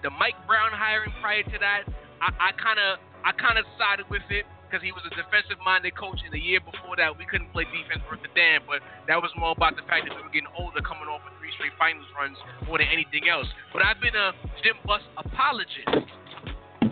The, 0.00 0.08
the 0.08 0.12
Mike 0.16 0.40
Brown 0.48 0.72
hiring 0.72 1.12
prior 1.20 1.44
to 1.44 1.58
that, 1.60 1.84
I 2.24 2.56
kind 2.56 2.80
of 2.80 2.96
I 3.28 3.36
kind 3.36 3.60
of 3.60 3.68
sided 3.76 4.08
with 4.08 4.24
it 4.32 4.48
because 4.76 4.84
he 4.84 4.92
was 4.92 5.08
a 5.08 5.14
defensive-minded 5.16 5.96
coach. 5.96 6.20
And 6.20 6.28
the 6.28 6.42
year 6.42 6.60
before 6.60 7.00
that, 7.00 7.16
we 7.16 7.24
couldn't 7.24 7.48
play 7.56 7.64
defense 7.72 8.04
worth 8.12 8.20
a 8.20 8.30
damn. 8.36 8.60
But 8.68 8.84
that 9.08 9.16
was 9.16 9.32
more 9.32 9.56
about 9.56 9.72
the 9.72 9.88
fact 9.88 10.04
that 10.04 10.12
we 10.12 10.20
were 10.20 10.28
getting 10.28 10.52
older, 10.52 10.84
coming 10.84 11.08
off 11.08 11.24
of 11.24 11.32
three 11.40 11.48
straight 11.56 11.72
finals 11.80 12.04
runs 12.12 12.36
more 12.68 12.76
than 12.76 12.92
anything 12.92 13.24
else. 13.24 13.48
But 13.72 13.88
I've 13.88 13.96
been 14.04 14.12
a 14.12 14.36
Jim 14.60 14.76
Buss 14.84 15.00
apologist. 15.16 16.12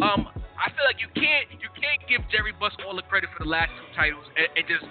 Um, 0.00 0.32
I 0.56 0.72
feel 0.72 0.86
like 0.88 0.96
you 0.96 1.12
can't 1.12 1.60
you 1.60 1.68
can't 1.76 2.00
give 2.08 2.24
Jerry 2.32 2.56
Buss 2.56 2.72
all 2.88 2.96
the 2.96 3.04
credit 3.04 3.28
for 3.36 3.44
the 3.44 3.50
last 3.52 3.68
two 3.76 3.88
titles 3.92 4.24
and, 4.32 4.48
and 4.56 4.64
just 4.64 4.88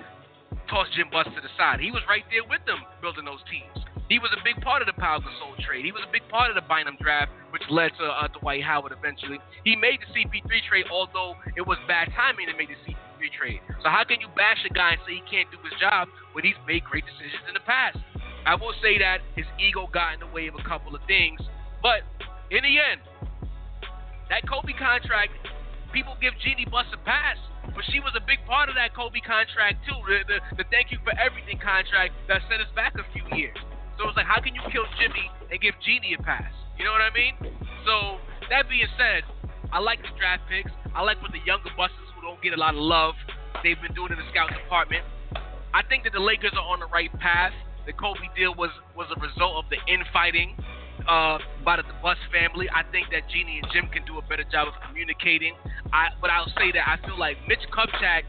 toss 0.69 0.85
Jim 0.93 1.09
Buss 1.09 1.25
to 1.33 1.41
the 1.41 1.49
side. 1.57 1.81
He 1.81 1.89
was 1.89 2.05
right 2.05 2.23
there 2.29 2.45
with 2.45 2.61
them 2.69 2.77
building 3.01 3.25
those 3.25 3.41
teams. 3.49 3.82
He 4.09 4.19
was 4.19 4.31
a 4.35 4.41
big 4.43 4.59
part 4.59 4.83
of 4.83 4.87
the 4.87 4.97
Pau 4.99 5.19
Gasol 5.23 5.55
trade. 5.63 5.85
He 5.85 5.91
was 5.91 6.03
a 6.03 6.11
big 6.11 6.27
part 6.27 6.51
of 6.51 6.55
the 6.59 6.65
Bynum 6.67 6.99
draft, 6.99 7.31
which 7.55 7.63
led 7.71 7.95
to 7.99 8.05
uh, 8.05 8.27
Dwight 8.39 8.63
Howard 8.63 8.91
eventually. 8.91 9.39
He 9.63 9.75
made 9.75 10.03
the 10.03 10.09
CP3 10.11 10.43
trade, 10.67 10.85
although 10.91 11.35
it 11.55 11.63
was 11.65 11.79
bad 11.87 12.11
timing 12.11 12.51
to 12.51 12.55
make 12.59 12.67
the 12.67 12.79
CP3 12.83 13.21
trade. 13.31 13.61
So 13.79 13.87
how 13.87 14.03
can 14.03 14.19
you 14.19 14.27
bash 14.35 14.59
a 14.67 14.73
guy 14.73 14.99
and 14.99 15.01
say 15.07 15.23
he 15.23 15.25
can't 15.25 15.47
do 15.51 15.57
his 15.63 15.73
job 15.79 16.11
when 16.35 16.43
he's 16.43 16.59
made 16.67 16.83
great 16.83 17.07
decisions 17.07 17.47
in 17.47 17.55
the 17.55 17.63
past? 17.63 17.97
I 18.43 18.59
will 18.59 18.75
say 18.83 18.99
that 18.99 19.23
his 19.39 19.47
ego 19.55 19.87
got 19.87 20.15
in 20.15 20.19
the 20.19 20.31
way 20.35 20.51
of 20.51 20.55
a 20.59 20.63
couple 20.67 20.91
of 20.91 21.01
things, 21.07 21.39
but 21.79 22.03
in 22.51 22.59
the 22.59 22.75
end, 22.75 22.99
that 24.27 24.43
Kobe 24.43 24.75
contract, 24.75 25.31
people 25.95 26.19
give 26.19 26.35
Jeannie 26.43 26.67
Buss 26.67 26.91
a 26.91 26.99
pass, 27.07 27.39
but 27.71 27.87
she 27.87 28.03
was 28.03 28.11
a 28.19 28.23
big 28.27 28.43
part 28.43 28.67
of 28.67 28.75
that 28.75 28.91
Kobe 28.91 29.23
contract 29.23 29.79
too. 29.87 29.95
The, 30.03 30.27
the, 30.27 30.37
the 30.59 30.65
thank 30.67 30.91
you 30.91 30.99
for 31.07 31.15
everything 31.15 31.55
contract 31.55 32.11
that 32.27 32.43
set 32.51 32.59
us 32.59 32.67
back 32.75 32.99
a 32.99 33.07
few 33.15 33.23
years. 33.31 33.55
So 33.97 34.09
it's 34.09 34.17
like, 34.17 34.25
how 34.25 34.41
can 34.41 34.55
you 34.55 34.61
kill 34.71 34.85
Jimmy 34.99 35.29
and 35.51 35.61
give 35.61 35.75
Jeannie 35.85 36.15
a 36.17 36.21
pass? 36.21 36.51
You 36.77 36.85
know 36.85 36.91
what 36.91 37.05
I 37.05 37.13
mean? 37.13 37.37
So 37.85 38.17
that 38.49 38.67
being 38.69 38.89
said, 38.97 39.23
I 39.71 39.79
like 39.79 40.01
the 40.01 40.09
draft 40.17 40.43
picks. 40.49 40.71
I 40.93 41.01
like 41.01 41.21
what 41.21 41.31
the 41.31 41.41
younger 41.45 41.69
Busses 41.77 42.09
who 42.15 42.21
don't 42.21 42.41
get 42.41 42.53
a 42.53 42.59
lot 42.59 42.73
of 42.73 42.81
love 42.81 43.15
they've 43.63 43.79
been 43.79 43.93
doing 43.93 44.11
in 44.11 44.17
the 44.17 44.27
scout 44.29 44.49
department. 44.49 45.03
I 45.73 45.81
think 45.89 46.03
that 46.03 46.13
the 46.13 46.21
Lakers 46.21 46.53
are 46.53 46.67
on 46.67 46.79
the 46.79 46.89
right 46.93 47.11
path. 47.17 47.53
The 47.85 47.93
Kobe 47.93 48.29
deal 48.37 48.53
was 48.53 48.69
was 48.95 49.07
a 49.09 49.19
result 49.19 49.57
of 49.57 49.65
the 49.73 49.79
infighting 49.91 50.55
uh, 51.07 51.39
by 51.65 51.77
the 51.77 51.83
Buss 52.01 52.21
family. 52.31 52.69
I 52.69 52.83
think 52.91 53.09
that 53.11 53.27
Jeannie 53.27 53.59
and 53.61 53.67
Jim 53.73 53.89
can 53.91 54.05
do 54.05 54.17
a 54.17 54.23
better 54.23 54.45
job 54.47 54.69
of 54.69 54.75
communicating. 54.85 55.55
I, 55.91 56.09
but 56.21 56.29
I'll 56.29 56.51
say 56.57 56.71
that 56.73 56.85
I 56.85 56.95
feel 57.05 57.17
like 57.17 57.37
Mitch 57.47 57.65
Kupchak 57.73 58.23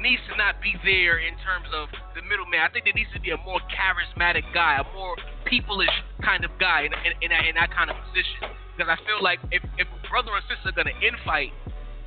needs 0.00 0.22
to 0.30 0.36
not 0.36 0.60
be 0.60 0.74
there 0.84 1.18
in 1.18 1.34
terms 1.40 1.68
of 1.72 1.88
the 2.14 2.22
middleman. 2.22 2.60
I 2.60 2.68
think 2.68 2.84
there 2.84 2.96
needs 2.96 3.10
to 3.14 3.20
be 3.20 3.30
a 3.30 3.40
more 3.42 3.60
charismatic 3.72 4.44
guy, 4.52 4.78
a 4.80 4.86
more 4.92 5.16
peopleish 5.48 5.94
kind 6.22 6.44
of 6.44 6.52
guy 6.58 6.86
in, 6.88 6.92
in, 7.04 7.12
in, 7.24 7.28
that, 7.30 7.44
in 7.48 7.54
that 7.56 7.70
kind 7.72 7.90
of 7.90 7.96
position. 8.10 8.50
Because 8.74 8.90
I 8.90 8.98
feel 9.06 9.22
like 9.22 9.38
if, 9.54 9.62
if 9.78 9.86
brother 10.10 10.34
and 10.34 10.44
sister 10.50 10.70
are 10.70 10.76
going 10.76 10.90
to 10.90 10.98
infight, 11.02 11.54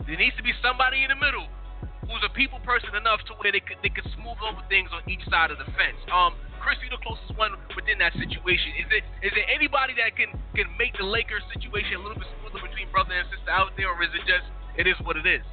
there 0.05 0.19
needs 0.19 0.35
to 0.37 0.43
be 0.43 0.53
somebody 0.63 1.03
in 1.03 1.09
the 1.11 1.19
middle 1.19 1.47
who's 2.07 2.23
a 2.23 2.31
people 2.31 2.59
person 2.63 2.95
enough 2.95 3.19
to 3.27 3.35
where 3.43 3.51
they 3.51 3.59
could, 3.59 3.79
they 3.83 3.91
could 3.91 4.07
smooth 4.15 4.39
over 4.39 4.63
things 4.71 4.87
on 4.95 5.03
each 5.11 5.23
side 5.27 5.51
of 5.51 5.59
the 5.59 5.67
fence. 5.75 5.99
Um, 6.07 6.35
Chris, 6.63 6.79
you 6.83 6.89
the 6.91 6.99
closest 7.03 7.35
one 7.35 7.55
within 7.75 7.99
that 7.99 8.11
situation. 8.15 8.75
Is 8.79 8.89
it 8.91 9.03
is 9.23 9.31
there 9.35 9.47
anybody 9.47 9.95
that 9.99 10.15
can 10.19 10.35
can 10.55 10.67
make 10.75 10.95
the 10.97 11.07
Lakers 11.07 11.43
situation 11.53 11.99
a 11.99 12.01
little 12.03 12.17
bit 12.17 12.27
smoother 12.39 12.59
between 12.59 12.91
brother 12.91 13.15
and 13.15 13.27
sister 13.31 13.51
out 13.51 13.71
there, 13.77 13.87
or 13.87 13.99
is 14.03 14.11
it 14.11 14.23
just 14.27 14.47
it 14.75 14.87
is 14.87 14.97
what 15.03 15.15
it 15.15 15.27
is? 15.27 15.43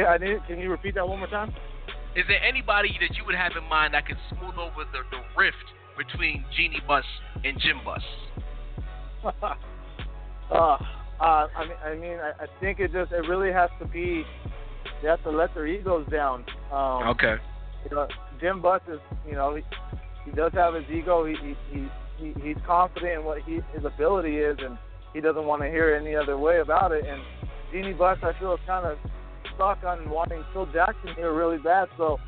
Can, 0.00 0.08
I 0.08 0.16
need, 0.16 0.46
can 0.46 0.58
you 0.58 0.70
repeat 0.70 0.94
that 0.94 1.06
one 1.06 1.18
more 1.18 1.28
time? 1.28 1.52
Is 2.16 2.24
there 2.26 2.42
anybody 2.42 2.96
that 3.00 3.16
you 3.16 3.24
would 3.26 3.34
have 3.34 3.52
in 3.60 3.68
mind 3.68 3.94
that 3.94 4.06
can 4.06 4.16
smooth 4.30 4.54
over 4.56 4.84
the, 4.92 5.00
the 5.10 5.20
rift 5.36 5.56
between 5.98 6.44
Jeannie 6.56 6.80
Buss 6.88 7.04
and 7.44 7.60
Jim 7.60 7.80
Buss? 7.84 8.02
uh, 10.50 10.56
uh, 10.56 10.78
I 11.20 11.48
mean, 11.66 11.76
I 11.84 11.94
mean, 11.94 12.18
I, 12.18 12.44
I 12.44 12.46
think 12.60 12.80
it 12.80 12.92
just 12.92 13.12
it 13.12 13.28
really 13.28 13.52
has 13.52 13.68
to 13.78 13.86
be. 13.86 14.24
They 15.02 15.08
have 15.08 15.22
to 15.24 15.30
let 15.30 15.54
their 15.54 15.66
egos 15.66 16.08
down. 16.10 16.46
Um, 16.72 17.08
okay. 17.08 17.34
You 17.84 17.96
know, 17.96 18.08
Jim 18.40 18.62
Buss 18.62 18.80
is, 18.90 19.00
you 19.26 19.34
know, 19.34 19.54
he, 19.54 19.62
he 20.24 20.30
does 20.30 20.52
have 20.54 20.74
his 20.74 20.84
ego. 20.90 21.26
He, 21.26 21.36
he, 21.42 21.56
he, 21.70 21.88
he 22.16 22.40
he's 22.40 22.56
confident 22.66 23.20
in 23.20 23.24
what 23.24 23.42
he, 23.42 23.60
his 23.74 23.84
ability 23.84 24.38
is, 24.38 24.56
and 24.60 24.78
he 25.12 25.20
doesn't 25.20 25.44
want 25.44 25.60
to 25.60 25.68
hear 25.68 25.94
any 25.94 26.16
other 26.16 26.38
way 26.38 26.60
about 26.60 26.92
it. 26.92 27.04
And 27.06 27.20
Jeannie 27.70 27.92
Buss, 27.92 28.18
I 28.22 28.32
feel, 28.38 28.54
is 28.54 28.60
kind 28.66 28.86
of 28.86 28.96
stuck 29.60 29.84
on 29.84 30.08
wanting 30.08 30.42
Phil 30.54 30.66
Jackson 30.72 31.14
here 31.16 31.34
really 31.34 31.58
bad. 31.58 31.88
So, 31.98 32.18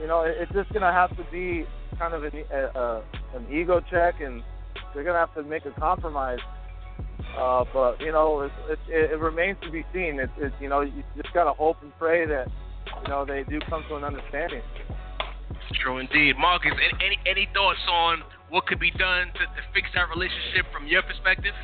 you 0.00 0.06
know, 0.06 0.22
it, 0.22 0.34
it's 0.40 0.52
just 0.52 0.72
gonna 0.72 0.92
have 0.92 1.14
to 1.18 1.24
be 1.30 1.66
kind 1.98 2.14
of 2.14 2.24
an, 2.24 2.32
a, 2.50 2.56
a, 2.56 3.02
an 3.34 3.46
ego 3.52 3.82
check, 3.90 4.14
and 4.20 4.42
they're 4.94 5.04
gonna 5.04 5.18
have 5.18 5.34
to 5.34 5.42
make 5.42 5.66
a 5.66 5.78
compromise. 5.78 6.38
Uh, 7.38 7.64
but 7.72 8.00
you 8.00 8.10
know, 8.10 8.40
it, 8.40 8.78
it, 8.88 9.10
it 9.12 9.20
remains 9.20 9.58
to 9.62 9.70
be 9.70 9.84
seen. 9.92 10.18
It's, 10.18 10.32
it's 10.38 10.54
you 10.58 10.70
know, 10.70 10.80
you 10.80 11.04
just 11.16 11.34
gotta 11.34 11.52
hope 11.52 11.76
and 11.82 11.92
pray 11.98 12.26
that 12.26 12.46
you 13.02 13.08
know 13.08 13.26
they 13.26 13.44
do 13.44 13.60
come 13.68 13.84
to 13.90 13.96
an 13.96 14.04
understanding. 14.04 14.62
True 15.82 15.98
indeed, 15.98 16.36
Marcus. 16.38 16.72
Any 16.72 17.04
any, 17.04 17.18
any 17.26 17.48
thoughts 17.52 17.80
on 17.90 18.22
what 18.48 18.66
could 18.66 18.80
be 18.80 18.90
done 18.90 19.26
to, 19.34 19.44
to 19.44 19.62
fix 19.74 19.86
that 19.94 20.08
relationship 20.08 20.64
from 20.72 20.86
your 20.86 21.02
perspective? 21.02 21.54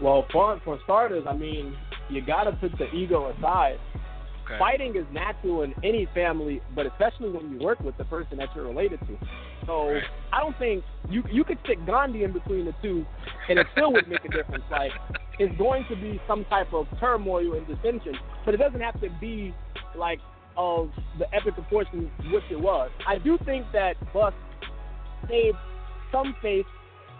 Well, 0.00 0.26
for 0.32 0.58
for 0.64 0.78
starters, 0.84 1.24
I 1.28 1.36
mean, 1.36 1.76
you 2.10 2.22
got 2.24 2.44
to 2.44 2.52
put 2.52 2.76
the 2.78 2.90
ego 2.94 3.30
aside. 3.30 3.78
Okay. 4.44 4.58
Fighting 4.58 4.96
is 4.96 5.04
natural 5.12 5.62
in 5.62 5.74
any 5.84 6.08
family, 6.14 6.62
but 6.74 6.86
especially 6.86 7.30
when 7.30 7.50
you 7.52 7.58
work 7.58 7.80
with 7.80 7.96
the 7.98 8.04
person 8.04 8.38
that 8.38 8.48
you're 8.54 8.66
related 8.66 8.98
to. 9.00 9.18
So 9.66 9.90
Right. 9.90 10.02
I 10.32 10.40
don't 10.40 10.58
think 10.58 10.84
you 11.10 11.22
you 11.30 11.44
could 11.44 11.58
stick 11.64 11.78
Gandhi 11.86 12.24
in 12.24 12.32
between 12.32 12.64
the 12.64 12.74
two, 12.82 13.04
and 13.48 13.58
it 13.58 13.66
still 13.72 13.92
would 13.92 14.08
make 14.08 14.24
a 14.24 14.28
difference. 14.28 14.64
Like 14.70 14.92
it's 15.38 15.56
going 15.58 15.84
to 15.90 15.96
be 15.96 16.20
some 16.26 16.44
type 16.46 16.72
of 16.72 16.86
turmoil 16.98 17.54
and 17.54 17.66
dissension, 17.66 18.14
but 18.44 18.54
it 18.54 18.56
doesn't 18.56 18.80
have 18.80 19.00
to 19.02 19.08
be 19.20 19.54
like 19.94 20.18
of 20.56 20.90
the 21.18 21.26
epic 21.34 21.54
proportions 21.54 22.10
which 22.32 22.42
it 22.50 22.60
was. 22.60 22.90
I 23.06 23.18
do 23.18 23.38
think 23.44 23.66
that 23.72 23.94
Buss 24.12 24.34
saved 25.28 25.56
some 26.10 26.34
face 26.42 26.64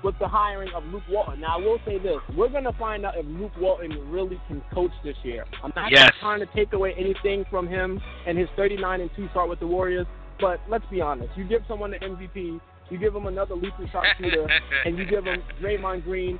with 0.04 0.14
the 0.20 0.28
hiring 0.28 0.70
of 0.74 0.84
Luke 0.86 1.02
Walton. 1.08 1.40
Now, 1.40 1.56
I 1.56 1.60
will 1.60 1.78
say 1.84 1.98
this: 1.98 2.18
we're 2.36 2.48
going 2.48 2.64
to 2.64 2.72
find 2.72 3.04
out 3.04 3.16
if 3.16 3.26
Luke 3.26 3.52
Walton 3.58 4.10
really 4.10 4.40
can 4.48 4.62
coach 4.72 4.92
this 5.04 5.16
year. 5.24 5.44
I'm 5.62 5.72
not 5.74 5.90
Yes. 5.90 6.10
trying 6.20 6.40
to 6.40 6.46
take 6.54 6.72
away 6.72 6.94
anything 6.96 7.44
from 7.50 7.66
him 7.66 8.00
and 8.26 8.38
his 8.38 8.48
39 8.56 9.00
and 9.00 9.10
two 9.16 9.28
start 9.30 9.48
with 9.48 9.60
the 9.60 9.66
Warriors, 9.66 10.06
but 10.40 10.60
let's 10.68 10.84
be 10.90 11.00
honest: 11.00 11.30
you 11.36 11.44
give 11.44 11.62
someone 11.66 11.90
the 11.90 11.98
MVP, 11.98 12.60
you 12.90 12.98
give 12.98 13.14
him 13.14 13.26
another 13.26 13.54
lethal 13.54 13.88
shooter, 14.18 14.46
and 14.84 14.96
you 14.98 15.04
give 15.04 15.24
him 15.24 15.42
Draymond 15.60 16.04
Green, 16.04 16.38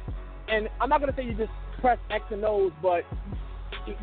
and 0.49 0.69
I'm 0.81 0.89
not 0.89 1.01
going 1.01 1.13
to 1.13 1.17
say 1.17 1.25
you 1.27 1.35
just 1.35 1.51
press 1.81 1.99
X 2.11 2.25
and 2.31 2.45
O's, 2.45 2.73
but 2.83 3.03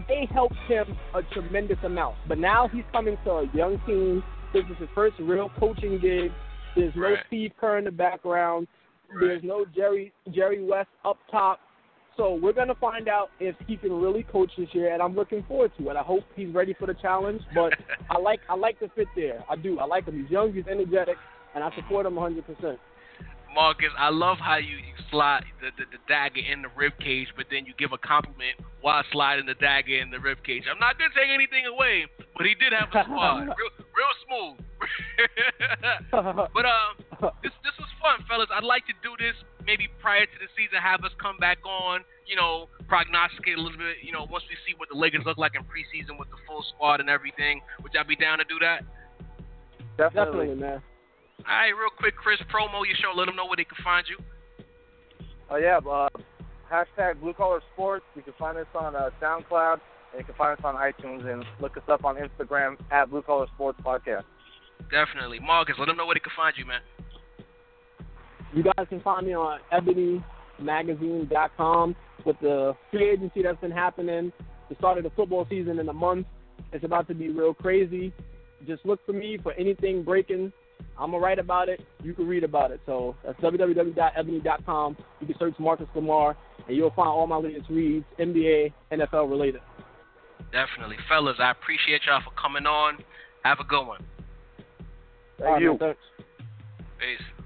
they 0.07 0.27
helped 0.33 0.55
him 0.67 0.97
a 1.13 1.21
tremendous 1.33 1.77
amount. 1.83 2.15
But 2.27 2.39
now 2.39 2.67
he's 2.67 2.83
coming 2.91 3.17
to 3.23 3.31
a 3.31 3.49
young 3.53 3.79
team. 3.85 4.23
This 4.53 4.63
is 4.71 4.77
his 4.79 4.89
first 4.95 5.15
real 5.19 5.49
coaching 5.59 5.99
gig. 5.99 6.31
There's 6.75 6.95
no 6.95 7.01
Right. 7.01 7.19
Steve 7.27 7.51
Kerr 7.59 7.77
in 7.77 7.85
the 7.85 7.91
background. 7.91 8.67
There's 9.19 9.43
no 9.43 9.65
Jerry 9.75 10.13
Jerry 10.33 10.63
West 10.63 10.89
up 11.03 11.17
top. 11.31 11.59
So 12.17 12.39
we're 12.41 12.53
gonna 12.53 12.75
find 12.75 13.09
out 13.09 13.29
if 13.39 13.55
he 13.67 13.75
can 13.75 13.91
really 13.91 14.23
coach 14.23 14.51
this 14.57 14.69
year, 14.71 14.93
and 14.93 15.01
I'm 15.01 15.15
looking 15.15 15.43
forward 15.43 15.71
to 15.77 15.89
it. 15.89 15.97
I 15.97 16.01
hope 16.01 16.23
he's 16.35 16.53
ready 16.53 16.73
for 16.77 16.87
the 16.87 16.93
challenge. 16.93 17.41
But 17.53 17.73
I 18.09 18.19
like 18.19 18.39
I 18.49 18.55
like 18.55 18.79
the 18.79 18.89
fit 18.95 19.07
there. 19.15 19.43
I 19.49 19.55
do. 19.55 19.79
I 19.79 19.85
like 19.85 20.05
him. 20.05 20.21
He's 20.21 20.31
young. 20.31 20.53
He's 20.53 20.67
energetic, 20.67 21.17
and 21.53 21.63
I 21.63 21.75
support 21.75 22.05
him 22.05 22.15
100. 22.15 22.45
percent 22.45 22.79
Marcus, 23.55 23.87
I 23.97 24.09
love 24.09 24.37
how 24.37 24.57
you, 24.57 24.75
you 24.75 24.95
slide 25.09 25.45
the, 25.61 25.71
the, 25.79 25.87
the 25.95 26.01
dagger 26.11 26.43
in 26.43 26.61
the 26.61 26.67
rib 26.75 26.91
cage, 26.99 27.29
but 27.37 27.47
then 27.49 27.65
you 27.65 27.73
give 27.79 27.93
a 27.93 27.97
compliment 27.97 28.59
while 28.81 29.01
sliding 29.15 29.45
the 29.45 29.55
dagger 29.55 29.95
in 29.95 30.11
the 30.11 30.19
rib 30.19 30.43
cage. 30.43 30.63
I'm 30.69 30.77
not 30.77 30.99
gonna 30.99 31.15
take 31.15 31.31
anything 31.31 31.63
away, 31.65 32.05
but 32.35 32.45
he 32.45 32.53
did 32.55 32.75
have 32.75 32.91
a 32.91 33.03
squad, 33.07 33.47
real, 33.47 33.71
real 33.79 34.13
smooth. 34.27 34.59
but 36.11 36.65
uh, 36.65 37.31
this 37.43 37.53
this 37.63 37.75
was 37.79 37.89
fun, 38.01 38.25
fellas. 38.27 38.49
I'd 38.53 38.63
like 38.63 38.85
to 38.87 38.95
do 39.03 39.13
this 39.17 39.35
maybe 39.65 39.89
prior 40.01 40.25
to 40.25 40.37
the 40.39 40.49
season. 40.57 40.79
Have 40.81 41.03
us 41.03 41.11
come 41.21 41.37
back 41.37 41.59
on, 41.65 42.01
you 42.25 42.35
know, 42.35 42.69
prognosticate 42.87 43.57
a 43.57 43.61
little 43.61 43.77
bit. 43.77 44.01
You 44.01 44.11
know, 44.11 44.27
once 44.29 44.43
we 44.49 44.55
see 44.65 44.77
what 44.77 44.89
the 44.89 44.97
Lakers 44.97 45.23
look 45.25 45.37
like 45.37 45.53
in 45.55 45.63
preseason 45.63 46.17
with 46.19 46.29
the 46.29 46.39
full 46.47 46.63
squad 46.75 46.99
and 46.99 47.09
everything. 47.09 47.61
Would 47.81 47.93
y'all 47.93 48.07
be 48.07 48.15
down 48.15 48.39
to 48.39 48.45
do 48.45 48.59
that? 48.61 48.85
Definitely. 49.97 50.53
Definitely, 50.53 50.55
man. 50.55 50.81
All 51.47 51.53
right, 51.53 51.69
real 51.69 51.93
quick, 51.97 52.15
Chris, 52.15 52.39
promo 52.51 52.85
your 52.85 52.97
show. 52.97 53.13
Let 53.15 53.25
them 53.25 53.35
know 53.35 53.45
where 53.45 53.57
they 53.57 53.65
can 53.65 53.77
find 53.83 54.05
you. 54.09 54.17
Oh 55.49 55.57
yeah, 55.57 55.77
uh, 55.77 56.09
hashtag 56.71 57.19
Blue 57.19 57.33
Collar 57.33 57.61
Sports. 57.73 58.05
You 58.15 58.23
can 58.23 58.33
find 58.39 58.57
us 58.57 58.65
on 58.73 58.95
uh, 58.95 59.09
SoundCloud, 59.21 59.79
and 60.11 60.19
you 60.19 60.23
can 60.25 60.33
find 60.35 60.57
us 60.57 60.65
on 60.65 60.75
iTunes, 60.75 61.31
and 61.31 61.45
look 61.59 61.77
us 61.77 61.83
up 61.87 62.03
on 62.03 62.15
Instagram 62.15 62.77
at 62.91 63.09
Blue 63.11 63.21
Collar 63.21 63.47
Sports 63.53 63.79
Podcast. 63.85 64.23
Definitely. 64.91 65.39
Marcus, 65.39 65.75
let 65.79 65.87
them 65.87 65.97
know 65.97 66.05
where 66.05 66.13
they 66.15 66.19
can 66.19 66.31
find 66.35 66.53
you, 66.57 66.65
man. 66.65 66.81
You 68.53 68.63
guys 68.63 68.87
can 68.87 69.01
find 69.01 69.27
me 69.27 69.33
on 69.33 69.59
ebonymagazine.com 69.73 71.95
with 72.25 72.39
the 72.41 72.75
free 72.91 73.09
agency 73.09 73.41
that's 73.43 73.59
been 73.59 73.71
happening. 73.71 74.31
The 74.69 74.75
start 74.75 74.97
of 74.97 75.03
the 75.03 75.09
football 75.11 75.45
season 75.49 75.79
in 75.79 75.89
a 75.89 75.93
month. 75.93 76.25
It's 76.71 76.85
about 76.85 77.07
to 77.09 77.13
be 77.13 77.29
real 77.29 77.53
crazy. 77.53 78.13
Just 78.65 78.85
look 78.85 79.05
for 79.05 79.11
me 79.13 79.37
for 79.41 79.53
anything 79.53 80.03
breaking. 80.03 80.51
I'm 80.97 81.11
gonna 81.11 81.23
write 81.23 81.39
about 81.39 81.69
it. 81.69 81.81
You 82.03 82.13
can 82.13 82.27
read 82.27 82.43
about 82.43 82.71
it. 82.71 82.81
So 82.85 83.15
that's 83.23 83.39
www.ebony.com. 83.39 84.97
You 85.19 85.27
can 85.27 85.37
search 85.37 85.53
Marcus 85.59 85.87
Lamar, 85.93 86.35
and 86.67 86.75
you'll 86.75 86.89
find 86.91 87.09
all 87.09 87.27
my 87.27 87.37
latest 87.37 87.69
reads, 87.69 88.05
NBA, 88.19 88.73
NFL 88.91 89.29
related. 89.29 89.61
Definitely. 90.51 90.97
Fellas, 91.09 91.35
I 91.39 91.51
appreciate 91.51 92.01
y'all 92.07 92.21
for 92.23 92.31
coming 92.41 92.65
on. 92.65 92.97
Have 93.43 93.59
a 93.59 93.65
good 93.65 93.85
one. 93.85 94.01
Thank 95.37 95.47
All 95.47 95.53
right, 95.53 95.61
you. 95.61 95.69
man, 95.69 95.79
thanks. 95.79 95.99
Peace. 96.99 97.45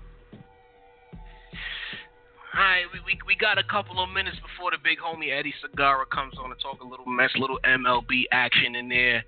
Alright, 2.54 2.86
we, 2.94 3.00
we 3.06 3.20
we 3.26 3.36
got 3.36 3.58
a 3.58 3.64
couple 3.64 4.04
of 4.04 4.10
minutes 4.10 4.38
before 4.42 4.72
the 4.72 4.78
big 4.84 4.98
homie 5.00 5.32
Eddie 5.32 5.54
Segarra 5.64 6.10
comes 6.10 6.34
on 6.44 6.50
to 6.50 6.56
talk 6.62 6.82
a 6.82 6.88
little 6.88 7.06
mess, 7.06 7.30
little 7.36 7.60
MLB 7.64 8.24
action 8.32 8.76
in 8.76 8.90
there. 8.90 9.24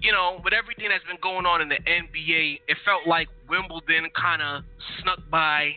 You 0.00 0.12
know, 0.12 0.40
with 0.42 0.52
everything 0.52 0.88
that's 0.90 1.04
been 1.04 1.20
going 1.22 1.46
on 1.46 1.60
in 1.60 1.68
the 1.68 1.78
NBA, 1.86 2.60
it 2.68 2.76
felt 2.84 3.06
like 3.06 3.28
Wimbledon 3.48 4.08
kind 4.14 4.42
of 4.42 4.62
snuck 5.02 5.18
by. 5.30 5.72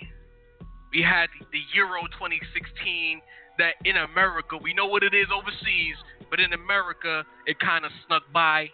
We 0.94 1.02
had 1.02 1.28
the, 1.40 1.46
the 1.52 1.62
Euro 1.76 2.02
2016 2.14 3.22
that 3.58 3.74
in 3.86 3.98
America, 3.98 4.58
we 4.58 4.74
know 4.74 4.86
what 4.86 5.04
it 5.04 5.14
is 5.14 5.28
overseas, 5.34 5.96
but 6.30 6.40
in 6.40 6.54
America, 6.54 7.26
it 7.46 7.60
kind 7.60 7.86
of 7.86 7.92
snuck 8.06 8.24
by. 8.34 8.70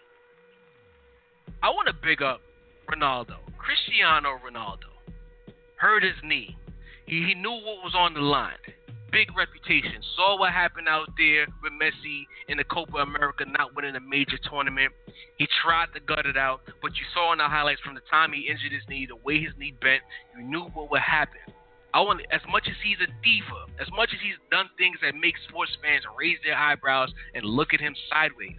I 1.62 1.70
want 1.70 1.88
to 1.88 1.94
big 1.94 2.22
up 2.22 2.40
Ronaldo, 2.86 3.36
Cristiano 3.58 4.38
Ronaldo. 4.44 4.92
Hurt 5.76 6.02
his 6.02 6.16
knee. 6.22 6.56
He, 7.06 7.24
he 7.24 7.34
knew 7.34 7.52
what 7.52 7.84
was 7.84 7.94
on 7.96 8.14
the 8.14 8.20
line. 8.20 8.56
Big 9.10 9.28
reputation. 9.36 10.02
Saw 10.16 10.38
what 10.38 10.52
happened 10.52 10.88
out 10.88 11.08
there 11.16 11.46
with 11.62 11.72
Messi 11.72 12.24
in 12.48 12.58
the 12.58 12.64
Copa 12.64 12.98
America 12.98 13.44
not 13.46 13.74
winning 13.76 13.94
a 13.96 14.00
major 14.00 14.38
tournament. 14.50 14.92
He 15.36 15.46
tried 15.62 15.92
to 15.94 16.00
gut 16.00 16.26
it 16.26 16.36
out, 16.36 16.62
but 16.82 16.92
you 16.96 17.04
saw 17.14 17.32
in 17.32 17.38
the 17.38 17.44
highlights 17.44 17.80
from 17.80 17.94
the 17.94 18.02
time 18.10 18.32
he 18.32 18.48
injured 18.48 18.72
his 18.72 18.82
knee, 18.88 19.06
the 19.06 19.16
way 19.16 19.40
his 19.40 19.52
knee 19.58 19.74
bent, 19.80 20.02
you 20.36 20.42
knew 20.42 20.64
what 20.74 20.90
would 20.90 21.00
happen. 21.00 21.40
I 21.94 22.00
want 22.00 22.22
as 22.32 22.40
much 22.50 22.66
as 22.66 22.74
he's 22.82 22.98
a 22.98 23.10
diva, 23.22 23.70
as 23.80 23.86
much 23.94 24.10
as 24.12 24.18
he's 24.20 24.34
done 24.50 24.66
things 24.76 24.98
that 25.00 25.14
make 25.14 25.34
sports 25.48 25.70
fans 25.80 26.02
raise 26.18 26.38
their 26.44 26.56
eyebrows 26.56 27.12
and 27.34 27.44
look 27.44 27.72
at 27.72 27.80
him 27.80 27.94
sideways. 28.10 28.58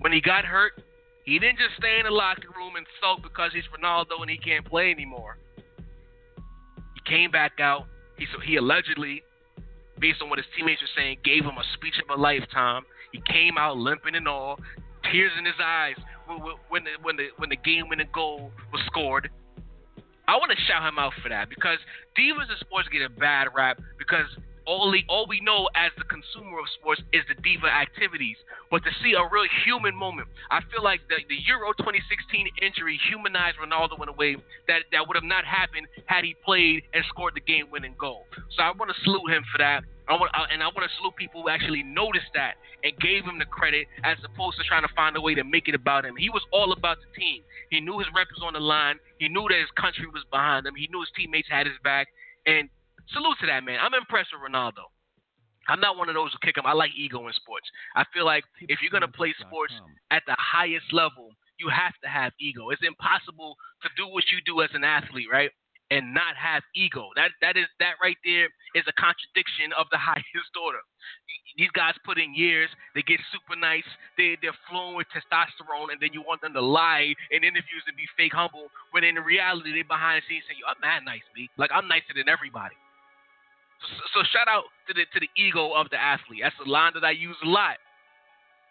When 0.00 0.12
he 0.12 0.20
got 0.20 0.44
hurt, 0.44 0.84
he 1.24 1.38
didn't 1.38 1.58
just 1.58 1.76
stay 1.78 1.98
in 1.98 2.04
the 2.04 2.10
locker 2.10 2.48
room 2.56 2.76
and 2.76 2.86
sulk 3.00 3.22
because 3.22 3.52
he's 3.52 3.64
Ronaldo 3.72 4.20
and 4.20 4.30
he 4.30 4.36
can't 4.36 4.64
play 4.64 4.90
anymore. 4.90 5.38
He 6.36 7.00
came 7.10 7.30
back 7.30 7.60
out. 7.60 7.86
He 8.18 8.26
so 8.32 8.40
he 8.40 8.56
allegedly, 8.56 9.22
based 9.98 10.22
on 10.22 10.28
what 10.28 10.38
his 10.38 10.46
teammates 10.56 10.82
were 10.82 10.94
saying, 10.96 11.18
gave 11.24 11.42
him 11.42 11.56
a 11.56 11.64
speech 11.74 11.94
of 12.02 12.16
a 12.16 12.20
lifetime. 12.20 12.82
He 13.12 13.22
came 13.26 13.56
out 13.58 13.76
limping 13.76 14.14
and 14.14 14.28
all, 14.28 14.58
tears 15.10 15.32
in 15.38 15.44
his 15.44 15.54
eyes 15.62 15.96
when 16.68 16.84
the 16.84 16.90
when 17.00 17.16
the 17.16 17.28
when 17.38 17.48
the 17.48 17.56
game 17.56 17.88
winning 17.88 18.08
goal 18.12 18.52
was 18.72 18.82
scored. 18.86 19.30
I 20.26 20.36
want 20.36 20.52
to 20.52 20.58
shout 20.64 20.86
him 20.86 20.98
out 20.98 21.12
for 21.22 21.28
that 21.28 21.48
because 21.48 21.78
divas 22.16 22.48
in 22.48 22.56
sports 22.60 22.88
get 22.88 23.02
a 23.02 23.10
bad 23.10 23.48
rap 23.54 23.78
because 23.98 24.26
only 24.66 25.04
all 25.08 25.26
we 25.28 25.40
know 25.40 25.68
as 25.74 25.92
the 25.98 26.04
consumer 26.04 26.58
of 26.58 26.66
sports 26.80 27.02
is 27.12 27.22
the 27.28 27.36
diva 27.42 27.66
activities. 27.66 28.36
But 28.70 28.84
to 28.84 28.90
see 29.02 29.12
a 29.12 29.22
real 29.22 29.46
human 29.64 29.94
moment, 29.94 30.28
I 30.50 30.60
feel 30.72 30.82
like 30.82 31.00
the, 31.08 31.16
the 31.28 31.38
Euro 31.46 31.72
2016 31.78 32.48
injury 32.62 32.98
humanized 33.08 33.58
Ronaldo 33.58 34.02
in 34.02 34.08
a 34.08 34.16
way 34.16 34.36
that, 34.68 34.88
that 34.92 35.06
would 35.06 35.16
have 35.16 35.24
not 35.24 35.44
happened 35.44 35.86
had 36.06 36.24
he 36.24 36.34
played 36.44 36.84
and 36.92 37.04
scored 37.08 37.34
the 37.34 37.44
game-winning 37.44 37.94
goal. 37.98 38.26
So 38.56 38.62
I 38.62 38.72
want 38.72 38.90
to 38.90 38.98
salute 39.04 39.30
him 39.30 39.44
for 39.52 39.58
that. 39.58 39.84
I 40.08 40.20
want, 40.20 40.32
uh, 40.36 40.44
and 40.52 40.62
I 40.62 40.68
want 40.68 40.84
to 40.84 40.92
salute 41.00 41.16
people 41.16 41.42
who 41.42 41.48
actually 41.48 41.82
noticed 41.82 42.28
that 42.34 42.60
and 42.84 42.92
gave 43.00 43.24
him 43.24 43.38
the 43.38 43.48
credit 43.48 43.86
as 44.04 44.18
opposed 44.20 44.58
to 44.58 44.64
trying 44.64 44.84
to 44.84 44.92
find 44.92 45.16
a 45.16 45.20
way 45.20 45.34
to 45.34 45.44
make 45.44 45.68
it 45.68 45.74
about 45.74 46.04
him. 46.04 46.14
He 46.16 46.28
was 46.28 46.42
all 46.52 46.72
about 46.72 46.98
the 47.00 47.08
team. 47.16 47.40
He 47.70 47.80
knew 47.80 47.98
his 47.98 48.08
rep 48.14 48.28
was 48.28 48.44
on 48.44 48.52
the 48.52 48.60
line. 48.60 49.00
He 49.18 49.28
knew 49.28 49.46
that 49.48 49.58
his 49.58 49.72
country 49.80 50.04
was 50.06 50.22
behind 50.30 50.66
him. 50.66 50.74
He 50.76 50.88
knew 50.92 51.00
his 51.00 51.08
teammates 51.16 51.48
had 51.48 51.66
his 51.66 51.76
back. 51.82 52.08
And 52.44 52.68
salute 53.12 53.36
to 53.40 53.46
that 53.46 53.64
man. 53.64 53.78
I'm 53.80 53.94
impressed 53.94 54.30
with 54.32 54.40
Ronaldo. 54.40 54.88
I'm 55.68 55.80
not 55.80 55.96
one 55.96 56.08
of 56.08 56.14
those 56.14 56.30
who 56.32 56.38
kick 56.44 56.58
him. 56.58 56.66
I 56.66 56.72
like 56.72 56.90
ego 56.96 57.26
in 57.26 57.32
sports. 57.32 57.66
I 57.96 58.04
feel 58.12 58.24
like 58.24 58.44
if 58.68 58.80
you're 58.82 58.92
gonna 58.92 59.08
play 59.08 59.34
sports 59.40 59.72
at 60.10 60.22
the 60.26 60.36
highest 60.38 60.92
level, 60.92 61.30
you 61.58 61.68
have 61.68 61.94
to 62.02 62.08
have 62.08 62.32
ego. 62.38 62.70
It's 62.70 62.82
impossible 62.84 63.56
to 63.82 63.88
do 63.96 64.06
what 64.08 64.24
you 64.28 64.38
do 64.44 64.60
as 64.60 64.70
an 64.74 64.84
athlete, 64.84 65.28
right? 65.32 65.50
and 65.90 66.14
not 66.14 66.34
have 66.36 66.62
ego. 66.74 67.10
That 67.16 67.30
that 67.40 67.56
is 67.56 67.68
that 67.78 68.00
right 68.00 68.16
there 68.24 68.48
is 68.74 68.84
a 68.88 68.94
contradiction 68.96 69.72
of 69.76 69.86
the 69.92 70.00
highest 70.02 70.54
order. 70.56 70.80
These 71.56 71.70
guys 71.70 71.94
put 72.02 72.18
in 72.18 72.34
years, 72.34 72.68
they 72.94 73.02
get 73.02 73.20
super 73.30 73.54
nice, 73.54 73.86
they 74.16 74.36
they're 74.40 74.56
flowing 74.70 74.96
with 74.96 75.06
testosterone, 75.12 75.92
and 75.92 76.00
then 76.00 76.10
you 76.12 76.22
want 76.22 76.40
them 76.40 76.54
to 76.54 76.64
lie 76.64 77.14
in 77.30 77.44
interviews 77.44 77.84
and 77.86 77.96
be 77.96 78.08
fake 78.16 78.34
humble, 78.34 78.72
when 78.90 79.04
in 79.04 79.16
reality 79.22 79.70
they 79.70 79.86
behind 79.86 80.18
the 80.18 80.24
scenes 80.26 80.44
saying, 80.48 80.58
"Yo, 80.58 80.66
I'm 80.66 80.80
mad 80.80 81.04
nice, 81.04 81.24
B. 81.34 81.48
Like 81.56 81.70
I'm 81.70 81.86
nicer 81.86 82.16
than 82.16 82.28
everybody." 82.28 82.74
So, 84.14 84.22
shout 84.32 84.48
out 84.48 84.64
to 84.88 84.94
the 84.94 85.04
to 85.12 85.20
the 85.20 85.30
ego 85.36 85.72
of 85.72 85.90
the 85.90 86.00
athlete. 86.00 86.40
That's 86.42 86.56
a 86.64 86.68
line 86.68 86.92
that 86.94 87.04
I 87.04 87.12
use 87.12 87.36
a 87.44 87.48
lot 87.48 87.76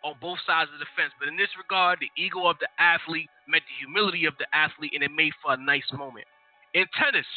on 0.04 0.16
both 0.20 0.40
sides 0.46 0.70
of 0.74 0.80
the 0.80 0.90
fence. 0.96 1.14
But 1.20 1.28
in 1.28 1.38
this 1.38 1.52
regard, 1.58 2.00
the 2.00 2.12
ego 2.20 2.48
of 2.48 2.58
the 2.60 2.68
athlete 2.78 3.30
met 3.48 3.62
the 3.64 3.76
humility 3.80 4.26
of 4.26 4.36
the 4.38 4.48
athlete, 4.52 4.92
and 4.94 5.04
it 5.04 5.12
made 5.12 5.32
for 5.42 5.54
a 5.54 5.58
nice 5.58 5.88
moment. 5.94 6.28
In 6.74 6.86
tennis, 6.98 7.28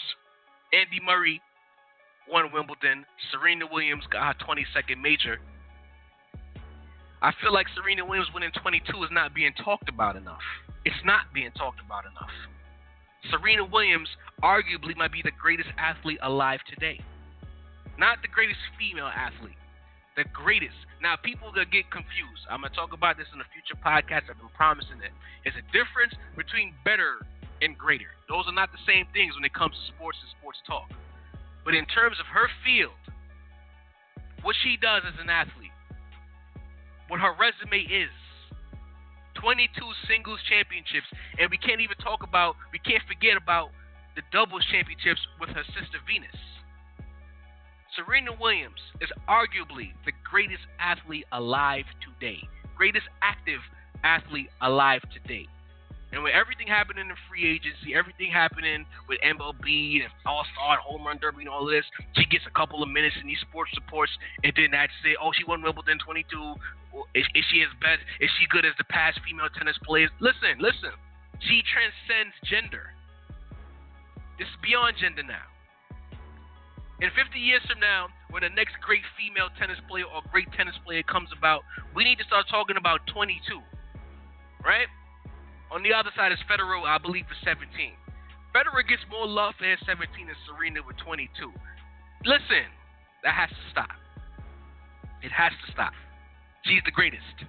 Andy 0.73 1.01
Murray 1.05 1.41
won 2.29 2.51
Wimbledon. 2.53 3.07
Serena 3.31 3.67
Williams 3.71 4.05
got 4.11 4.35
her 4.35 4.37
22nd 4.45 5.01
major. 5.01 5.39
I 7.23 7.33
feel 7.43 7.53
like 7.53 7.67
Serena 7.75 8.05
Williams 8.05 8.29
winning 8.35 8.51
22 8.61 9.03
is 9.05 9.11
not 9.11 9.35
being 9.35 9.53
talked 9.65 9.89
about 9.89 10.17
enough. 10.17 10.45
It's 10.85 11.05
not 11.05 11.33
being 11.33 11.51
talked 11.53 11.81
about 11.85 12.05
enough. 12.05 12.31
Serena 13.31 13.65
Williams 13.65 14.09
arguably 14.43 14.97
might 14.97 15.13
be 15.13 15.23
the 15.23 15.33
greatest 15.41 15.69
athlete 15.79 16.19
alive 16.23 16.61
today. 16.69 17.01
Not 17.99 18.21
the 18.21 18.29
greatest 18.29 18.61
female 18.79 19.09
athlete, 19.09 19.57
the 20.17 20.25
greatest. 20.33 20.77
Now, 21.01 21.17
people 21.17 21.49
gonna 21.53 21.69
get 21.69 21.89
confused. 21.91 22.45
I'm 22.49 22.61
gonna 22.61 22.75
talk 22.77 22.93
about 22.93 23.17
this 23.17 23.29
in 23.33 23.41
a 23.41 23.49
future 23.53 23.77
podcast. 23.81 24.29
I've 24.29 24.37
been 24.37 24.53
promising 24.53 25.01
it. 25.01 25.13
There's 25.45 25.57
a 25.57 25.67
difference 25.73 26.13
between 26.37 26.77
better 26.85 27.25
and 27.65 27.77
greater. 27.77 28.13
Those 28.29 28.45
are 28.47 28.57
not 28.57 28.73
the 28.73 28.83
same 28.85 29.09
things 29.17 29.33
when 29.35 29.45
it 29.45 29.55
comes 29.57 29.73
to 29.73 29.85
sports 29.97 30.19
and 30.21 30.31
sports 30.37 30.61
talk. 30.69 30.93
But 31.65 31.75
in 31.75 31.87
terms 31.89 32.21
of 32.21 32.27
her 32.29 32.49
field, 32.65 33.01
what 34.45 34.55
she 34.63 34.77
does 34.77 35.03
as 35.09 35.17
an 35.19 35.31
athlete, 35.33 35.75
what 37.09 37.21
her 37.21 37.33
resume 37.35 37.83
is, 37.89 38.13
22 39.41 39.69
singles 40.09 40.41
championships, 40.49 41.09
and 41.39 41.49
we 41.51 41.59
can't 41.59 41.81
even 41.81 41.97
talk 41.99 42.23
about, 42.23 42.57
we 42.73 42.79
can't 42.79 43.03
forget 43.09 43.37
about 43.37 43.71
the 44.17 44.23
doubles 44.33 44.65
championships 44.73 45.21
with 45.41 45.51
her 45.51 45.65
sister 45.77 46.01
Venus. 46.09 46.35
Serena 47.97 48.31
Williams 48.39 48.81
is 49.01 49.09
arguably 49.27 49.97
the 50.05 50.13
greatest 50.23 50.63
athlete 50.79 51.25
alive 51.33 51.85
today, 52.05 52.39
greatest 52.77 53.09
active 53.23 53.61
athlete 54.05 54.51
alive 54.61 55.01
today. 55.09 55.49
And 56.13 56.23
with 56.23 56.37
everything 56.37 56.69
happening 56.69 57.09
in 57.09 57.17
free 57.29 57.49
agency, 57.49 57.97
everything 57.97 58.31
happening 58.31 58.85
with 59.09 59.19
MLB 59.25 60.05
and 60.05 60.13
All 60.25 60.45
Star, 60.53 60.77
Home 60.85 61.05
Run 61.05 61.19
Derby, 61.19 61.49
and 61.49 61.49
all 61.49 61.67
this, 61.67 61.85
she 62.15 62.25
gets 62.27 62.45
a 62.47 62.55
couple 62.55 62.83
of 62.83 62.89
minutes 62.89 63.17
in 63.21 63.27
these 63.27 63.41
sports 63.49 63.73
reports, 63.75 64.13
and 64.45 64.53
then 64.55 64.71
that's 64.71 64.93
it. 65.05 65.17
Oh, 65.21 65.33
she 65.33 65.45
won 65.45 65.63
Wimbledon 65.63 65.99
22. 65.99 66.21
Is, 67.17 67.27
is 67.35 67.45
she 67.51 67.65
as 67.65 67.73
best? 67.81 68.05
Is 68.21 68.31
she 68.39 68.47
good 68.49 68.65
as 68.65 68.73
the 68.79 68.89
past 68.93 69.19
female 69.27 69.49
tennis 69.57 69.77
players? 69.83 70.13
Listen, 70.21 70.61
listen. 70.61 70.95
She 71.41 71.61
transcends 71.65 72.37
gender. 72.45 72.93
This 74.39 74.49
is 74.49 74.57
beyond 74.63 74.97
gender 75.01 75.25
now. 75.25 75.49
In 77.01 77.13
50 77.13 77.39
years 77.39 77.61
from 77.69 77.81
now, 77.81 78.09
when 78.31 78.41
the 78.41 78.49
next 78.49 78.81
great 78.81 79.05
female 79.21 79.53
tennis 79.61 79.77
player 79.85 80.09
or 80.09 80.25
great 80.33 80.49
tennis 80.57 80.75
player 80.81 81.03
comes 81.05 81.29
about, 81.37 81.61
we 81.95 82.05
need 82.05 82.17
to 82.17 82.25
start 82.25 82.49
talking 82.49 82.77
about 82.77 83.05
22. 83.13 83.37
Right? 84.65 84.89
On 85.71 85.83
the 85.83 85.93
other 85.93 86.11
side 86.17 86.33
is 86.33 86.41
Federer, 86.49 86.81
I 86.89 86.97
believe, 86.97 87.29
for 87.29 87.37
17. 87.45 87.69
Federer 88.57 88.81
gets 88.89 89.05
more 89.11 89.29
love 89.29 89.53
for 89.59 89.69
his 89.69 89.79
17 89.85 90.09
than 90.09 90.37
Serena 90.49 90.81
with 90.81 90.97
22. 91.05 91.29
Listen, 92.25 92.65
that 93.23 93.37
has 93.37 93.51
to 93.51 93.65
stop. 93.71 93.93
It 95.21 95.33
has 95.33 95.53
to 95.53 95.73
stop. 95.73 95.93
She's 96.65 96.81
the 96.89 96.97
greatest 96.97 97.45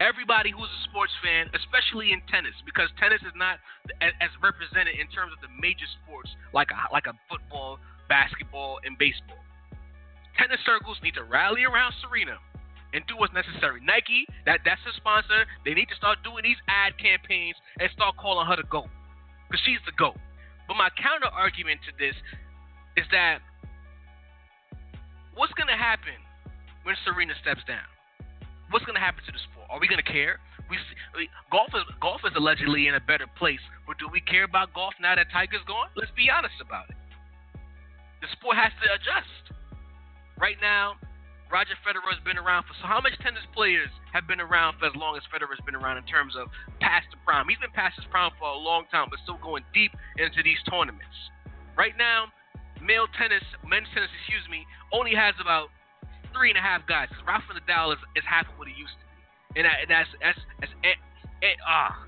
everybody 0.00 0.50
who's 0.50 0.70
a 0.70 0.82
sports 0.90 1.12
fan, 1.22 1.50
especially 1.54 2.14
in 2.14 2.22
tennis, 2.30 2.54
because 2.64 2.88
tennis 2.98 3.22
is 3.26 3.34
not 3.34 3.58
as, 4.02 4.30
represented 4.42 4.94
in 4.98 5.06
terms 5.10 5.34
of 5.34 5.40
the 5.42 5.50
major 5.58 5.86
sports 6.02 6.30
like 6.54 6.70
a, 6.70 6.78
like 6.94 7.06
a 7.06 7.14
football, 7.26 7.78
basketball, 8.08 8.78
and 8.86 8.96
baseball. 8.98 9.42
Tennis 10.38 10.62
circles 10.62 10.98
need 11.02 11.18
to 11.18 11.26
rally 11.26 11.66
around 11.66 11.92
Serena 11.98 12.38
and 12.94 13.02
do 13.10 13.18
what's 13.18 13.34
necessary. 13.34 13.82
Nike, 13.82 14.24
that 14.46 14.62
that's 14.64 14.80
a 14.86 14.94
sponsor. 14.96 15.44
They 15.66 15.74
need 15.74 15.90
to 15.90 15.98
start 15.98 16.22
doing 16.22 16.46
these 16.46 16.60
ad 16.70 16.94
campaigns 16.96 17.58
and 17.82 17.90
start 17.90 18.16
calling 18.16 18.46
her 18.46 18.56
the 18.56 18.64
GOAT. 18.70 18.88
Because 19.50 19.60
she's 19.66 19.82
the 19.84 19.92
GOAT. 19.98 20.16
But 20.70 20.76
my 20.76 20.88
counter 20.94 21.28
argument 21.32 21.80
to 21.88 21.92
this 21.98 22.14
is 22.96 23.04
that 23.10 23.40
what's 25.34 25.52
going 25.58 25.68
to 25.68 25.76
happen 25.76 26.16
when 26.84 26.94
Serena 27.04 27.34
steps 27.40 27.60
down? 27.66 27.84
What's 28.70 28.84
going 28.84 28.96
to 28.96 29.02
happen 29.02 29.24
to 29.24 29.32
the 29.32 29.42
sport? 29.50 29.66
Are 29.70 29.80
we 29.80 29.88
going 29.88 30.02
to 30.02 30.06
care? 30.06 30.40
We, 30.68 30.76
see, 31.16 31.28
golf 31.50 31.72
is 31.72 31.84
golf 32.00 32.20
is 32.28 32.32
allegedly 32.36 32.88
in 32.88 32.94
a 32.94 33.00
better 33.00 33.24
place, 33.40 33.62
but 33.86 33.96
do 33.96 34.08
we 34.12 34.20
care 34.20 34.44
about 34.44 34.72
golf 34.76 34.92
now 35.00 35.16
that 35.16 35.32
Tiger's 35.32 35.64
gone? 35.64 35.88
Let's 35.96 36.12
be 36.12 36.28
honest 36.28 36.60
about 36.60 36.92
it. 36.92 36.96
The 38.20 38.28
sport 38.36 38.60
has 38.60 38.72
to 38.84 38.86
adjust. 38.92 39.56
Right 40.36 40.60
now, 40.60 41.00
Roger 41.48 41.72
Federer 41.80 42.04
has 42.12 42.20
been 42.28 42.36
around 42.36 42.68
for 42.68 42.76
so 42.76 42.84
how 42.84 43.00
much 43.00 43.16
tennis 43.24 43.42
players 43.56 43.88
have 44.12 44.28
been 44.28 44.40
around 44.40 44.76
for 44.76 44.86
as 44.86 44.94
long 44.94 45.16
as 45.16 45.24
Federer's 45.32 45.60
been 45.64 45.74
around 45.74 45.96
in 45.96 46.04
terms 46.04 46.36
of 46.36 46.52
past 46.84 47.08
the 47.08 47.16
prime? 47.24 47.48
He's 47.48 47.58
been 47.58 47.72
past 47.72 47.96
his 47.96 48.04
prime 48.12 48.30
for 48.36 48.52
a 48.52 48.60
long 48.60 48.84
time, 48.92 49.08
but 49.08 49.18
still 49.24 49.40
going 49.40 49.64
deep 49.72 49.96
into 50.20 50.44
these 50.44 50.60
tournaments. 50.68 51.16
Right 51.72 51.96
now, 51.96 52.28
male 52.84 53.08
tennis, 53.16 53.42
men's 53.64 53.88
tennis, 53.96 54.12
excuse 54.20 54.44
me, 54.52 54.68
only 54.92 55.16
has 55.16 55.32
about 55.40 55.72
three 56.38 56.54
and 56.54 56.58
a 56.58 56.62
half 56.62 56.86
guys. 56.86 57.10
Rafa 57.26 57.50
Nadal 57.58 57.92
is, 57.92 57.98
is 58.14 58.22
half 58.22 58.46
of 58.46 58.54
what 58.54 58.70
he 58.70 58.74
used 58.78 58.94
to 58.94 59.04
be, 59.04 59.60
and, 59.60 59.66
and 59.66 59.90
that's 59.90 60.08
that's 60.22 60.38
that's 60.62 60.72
it. 60.86 60.98
it 61.42 61.58
ah. 61.66 62.06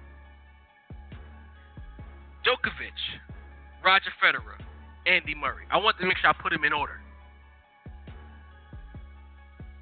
Djokovic, 2.47 2.97
Roger 3.85 4.15
Federer, 4.23 4.57
Andy 5.05 5.35
Murray. 5.35 5.67
I 5.69 5.77
want 5.77 5.99
to 5.99 6.07
make 6.07 6.17
sure 6.17 6.31
I 6.31 6.37
put 6.39 6.55
them 6.55 6.65
in 6.65 6.73
order. 6.73 7.03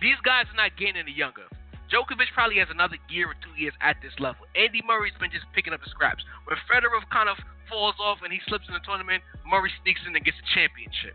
These 0.00 0.18
guys 0.24 0.50
are 0.50 0.58
not 0.58 0.74
getting 0.74 0.96
any 0.96 1.12
younger. 1.12 1.46
Djokovic 1.86 2.34
probably 2.34 2.58
has 2.58 2.68
another 2.70 2.98
year 3.08 3.30
or 3.30 3.36
two 3.38 3.54
years 3.54 3.74
at 3.80 3.96
this 4.02 4.12
level. 4.18 4.42
Andy 4.58 4.82
Murray's 4.82 5.14
been 5.22 5.30
just 5.30 5.46
picking 5.54 5.72
up 5.72 5.80
the 5.80 5.90
scraps. 5.90 6.24
When 6.44 6.58
Federer 6.66 6.98
kind 7.14 7.30
of 7.30 7.38
falls 7.70 7.94
off 8.02 8.18
and 8.24 8.32
he 8.32 8.40
slips 8.48 8.66
in 8.66 8.74
the 8.74 8.84
tournament, 8.84 9.22
Murray 9.46 9.70
sneaks 9.82 10.02
in 10.04 10.12
and 10.14 10.24
gets 10.24 10.36
a 10.36 10.48
championship. 10.52 11.14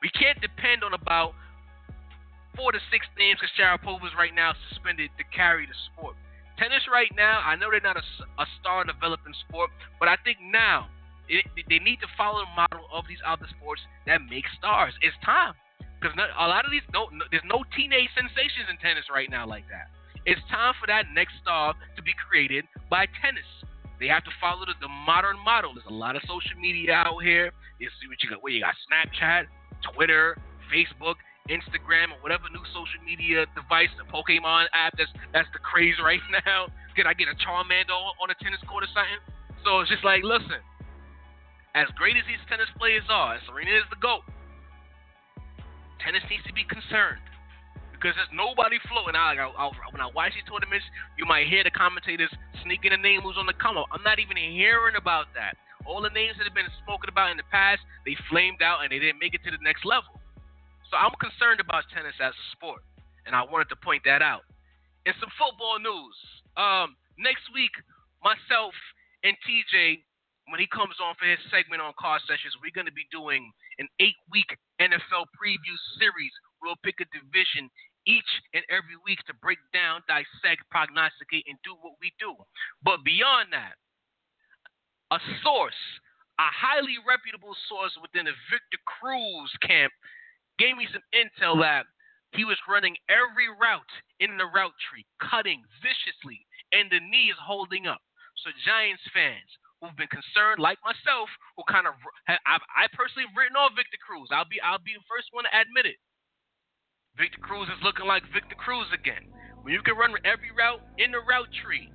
We 0.00 0.08
can't 0.14 0.38
depend 0.40 0.86
on 0.86 0.94
about 0.94 1.34
four 2.58 2.74
to 2.74 2.82
six 2.90 3.06
names 3.14 3.38
because 3.38 3.54
Sharapova's 3.54 4.18
right 4.18 4.34
now 4.34 4.50
suspended 4.68 5.14
to 5.14 5.24
carry 5.30 5.64
the 5.64 5.78
sport. 5.94 6.18
Tennis 6.58 6.82
right 6.90 7.08
now, 7.14 7.38
I 7.46 7.54
know 7.54 7.70
they're 7.70 7.78
not 7.78 7.94
a, 7.96 8.02
a 8.42 8.46
star 8.58 8.82
developing 8.82 9.32
sport, 9.46 9.70
but 10.02 10.10
I 10.10 10.18
think 10.26 10.42
now 10.42 10.90
it, 11.30 11.46
they 11.70 11.78
need 11.78 12.02
to 12.02 12.10
follow 12.18 12.42
the 12.42 12.52
model 12.58 12.90
of 12.90 13.06
these 13.06 13.22
other 13.22 13.46
sports 13.54 13.80
that 14.10 14.18
make 14.26 14.42
stars. 14.58 14.90
It's 15.00 15.14
time 15.22 15.54
because 16.02 16.18
a 16.18 16.46
lot 16.50 16.66
of 16.66 16.74
these 16.74 16.82
no, 16.90 17.06
no, 17.14 17.22
there's 17.30 17.46
no 17.46 17.62
teenage 17.78 18.10
sensations 18.18 18.66
in 18.66 18.74
tennis 18.82 19.06
right 19.06 19.30
now 19.30 19.46
like 19.46 19.70
that. 19.70 19.94
It's 20.26 20.42
time 20.50 20.74
for 20.82 20.90
that 20.90 21.06
next 21.14 21.38
star 21.40 21.78
to 21.94 22.02
be 22.02 22.10
created 22.26 22.66
by 22.90 23.06
tennis. 23.22 23.46
They 24.02 24.10
have 24.10 24.26
to 24.26 24.34
follow 24.42 24.66
the, 24.66 24.74
the 24.82 24.90
modern 25.06 25.38
model. 25.46 25.74
There's 25.74 25.86
a 25.86 25.94
lot 25.94 26.18
of 26.18 26.22
social 26.26 26.58
media 26.58 26.94
out 26.94 27.22
here. 27.22 27.54
You 27.78 27.88
see 28.02 28.10
what 28.10 28.18
you 28.22 28.30
got. 28.30 28.42
Where 28.42 28.52
you 28.52 28.62
got 28.62 28.74
Snapchat, 28.86 29.46
Twitter, 29.94 30.38
Facebook. 30.70 31.22
Instagram 31.48 32.12
or 32.12 32.20
whatever 32.20 32.48
new 32.52 32.64
social 32.76 33.00
media 33.04 33.48
device, 33.56 33.88
the 33.96 34.04
Pokemon 34.08 34.68
app 34.76 34.96
that's 34.96 35.10
that's 35.32 35.48
the 35.52 35.60
craze 35.60 35.96
right 36.00 36.22
now. 36.46 36.68
Can 36.96 37.08
I 37.08 37.14
get 37.14 37.28
a 37.28 37.36
Charmander 37.40 37.96
on 38.20 38.28
a 38.30 38.36
tennis 38.40 38.60
court 38.68 38.84
or 38.84 38.90
something? 38.92 39.20
So 39.64 39.80
it's 39.80 39.90
just 39.90 40.04
like, 40.04 40.22
listen, 40.22 40.60
as 41.74 41.88
great 41.96 42.16
as 42.16 42.24
these 42.26 42.40
tennis 42.48 42.70
players 42.78 43.04
are, 43.10 43.38
Serena 43.46 43.70
is 43.76 43.88
the 43.90 43.98
GOAT, 43.98 44.22
tennis 46.02 46.22
needs 46.30 46.44
to 46.46 46.54
be 46.54 46.64
concerned. 46.64 47.22
Because 47.98 48.14
there's 48.14 48.30
nobody 48.30 48.78
floating. 48.86 49.18
I, 49.18 49.34
I, 49.34 49.66
when 49.90 49.98
I 49.98 50.06
watch 50.14 50.30
these 50.30 50.46
tournaments, 50.46 50.86
you 51.18 51.26
might 51.26 51.50
hear 51.50 51.66
the 51.66 51.74
commentators 51.74 52.30
sneaking 52.62 52.94
a 52.94 52.96
name 52.96 53.26
who's 53.26 53.34
on 53.34 53.50
the 53.50 53.58
come 53.58 53.74
up. 53.74 53.90
I'm 53.90 54.06
not 54.06 54.22
even 54.22 54.38
hearing 54.38 54.94
about 54.94 55.34
that. 55.34 55.58
All 55.82 55.98
the 55.98 56.14
names 56.14 56.38
that 56.38 56.46
have 56.46 56.54
been 56.54 56.70
spoken 56.78 57.10
about 57.10 57.34
in 57.34 57.42
the 57.42 57.48
past, 57.50 57.82
they 58.06 58.14
flamed 58.30 58.62
out 58.62 58.86
and 58.86 58.94
they 58.94 59.02
didn't 59.02 59.18
make 59.18 59.34
it 59.34 59.42
to 59.42 59.50
the 59.50 59.58
next 59.66 59.82
level. 59.82 60.17
So 60.88 60.96
I'm 60.96 61.12
concerned 61.20 61.60
about 61.60 61.84
tennis 61.92 62.16
as 62.16 62.32
a 62.32 62.46
sport, 62.56 62.80
and 63.28 63.36
I 63.36 63.44
wanted 63.44 63.68
to 63.68 63.78
point 63.84 64.02
that 64.08 64.24
out. 64.24 64.48
In 65.04 65.12
some 65.20 65.28
football 65.36 65.76
news, 65.76 66.16
um, 66.56 66.96
next 67.20 67.44
week, 67.52 67.72
myself 68.24 68.72
and 69.20 69.36
TJ, 69.44 70.00
when 70.48 70.60
he 70.60 70.68
comes 70.72 70.96
on 70.96 71.12
for 71.20 71.28
his 71.28 71.40
segment 71.52 71.84
on 71.84 71.92
car 72.00 72.16
sessions, 72.24 72.56
we're 72.64 72.72
going 72.72 72.88
to 72.88 72.96
be 72.96 73.04
doing 73.12 73.52
an 73.76 73.88
eight-week 74.00 74.48
NFL 74.80 75.28
preview 75.36 75.76
series. 76.00 76.32
We'll 76.64 76.80
pick 76.80 77.04
a 77.04 77.08
division 77.12 77.68
each 78.08 78.32
and 78.56 78.64
every 78.72 78.96
week 79.04 79.20
to 79.28 79.36
break 79.44 79.60
down, 79.76 80.00
dissect, 80.08 80.64
prognosticate, 80.72 81.44
and 81.44 81.60
do 81.60 81.76
what 81.84 82.00
we 82.00 82.16
do. 82.16 82.32
But 82.80 83.04
beyond 83.04 83.52
that, 83.52 83.76
a 85.12 85.20
source, 85.44 85.76
a 86.40 86.48
highly 86.48 86.96
reputable 87.04 87.52
source 87.68 87.92
within 88.00 88.24
the 88.24 88.36
Victor 88.48 88.80
Cruz 88.88 89.52
camp 89.60 89.92
gave 90.58 90.76
me 90.76 90.86
some 90.90 91.02
intel 91.14 91.62
that 91.62 91.86
he 92.36 92.44
was 92.44 92.58
running 92.68 92.98
every 93.08 93.48
route 93.48 93.94
in 94.20 94.36
the 94.36 94.44
route 94.44 94.76
tree, 94.90 95.06
cutting 95.22 95.64
viciously, 95.80 96.44
and 96.74 96.90
the 96.90 97.00
knee 97.00 97.32
is 97.32 97.40
holding 97.40 97.86
up. 97.86 98.02
So 98.44 98.50
Giants 98.66 99.02
fans 99.14 99.48
who've 99.80 99.96
been 99.96 100.10
concerned, 100.10 100.58
like 100.58 100.78
myself, 100.84 101.30
who 101.56 101.62
kind 101.70 101.86
of 101.86 101.94
I've, 102.28 102.62
I 102.74 102.90
personally 102.92 103.30
written 103.32 103.56
off 103.56 103.78
Victor 103.78 103.98
Cruz. 104.02 104.28
I'll 104.30 104.48
be 104.48 104.60
I'll 104.60 104.82
be 104.82 104.94
the 104.94 105.08
first 105.08 105.30
one 105.32 105.46
to 105.46 105.52
admit 105.54 105.86
it. 105.86 105.98
Victor 107.16 107.40
Cruz 107.42 107.66
is 107.70 107.80
looking 107.82 108.06
like 108.06 108.22
Victor 108.34 108.54
Cruz 108.54 108.86
again. 108.94 109.30
When 109.62 109.74
you 109.74 109.82
can 109.82 109.96
run 109.98 110.14
every 110.22 110.54
route 110.54 110.82
in 110.98 111.10
the 111.10 111.18
route 111.18 111.50
tree 111.64 111.90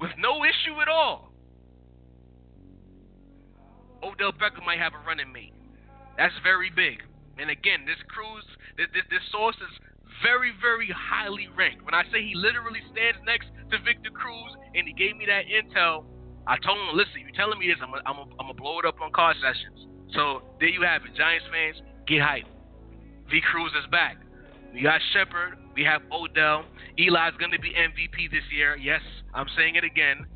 with 0.00 0.10
no 0.18 0.42
issue 0.42 0.80
at 0.82 0.88
all, 0.88 1.30
Odell 4.02 4.34
Beckham 4.34 4.66
might 4.66 4.82
have 4.82 4.94
a 4.94 5.02
running 5.06 5.30
mate. 5.30 5.54
That's 6.18 6.34
very 6.42 6.70
big. 6.70 7.02
And 7.38 7.48
again, 7.50 7.84
this 7.86 8.00
Cruz, 8.08 8.44
this, 8.76 8.88
this, 8.92 9.06
this 9.08 9.24
source 9.32 9.56
is 9.56 9.72
very, 10.20 10.52
very 10.60 10.88
highly 10.92 11.48
ranked. 11.56 11.84
When 11.84 11.94
I 11.94 12.04
say 12.12 12.22
he 12.22 12.34
literally 12.36 12.80
stands 12.92 13.18
next 13.24 13.48
to 13.72 13.80
Victor 13.80 14.10
Cruz 14.12 14.52
and 14.74 14.86
he 14.86 14.92
gave 14.92 15.16
me 15.16 15.26
that 15.26 15.48
intel, 15.48 16.04
I 16.46 16.58
told 16.58 16.78
him, 16.78 16.92
listen, 16.94 17.22
you're 17.22 17.36
telling 17.38 17.58
me 17.58 17.68
this, 17.68 17.78
I'm 17.80 17.90
going 17.90 18.02
I'm 18.04 18.48
to 18.48 18.54
blow 18.54 18.78
it 18.78 18.84
up 18.84 19.00
on 19.00 19.12
car 19.12 19.34
sessions. 19.38 19.86
So 20.14 20.42
there 20.60 20.68
you 20.68 20.82
have 20.82 21.02
it. 21.06 21.14
Giants 21.16 21.46
fans, 21.48 21.80
get 22.06 22.20
hyped. 22.20 22.50
V 23.30 23.40
Cruz 23.40 23.72
is 23.78 23.88
back. 23.90 24.18
We 24.74 24.82
got 24.82 25.00
Shepard. 25.12 25.58
We 25.74 25.84
have 25.84 26.02
Odell. 26.12 26.64
Eli's 26.98 27.36
going 27.38 27.52
to 27.52 27.60
be 27.60 27.72
MVP 27.72 28.30
this 28.30 28.44
year. 28.52 28.76
Yes, 28.76 29.00
I'm 29.32 29.46
saying 29.56 29.76
it 29.76 29.84
again. 29.84 30.26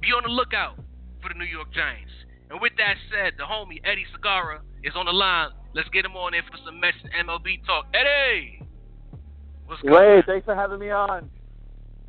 Be 0.00 0.08
on 0.08 0.22
the 0.22 0.30
lookout 0.30 0.76
for 1.22 1.28
the 1.28 1.38
New 1.38 1.46
York 1.46 1.72
Giants. 1.72 2.12
And 2.50 2.60
with 2.60 2.72
that 2.78 2.94
said, 3.10 3.34
the 3.38 3.44
homie 3.44 3.80
Eddie 3.84 4.06
Segarra 4.14 4.60
is 4.82 4.92
on 4.94 5.06
the 5.06 5.12
line. 5.12 5.50
Let's 5.74 5.88
get 5.88 6.04
him 6.04 6.16
on 6.16 6.34
in 6.34 6.42
for 6.44 6.58
some 6.64 6.80
Mets 6.80 6.96
and 7.00 7.28
MLB 7.28 7.64
talk. 7.64 7.86
Eddie, 7.96 8.60
what's 9.64 9.80
good? 9.80 9.92
Wait, 9.92 10.24
thanks 10.26 10.44
for 10.44 10.54
having 10.54 10.78
me 10.78 10.90
on. 10.90 11.30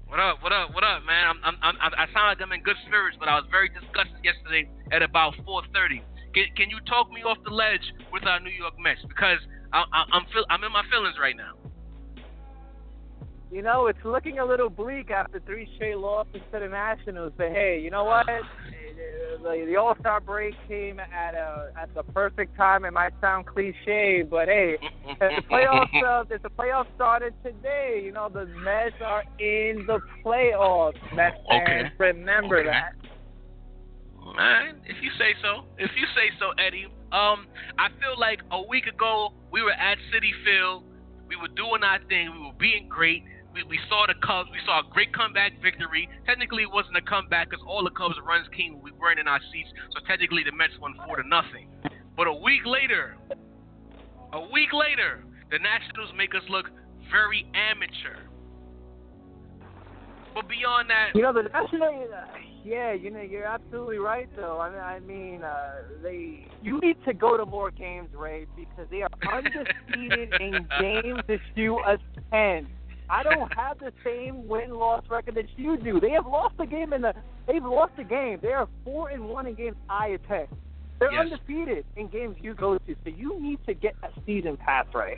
What 0.08 0.20
up? 0.20 0.44
What 0.44 0.52
up? 0.52 0.76
What 0.76 0.84
up, 0.84 1.02
man? 1.08 1.26
I'm, 1.26 1.40
I'm, 1.42 1.56
I'm, 1.64 1.76
i 1.80 2.06
sound 2.12 2.28
like 2.28 2.42
I'm 2.44 2.52
in 2.52 2.62
good 2.62 2.76
spirits, 2.86 3.18
but 3.18 3.30
I 3.30 3.40
was 3.40 3.48
very 3.50 3.70
disgusted 3.70 4.20
yesterday 4.22 4.70
at 4.92 5.02
about 5.02 5.34
4:30. 5.48 6.04
Can, 6.36 6.46
can 6.56 6.70
you 6.70 6.78
talk 6.86 7.10
me 7.10 7.24
off 7.24 7.38
the 7.48 7.54
ledge 7.56 7.82
with 8.12 8.28
our 8.28 8.40
New 8.40 8.52
York 8.52 8.76
Mets 8.78 9.00
because 9.08 9.40
I, 9.72 9.88
I, 9.90 10.06
I'm 10.12 10.26
feel, 10.34 10.44
I'm 10.52 10.64
in 10.64 10.72
my 10.72 10.84
feelings 10.92 11.16
right 11.18 11.36
now. 11.36 11.56
You 13.54 13.62
know, 13.62 13.86
it's 13.86 14.04
looking 14.04 14.40
a 14.40 14.46
little 14.46 14.72
bleak 14.72 15.12
after 15.12 15.40
three 15.40 15.70
straight 15.76 16.00
losses 16.00 16.42
to 16.52 16.60
the 16.60 16.68
Nationals. 16.68 17.34
But 17.38 17.50
hey, 17.50 17.80
you 17.80 17.92
know 17.92 18.04
what? 18.04 18.26
the, 18.26 19.66
the 19.68 19.76
All 19.76 19.96
Star 20.00 20.20
break 20.20 20.56
came 20.68 21.00
at 21.00 21.36
a 21.36 21.72
at 21.80 21.94
the 21.94 22.02
perfect 22.02 22.58
time. 22.58 22.84
It 22.84 22.94
might 22.94 23.14
sound 23.22 23.46
cliche, 23.46 24.24
but 24.24 24.48
hey, 24.48 24.78
the 25.20 25.44
playoffs 25.52 26.04
uh, 26.04 26.24
the 26.24 26.50
playoffs 26.50 26.88
started 26.96 27.36
today. 27.44 28.02
You 28.04 28.12
know 28.12 28.28
the 28.28 28.48
Mets 28.48 28.96
are 29.06 29.24
in 29.38 29.86
the 29.86 30.00
playoffs. 30.26 30.98
Mets 31.14 31.38
fans, 31.48 31.70
okay. 31.70 31.92
remember 32.00 32.58
okay. 32.58 32.70
that. 32.70 32.94
Man, 34.36 34.82
if 34.86 34.96
you 35.04 35.12
say 35.20 35.36
so, 35.44 35.66
if 35.78 35.92
you 35.96 36.08
say 36.16 36.34
so, 36.40 36.54
Eddie. 36.58 36.86
Um, 37.12 37.46
I 37.78 37.90
feel 38.02 38.20
like 38.20 38.40
a 38.50 38.64
week 38.68 38.88
ago 38.88 39.30
we 39.52 39.62
were 39.62 39.74
at 39.74 40.00
Citi 40.10 40.32
Field. 40.44 40.86
We 41.28 41.36
were 41.36 41.54
doing 41.56 41.84
our 41.84 42.00
thing. 42.10 42.32
We 42.34 42.40
were 42.48 42.58
being 42.58 42.88
great 42.90 43.24
we, 43.54 43.64
we 43.64 43.80
saw 43.88 44.06
the 44.08 44.16
Cubs. 44.26 44.50
We 44.52 44.60
saw 44.66 44.82
a 44.82 44.86
great 44.90 45.14
comeback 45.14 45.54
victory. 45.62 46.10
Technically, 46.26 46.64
it 46.64 46.72
wasn't 46.72 46.98
a 46.98 47.06
comeback 47.06 47.50
because 47.50 47.64
all 47.68 47.84
the 47.84 47.94
Cubs 47.94 48.16
runs 48.26 48.48
came. 48.56 48.82
We 48.82 48.92
weren't 48.92 49.20
in 49.20 49.28
our 49.28 49.40
seats, 49.54 49.70
so 49.94 50.02
technically 50.08 50.44
the 50.44 50.52
Mets 50.52 50.74
won 50.82 50.96
four 51.06 51.22
to 51.22 51.28
nothing. 51.28 51.70
But 52.18 52.28
a 52.28 52.34
week 52.34 52.66
later, 52.66 53.18
a 54.34 54.42
week 54.50 54.74
later, 54.74 55.24
the 55.52 55.60
Nationals 55.60 56.12
make 56.18 56.34
us 56.36 56.44
look 56.50 56.70
very 57.12 57.46
amateur. 57.54 58.18
But 60.34 60.50
beyond 60.50 60.90
that, 60.90 61.14
you 61.14 61.22
know 61.22 61.34
the 61.34 61.44
Nationals. 61.44 62.10
Yeah, 62.66 62.94
you 62.94 63.12
know 63.12 63.22
you're 63.22 63.46
absolutely 63.46 63.98
right. 63.98 64.28
Though 64.36 64.60
I 64.60 64.70
mean, 64.70 64.80
I 64.80 65.00
mean, 65.00 65.44
uh, 65.44 65.76
they 66.02 66.48
you 66.64 66.80
need 66.80 66.98
to 67.06 67.14
go 67.14 67.38
to 67.38 67.46
more 67.46 67.70
games, 67.70 68.10
Ray, 68.16 68.48
because 68.56 68.88
they 68.90 69.04
are 69.04 69.10
undefeated 69.32 70.34
in 70.42 70.68
games 70.80 71.22
issue 71.28 71.78
a 71.86 71.98
ten. 72.32 72.68
I 73.10 73.24
don't 73.24 73.54
have 73.56 73.80
the 73.80 73.92
same 74.04 74.48
win 74.48 74.72
loss 74.72 75.04
record 75.10 75.36
that 75.36 75.46
you 75.58 75.78
do. 75.78 76.00
They 76.00 76.12
have 76.12 76.26
lost 76.26 76.58
the 76.58 76.66
game 76.66 76.94
in 76.94 77.02
the 77.02 77.14
they've 77.48 77.64
lost 77.64 77.94
the 77.98 78.04
game. 78.04 78.40
They 78.42 78.54
are 78.54 78.68
four 78.84 79.10
and 79.10 79.26
one 79.26 79.48
in 79.48 79.56
games 79.56 79.78
I 79.90 80.08
attend. 80.10 80.48
They're 81.00 81.12
yes. 81.12 81.32
undefeated 81.32 81.86
in 81.98 82.08
games 82.08 82.38
you 82.40 82.54
go 82.54 82.78
to. 82.78 82.96
So 83.04 83.10
you 83.10 83.40
need 83.42 83.60
to 83.66 83.74
get 83.74 83.96
a 84.04 84.10
season 84.26 84.58
pass 84.58 84.86
right. 84.94 85.18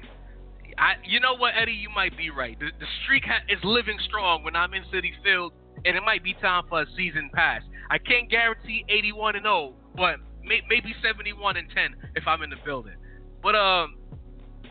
I, 0.78 0.94
you 1.06 1.20
know 1.20 1.36
what, 1.38 1.54
Eddie, 1.56 1.74
you 1.74 1.90
might 1.90 2.18
be 2.18 2.30
right. 2.30 2.58
The, 2.60 2.68
the 2.80 2.86
streak 3.04 3.24
ha- 3.26 3.46
is 3.48 3.60
living 3.64 3.98
strong 4.08 4.44
when 4.44 4.56
I'm 4.56 4.74
in 4.74 4.84
Citi 4.94 5.12
Field, 5.24 5.54
and 5.86 5.96
it 5.96 6.04
might 6.04 6.24
be 6.24 6.34
time 6.42 6.64
for 6.68 6.82
a 6.82 6.86
season 6.98 7.30
pass. 7.34 7.62
I 7.90 7.98
can't 7.98 8.30
guarantee 8.30 8.84
81 8.90 9.36
and 9.36 9.46
0, 9.46 9.74
but 9.96 10.18
may, 10.44 10.62
maybe 10.68 10.94
71 11.04 11.58
and 11.58 11.68
10 11.74 11.96
if 12.16 12.28
I'm 12.28 12.42
in 12.42 12.50
the 12.50 12.58
building. 12.66 12.96
But 13.42 13.56
um, 13.56 13.98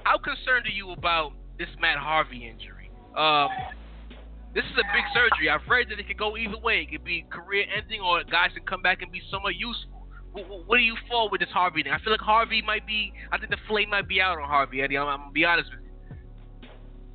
how 0.03 0.19
concerned 0.19 0.67
are 0.67 0.75
you 0.75 0.91
about 0.91 1.33
this 1.59 1.69
Matt 1.81 1.99
Harvey 1.99 2.49
injury? 2.49 2.74
Um, 3.17 3.49
this 4.55 4.65
is 4.65 4.79
a 4.79 4.87
big 4.95 5.05
surgery. 5.13 5.51
I've 5.51 5.67
read 5.69 5.89
that 5.91 5.99
it 5.99 6.07
could 6.07 6.19
go 6.19 6.37
either 6.37 6.59
way. 6.59 6.83
It 6.83 6.91
could 6.91 7.05
be 7.05 7.27
career 7.31 7.65
ending, 7.77 8.01
or 8.01 8.23
guys 8.25 8.51
can 8.55 8.65
come 8.65 8.83
back 8.83 9.03
and 9.03 9.11
be 9.11 9.21
somewhat 9.31 9.57
useful. 9.57 10.07
What, 10.33 10.67
what 10.67 10.77
do 10.77 10.83
you 10.83 10.97
fall 11.09 11.29
with 11.31 11.41
this 11.41 11.51
Harvey 11.51 11.83
thing? 11.83 11.93
I 11.93 11.99
feel 11.99 12.13
like 12.13 12.21
Harvey 12.21 12.63
might 12.63 12.87
be. 12.87 13.13
I 13.33 13.39
think 13.39 13.51
the 13.51 13.59
flame 13.69 13.91
might 13.91 14.09
be 14.09 14.21
out 14.21 14.39
on 14.39 14.49
Harvey, 14.49 14.83
Eddie. 14.83 14.99
I'm, 14.99 15.09
I'm 15.09 15.19
gonna 15.19 15.33
be 15.33 15.45
honest 15.45 15.71
with 15.71 15.81
you. 15.81 15.85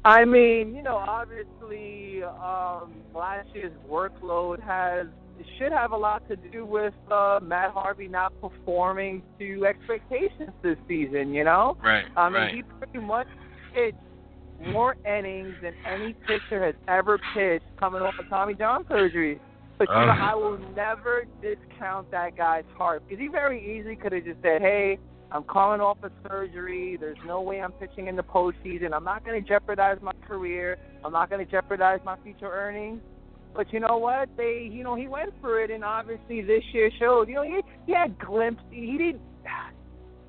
I 0.05 0.23
mean, 0.23 0.75
you 0.75 0.81
know, 0.81 0.95
obviously, 0.95 2.23
um, 2.23 2.93
last 3.13 3.49
year's 3.53 3.73
workload 3.89 4.61
has 4.63 5.07
should 5.57 5.71
have 5.71 5.91
a 5.91 5.97
lot 5.97 6.27
to 6.27 6.35
do 6.35 6.65
with 6.65 6.93
uh, 7.09 7.39
Matt 7.41 7.71
Harvey 7.71 8.07
not 8.09 8.33
performing 8.41 9.23
to 9.39 9.65
expectations 9.65 10.51
this 10.61 10.77
season. 10.87 11.33
You 11.33 11.43
know, 11.43 11.77
right? 11.83 12.05
I 12.15 12.29
mean, 12.29 12.33
right. 12.33 12.55
he 12.55 12.63
pretty 12.63 12.99
much 12.99 13.27
pitched 13.73 13.97
more 14.67 14.95
innings 15.05 15.55
than 15.61 15.73
any 15.85 16.13
pitcher 16.13 16.63
has 16.63 16.75
ever 16.87 17.19
pitched 17.33 17.65
coming 17.77 18.01
off 18.01 18.13
of 18.19 18.27
Tommy 18.29 18.53
John 18.53 18.85
surgery. 18.87 19.39
But 19.77 19.87
you 19.89 19.95
know, 19.95 20.11
ah. 20.11 20.31
I 20.31 20.35
will 20.35 20.57
never 20.75 21.25
discount 21.41 22.11
that 22.11 22.35
guy's 22.35 22.65
heart 22.77 23.03
because 23.07 23.21
he 23.21 23.27
very 23.27 23.77
easily 23.77 23.95
could 23.95 24.11
have 24.11 24.25
just 24.25 24.41
said, 24.41 24.61
"Hey, 24.61 24.99
I'm 25.31 25.43
calling 25.43 25.79
off 25.79 25.97
a 26.03 26.11
surgery. 26.27 26.97
There's 26.99 27.17
no 27.25 27.41
way 27.41 27.61
I'm 27.61 27.71
pitching 27.71 28.07
in 28.07 28.17
the 28.17 28.23
postseason. 28.23 28.93
I'm 28.93 29.05
not 29.05 29.25
going 29.25 29.41
to 29.41 29.47
jeopardize 29.47 29.97
my 30.01 30.11
career. 30.27 30.77
I'm 31.05 31.13
not 31.13 31.29
going 31.29 31.45
to 31.45 31.49
jeopardize 31.49 31.99
my 32.03 32.17
future 32.23 32.51
earnings." 32.51 33.01
But 33.55 33.73
you 33.73 33.79
know 33.79 33.97
what? 33.97 34.29
They, 34.37 34.69
you 34.71 34.83
know, 34.83 34.95
he 34.95 35.07
went 35.07 35.33
for 35.41 35.61
it, 35.61 35.71
and 35.71 35.83
obviously 35.83 36.41
this 36.41 36.63
year 36.71 36.91
showed. 36.99 37.29
You 37.29 37.35
know, 37.35 37.43
he 37.43 37.61
he 37.85 37.93
had 37.93 38.19
glimpses. 38.19 38.65
He 38.69 38.97
didn't 38.97 39.21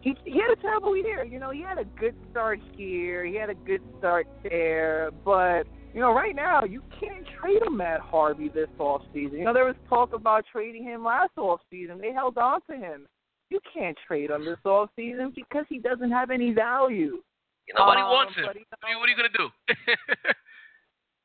he 0.00 0.14
he 0.24 0.40
had 0.40 0.50
a 0.50 0.60
terrible 0.60 0.96
year. 0.96 1.24
You 1.24 1.38
know, 1.38 1.50
he 1.50 1.62
had 1.62 1.78
a 1.78 1.84
good 1.84 2.14
start 2.30 2.58
here. 2.76 3.24
He 3.24 3.34
had 3.36 3.50
a 3.50 3.54
good 3.54 3.82
start 3.98 4.26
there, 4.42 5.10
but 5.24 5.64
you 5.92 6.00
know, 6.00 6.12
right 6.12 6.34
now 6.34 6.64
you 6.64 6.82
can't 6.98 7.26
trade 7.40 7.62
him 7.62 7.80
at 7.80 8.00
Harvey 8.00 8.48
this 8.48 8.68
off 8.78 9.02
season. 9.12 9.38
You 9.38 9.44
know, 9.44 9.54
there 9.54 9.64
was 9.64 9.76
talk 9.88 10.12
about 10.12 10.44
trading 10.50 10.84
him 10.84 11.04
last 11.04 11.32
off 11.36 11.60
season. 11.70 11.98
They 12.00 12.12
held 12.12 12.38
on 12.38 12.60
to 12.70 12.76
him. 12.76 13.06
You 13.50 13.60
can't 13.74 13.98
trade 14.06 14.30
him 14.30 14.44
this 14.44 14.58
off 14.64 14.90
season 14.96 15.32
because 15.34 15.64
he 15.68 15.78
doesn't 15.78 16.10
have 16.10 16.30
any 16.30 16.52
value. 16.52 17.20
You 17.66 17.74
know, 17.74 17.86
nobody 17.86 18.00
um, 18.02 18.08
wants 18.08 18.36
him. 18.36 18.44
But, 18.46 18.56
you 18.56 18.62
know, 18.94 19.00
what 19.00 19.08
are 19.08 19.12
you 19.12 19.16
gonna 19.16 19.28
do? 19.36 19.48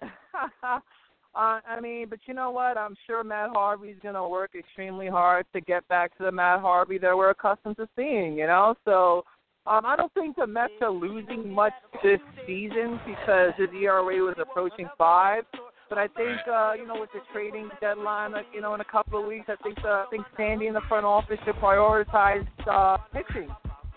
Uh, 1.36 1.60
I 1.68 1.82
mean, 1.82 2.08
but 2.10 2.20
you 2.28 2.34
know 2.34 2.52
what? 2.52 2.78
I'm 2.78 2.96
sure 3.06 3.22
Matt 3.24 3.50
Harvey's 3.52 3.98
going 4.02 4.16
to 4.16 4.28
work 4.28 4.52
extremely 4.58 5.08
hard 5.08 5.46
to 5.54 5.60
get 5.60 5.86
back 5.90 6.18
to 6.18 6.24
the 6.24 6.32
Matt 6.32 6.62
Harvey 6.62 6.98
that 7.00 7.16
we're 7.16 7.32
accustomed 7.32 7.76
to 7.76 7.90
seeing, 7.96 8.38
you 8.38 8.48
know? 8.48 8.76
So 8.86 9.26
um, 9.68 9.86
I 9.86 9.98
don't 9.98 10.14
think 10.14 10.38
the 10.38 10.48
Mets 10.48 10.74
are 10.82 10.92
losing 10.92 11.52
much 11.52 11.74
this 12.02 12.22
season 12.48 13.02
because 13.06 13.52
his 13.58 13.68
ERA 13.82 14.24
was 14.24 14.36
approaching 14.40 14.88
five. 14.98 15.44
But 15.90 15.98
I 15.98 16.08
think, 16.08 16.40
uh, 16.52 16.74
you 16.74 16.88
know, 16.88 17.00
with 17.00 17.10
the 17.14 17.20
trading 17.34 17.70
deadline, 17.82 18.32
like, 18.32 18.46
you 18.54 18.62
know, 18.62 18.74
in 18.74 18.82
a 18.82 18.86
couple 18.86 19.20
of 19.20 19.28
weeks, 19.28 19.46
I 19.50 19.56
think 19.62 19.78
uh, 19.84 19.88
I 19.88 20.06
think 20.10 20.26
Sandy 20.36 20.68
in 20.68 20.74
the 20.74 20.82
front 20.88 21.06
office 21.06 21.38
should 21.46 21.56
prioritize 21.56 22.48
uh, 22.70 22.98
pitching 23.14 23.50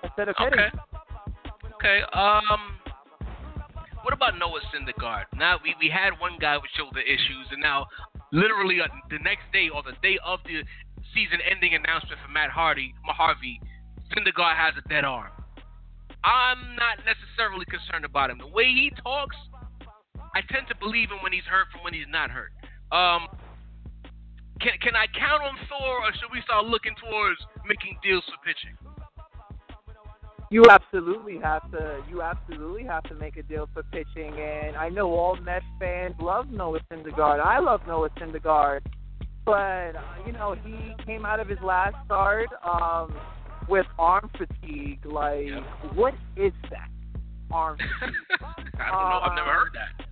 instead 0.02 0.28
of 0.28 0.34
hitting. 0.38 0.58
Okay. 0.58 0.70
Okay. 1.76 2.00
Um, 2.12 2.78
what 4.08 4.16
about 4.16 4.40
Noah 4.40 4.64
Syndergaard? 4.72 5.28
Now 5.36 5.60
we, 5.62 5.76
we 5.76 5.92
had 5.92 6.16
one 6.16 6.40
guy 6.40 6.56
with 6.56 6.72
shoulder 6.72 7.04
issues, 7.04 7.44
and 7.52 7.60
now 7.60 7.84
literally 8.32 8.80
uh, 8.80 8.88
the 9.12 9.20
next 9.20 9.44
day 9.52 9.68
or 9.68 9.84
the 9.84 9.92
day 10.00 10.16
of 10.24 10.40
the 10.48 10.64
season-ending 11.12 11.76
announcement 11.76 12.16
for 12.24 12.32
Matt 12.32 12.48
Hardy, 12.48 12.96
Harvey, 13.04 13.60
Syndergaard 14.16 14.56
has 14.56 14.72
a 14.80 14.88
dead 14.88 15.04
arm. 15.04 15.28
I'm 16.24 16.72
not 16.80 17.04
necessarily 17.04 17.68
concerned 17.68 18.08
about 18.08 18.32
him. 18.32 18.40
The 18.40 18.48
way 18.48 18.64
he 18.64 18.88
talks, 19.04 19.36
I 20.32 20.40
tend 20.48 20.72
to 20.72 20.76
believe 20.80 21.12
him 21.12 21.20
when 21.20 21.36
he's 21.36 21.44
hurt 21.44 21.68
from 21.68 21.84
when 21.84 21.92
he's 21.92 22.08
not 22.08 22.32
hurt. 22.32 22.56
Um, 22.88 23.28
can 24.64 24.72
can 24.80 24.96
I 24.96 25.04
count 25.12 25.44
on 25.44 25.52
Thor, 25.68 26.00
or 26.00 26.16
should 26.16 26.32
we 26.32 26.40
start 26.48 26.64
looking 26.64 26.96
towards 26.96 27.36
making 27.68 28.00
deals 28.00 28.24
for 28.24 28.40
pitching? 28.40 28.72
You 30.50 30.64
absolutely 30.70 31.38
have 31.42 31.70
to. 31.72 32.02
You 32.08 32.22
absolutely 32.22 32.84
have 32.84 33.02
to 33.04 33.14
make 33.14 33.36
a 33.36 33.42
deal 33.42 33.68
for 33.74 33.82
pitching, 33.82 34.32
and 34.40 34.76
I 34.76 34.88
know 34.88 35.10
all 35.10 35.36
Mets 35.36 35.64
fans 35.78 36.14
love 36.20 36.48
Noah 36.50 36.80
Syndergaard. 36.90 37.40
I 37.40 37.58
love 37.58 37.82
Noah 37.86 38.08
Syndergaard, 38.18 38.80
but 39.44 39.94
uh, 39.94 40.02
you 40.26 40.32
know 40.32 40.56
he 40.64 40.94
came 41.04 41.26
out 41.26 41.38
of 41.38 41.48
his 41.48 41.58
last 41.62 41.96
start 42.06 42.48
um, 42.64 43.14
with 43.68 43.84
arm 43.98 44.30
fatigue. 44.38 45.04
Like, 45.04 45.48
what 45.94 46.14
is 46.36 46.52
that? 46.70 46.88
Arm 47.50 47.76
fatigue. 48.00 48.14
I 48.80 48.90
don't 48.90 49.10
know. 49.10 49.20
I've 49.20 49.36
never 49.36 49.52
heard 49.52 49.72
that. 49.74 50.08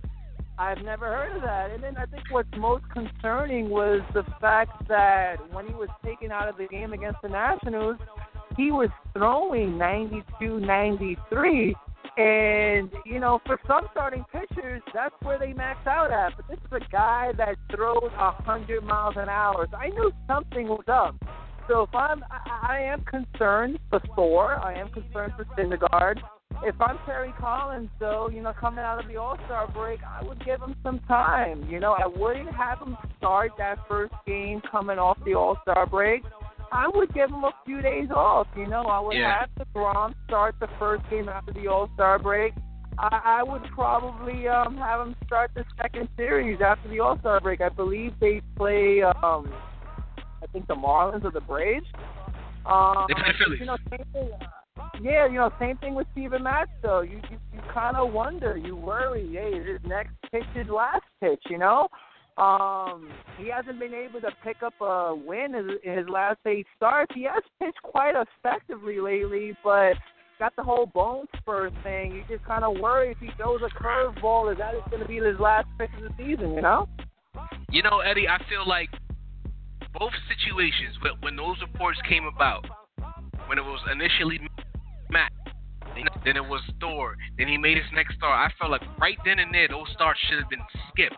I've 0.59 0.83
never 0.83 1.05
heard 1.05 1.35
of 1.35 1.41
that. 1.43 1.71
And 1.71 1.83
then 1.83 1.97
I 1.97 2.05
think 2.05 2.23
what's 2.31 2.49
most 2.57 2.83
concerning 2.91 3.69
was 3.69 4.01
the 4.13 4.23
fact 4.41 4.87
that 4.87 5.35
when 5.53 5.67
he 5.67 5.73
was 5.73 5.89
taken 6.03 6.31
out 6.31 6.47
of 6.47 6.57
the 6.57 6.65
game 6.67 6.93
against 6.93 7.21
the 7.21 7.29
Nationals, 7.29 7.97
he 8.57 8.71
was 8.71 8.89
throwing 9.13 9.77
92, 9.77 10.59
93. 10.59 11.75
And, 12.17 12.89
you 13.05 13.19
know, 13.19 13.39
for 13.45 13.59
some 13.67 13.87
starting 13.91 14.25
pitchers, 14.31 14.81
that's 14.91 15.13
where 15.21 15.37
they 15.37 15.53
max 15.53 15.85
out 15.85 16.11
at. 16.11 16.35
But 16.35 16.47
this 16.49 16.57
is 16.57 16.71
a 16.71 16.91
guy 16.91 17.31
that 17.37 17.55
throws 17.73 18.11
100 18.17 18.83
miles 18.83 19.13
an 19.17 19.29
hour. 19.29 19.67
So 19.69 19.77
I 19.77 19.89
knew 19.89 20.11
something 20.27 20.67
was 20.67 20.83
up. 20.87 21.15
So 21.67 21.83
if 21.83 21.93
I'm, 21.93 22.23
I, 22.31 22.75
I 22.75 22.79
am 22.81 23.03
concerned 23.05 23.77
for 23.91 24.01
Thor. 24.15 24.55
I 24.55 24.79
am 24.79 24.89
concerned 24.89 25.33
for 25.37 25.45
Syndergaard. 25.55 26.19
If 26.63 26.81
I'm 26.81 26.97
Terry 27.05 27.33
Collins, 27.39 27.89
though, 27.99 28.29
you 28.33 28.41
know, 28.41 28.53
coming 28.59 28.79
out 28.79 28.99
of 28.99 29.07
the 29.07 29.17
All 29.17 29.37
Star 29.45 29.67
break, 29.71 29.99
I 30.03 30.23
would 30.23 30.43
give 30.43 30.59
him 30.59 30.75
some 30.81 30.99
time. 31.07 31.67
You 31.69 31.79
know, 31.79 31.91
I 31.93 32.07
wouldn't 32.07 32.49
have 32.55 32.79
him 32.79 32.97
start 33.19 33.51
that 33.59 33.77
first 33.87 34.13
game 34.25 34.61
coming 34.71 34.97
off 34.97 35.19
the 35.23 35.35
All 35.35 35.57
Star 35.61 35.85
break. 35.85 36.23
I 36.71 36.87
would 36.93 37.13
give 37.13 37.29
him 37.29 37.43
a 37.43 37.51
few 37.65 37.81
days 37.81 38.09
off. 38.11 38.47
You 38.55 38.67
know, 38.67 38.83
I 38.83 38.99
would 38.99 39.15
Yeah. 39.15 39.39
have 39.39 39.67
DeGrom 39.67 40.13
start 40.27 40.55
the 40.59 40.67
first 40.79 41.03
game 41.09 41.29
after 41.29 41.53
the 41.53 41.67
All 41.67 41.89
Star 41.95 42.19
break. 42.19 42.53
I, 42.99 43.21
I 43.39 43.43
would 43.43 43.63
probably 43.65 44.47
um, 44.47 44.77
have 44.77 45.05
him 45.07 45.15
start 45.25 45.51
the 45.55 45.63
second 45.81 46.09
series 46.17 46.59
after 46.61 46.89
the 46.89 46.99
All 46.99 47.17
Star 47.19 47.39
break. 47.39 47.61
I 47.61 47.69
believe 47.69 48.13
they 48.19 48.41
play, 48.55 49.01
um, 49.03 49.51
I 50.41 50.47
think 50.51 50.67
the 50.67 50.75
Marlins 50.75 51.23
or 51.23 51.31
the 51.31 51.41
Braves. 51.41 51.85
Um, 52.65 53.05
They 53.07 53.13
play 53.13 53.33
Phillies. 53.37 53.59
You 53.59 53.65
know, 53.67 53.77
same 53.89 54.05
thing. 54.13 54.29
uh, 54.41 54.83
Yeah, 55.01 55.27
you 55.27 55.35
know, 55.35 55.51
same 55.59 55.77
thing 55.77 55.95
with 55.95 56.07
Steven 56.13 56.43
Matz. 56.43 56.71
Though 56.81 57.01
you 57.01 57.21
you, 57.29 57.37
you 57.53 57.59
kind 57.73 57.95
of 57.97 58.11
wonder, 58.11 58.57
you 58.57 58.75
worry. 58.75 59.29
Hey, 59.31 59.57
is 59.57 59.67
his 59.67 59.89
next 59.89 60.13
pitch 60.31 60.43
his 60.53 60.67
last 60.67 61.03
pitch? 61.21 61.41
You 61.49 61.59
know. 61.59 61.87
Um, 62.37 63.09
he 63.39 63.49
hasn't 63.49 63.79
been 63.79 63.95
able 63.95 64.21
to 64.21 64.29
pick 64.43 64.61
up 64.61 64.73
a 64.79 65.15
win 65.15 65.55
in 65.55 65.97
his 65.97 66.07
last 66.07 66.37
eight 66.45 66.67
starts. 66.75 67.11
He 67.15 67.23
has 67.23 67.41
pitched 67.59 67.81
quite 67.81 68.13
effectively 68.15 68.99
lately, 68.99 69.57
but 69.63 69.93
got 70.37 70.55
the 70.55 70.61
whole 70.63 70.85
bone 70.85 71.25
spur 71.37 71.71
thing. 71.81 72.13
You 72.13 72.23
just 72.29 72.45
kind 72.45 72.63
of 72.63 72.77
worry 72.79 73.09
if 73.09 73.17
he 73.17 73.29
throws 73.37 73.61
a 73.63 73.83
curveball, 73.83 74.51
is 74.51 74.59
that 74.59 74.73
going 74.91 75.01
to 75.01 75.07
be 75.07 75.15
his 75.15 75.39
last 75.39 75.67
pitch 75.79 75.89
of 75.97 76.03
the 76.03 76.09
season? 76.15 76.53
You 76.53 76.61
know? 76.61 76.87
You 77.71 77.81
know, 77.81 77.99
Eddie, 77.99 78.27
I 78.27 78.37
feel 78.47 78.67
like 78.67 78.89
both 79.97 80.13
situations, 80.29 80.95
when 81.21 81.35
those 81.35 81.57
reports 81.61 81.99
came 82.07 82.25
about, 82.25 82.65
when 83.47 83.57
it 83.57 83.63
was 83.63 83.79
initially 83.91 84.39
Matt, 85.09 85.31
then 86.23 86.37
it 86.37 86.45
was 86.45 86.61
Thor, 86.79 87.15
then 87.39 87.47
he 87.47 87.57
made 87.57 87.77
his 87.77 87.87
next 87.93 88.15
start. 88.15 88.51
I 88.51 88.53
felt 88.59 88.69
like 88.69 88.83
right 88.99 89.17
then 89.25 89.39
and 89.39 89.51
there, 89.51 89.67
those 89.67 89.87
starts 89.93 90.19
should 90.29 90.37
have 90.37 90.49
been 90.49 90.61
skipped. 90.91 91.17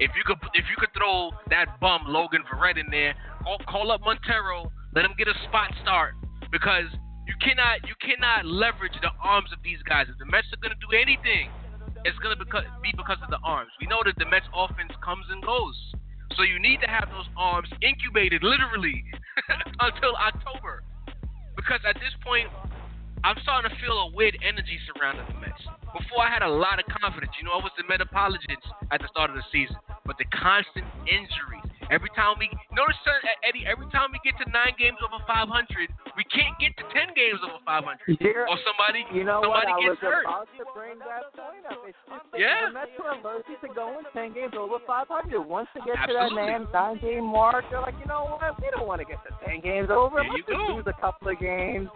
If 0.00 0.10
you 0.16 0.24
could, 0.24 0.38
if 0.54 0.64
you 0.70 0.76
could 0.78 0.92
throw 0.96 1.30
that 1.50 1.80
bum 1.80 2.04
Logan 2.06 2.42
Verrett 2.48 2.78
in 2.78 2.86
there, 2.90 3.14
call, 3.42 3.58
call 3.68 3.92
up 3.92 4.00
Montero, 4.00 4.72
let 4.94 5.04
him 5.04 5.12
get 5.18 5.28
a 5.28 5.34
spot 5.48 5.72
start, 5.82 6.14
because 6.50 6.88
you 7.26 7.34
cannot, 7.40 7.86
you 7.86 7.94
cannot 8.00 8.46
leverage 8.46 8.96
the 9.00 9.10
arms 9.22 9.52
of 9.52 9.62
these 9.62 9.78
guys. 9.84 10.06
If 10.08 10.18
the 10.18 10.26
Mets 10.26 10.48
are 10.52 10.60
gonna 10.60 10.80
do 10.80 10.96
anything, 10.96 11.52
it's 12.04 12.18
gonna 12.18 12.36
be 12.36 12.92
because 12.96 13.20
of 13.22 13.30
the 13.30 13.38
arms. 13.44 13.70
We 13.80 13.86
know 13.86 14.02
that 14.04 14.16
the 14.18 14.26
Mets 14.26 14.46
offense 14.54 14.92
comes 15.04 15.26
and 15.30 15.42
goes. 15.44 15.76
So 16.36 16.42
you 16.42 16.58
need 16.58 16.80
to 16.80 16.88
have 16.88 17.08
those 17.12 17.28
arms 17.36 17.68
incubated 17.82 18.42
literally 18.42 19.04
until 19.80 20.16
October. 20.16 20.82
Because 21.54 21.80
at 21.86 21.94
this 22.00 22.14
point, 22.24 22.48
I'm 23.24 23.36
starting 23.42 23.70
to 23.70 23.76
feel 23.78 23.94
a 24.02 24.10
weird 24.10 24.36
energy 24.42 24.78
surrounding 24.90 25.22
the 25.30 25.38
Mets. 25.38 25.62
Before 25.94 26.24
I 26.26 26.30
had 26.32 26.42
a 26.42 26.48
lot 26.50 26.80
of 26.82 26.86
confidence. 26.90 27.30
You 27.38 27.44
know, 27.46 27.54
I 27.54 27.62
was 27.62 27.70
the 27.78 27.84
Met 27.86 28.00
apologist 28.00 28.64
at 28.90 28.98
the 29.00 29.08
start 29.12 29.30
of 29.30 29.36
the 29.36 29.44
season. 29.52 29.76
But 30.04 30.18
the 30.18 30.26
constant 30.34 30.82
injuries. 31.06 31.62
Every 31.92 32.08
time 32.16 32.34
we 32.40 32.48
notice 32.72 32.96
Eddie, 33.46 33.68
every 33.68 33.84
time 33.92 34.10
we 34.10 34.18
get 34.24 34.34
to 34.42 34.46
nine 34.50 34.72
games 34.80 34.96
over 35.04 35.20
500, 35.28 35.46
we 36.16 36.24
can't 36.32 36.56
get 36.56 36.72
to 36.80 36.84
10 36.90 37.12
games 37.14 37.38
over 37.44 37.60
500. 37.62 37.84
Here, 38.18 38.48
Or 38.48 38.56
somebody, 38.64 39.04
you 39.12 39.22
know 39.28 39.44
what? 39.44 39.68
somebody 39.68 39.70
I 39.70 39.92
was 39.92 40.00
gets 40.00 40.08
hurt. 40.08 40.24
about 40.26 40.48
to 40.56 40.64
bring 40.72 40.96
that 41.04 41.28
point 41.36 41.62
up. 41.68 41.84
It's 41.84 41.94
just 42.08 42.24
that 42.32 42.40
Yeah. 42.40 42.72
the 42.72 42.74
Mets 42.74 42.96
are 42.98 43.12
allergic 43.20 43.60
to 43.60 43.68
going 43.76 44.02
10 44.16 44.32
games 44.32 44.54
over 44.56 44.80
500. 44.88 45.38
Once 45.44 45.68
they 45.76 45.84
get 45.84 46.00
to 46.00 46.16
Absolutely. 46.16 46.48
that 46.48 46.66
nine, 46.72 46.72
nine 46.72 46.96
game 46.98 47.26
mark, 47.28 47.68
they're 47.68 47.84
like, 47.84 47.94
you 48.00 48.08
know 48.08 48.40
what? 48.40 48.56
We 48.58 48.72
don't 48.72 48.88
want 48.88 49.04
to 49.04 49.06
get 49.06 49.20
to 49.28 49.32
10 49.44 49.60
games 49.60 49.90
over. 49.92 50.24
There 50.24 50.32
Let's 50.32 50.48
you 50.48 50.48
just 50.48 50.66
go. 50.66 50.74
lose 50.80 50.86
a 50.88 50.96
couple 50.98 51.28
of 51.28 51.36
games. 51.38 51.92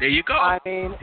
There 0.00 0.08
you 0.08 0.22
go. 0.22 0.32
I 0.34 0.58
mean, 0.64 0.94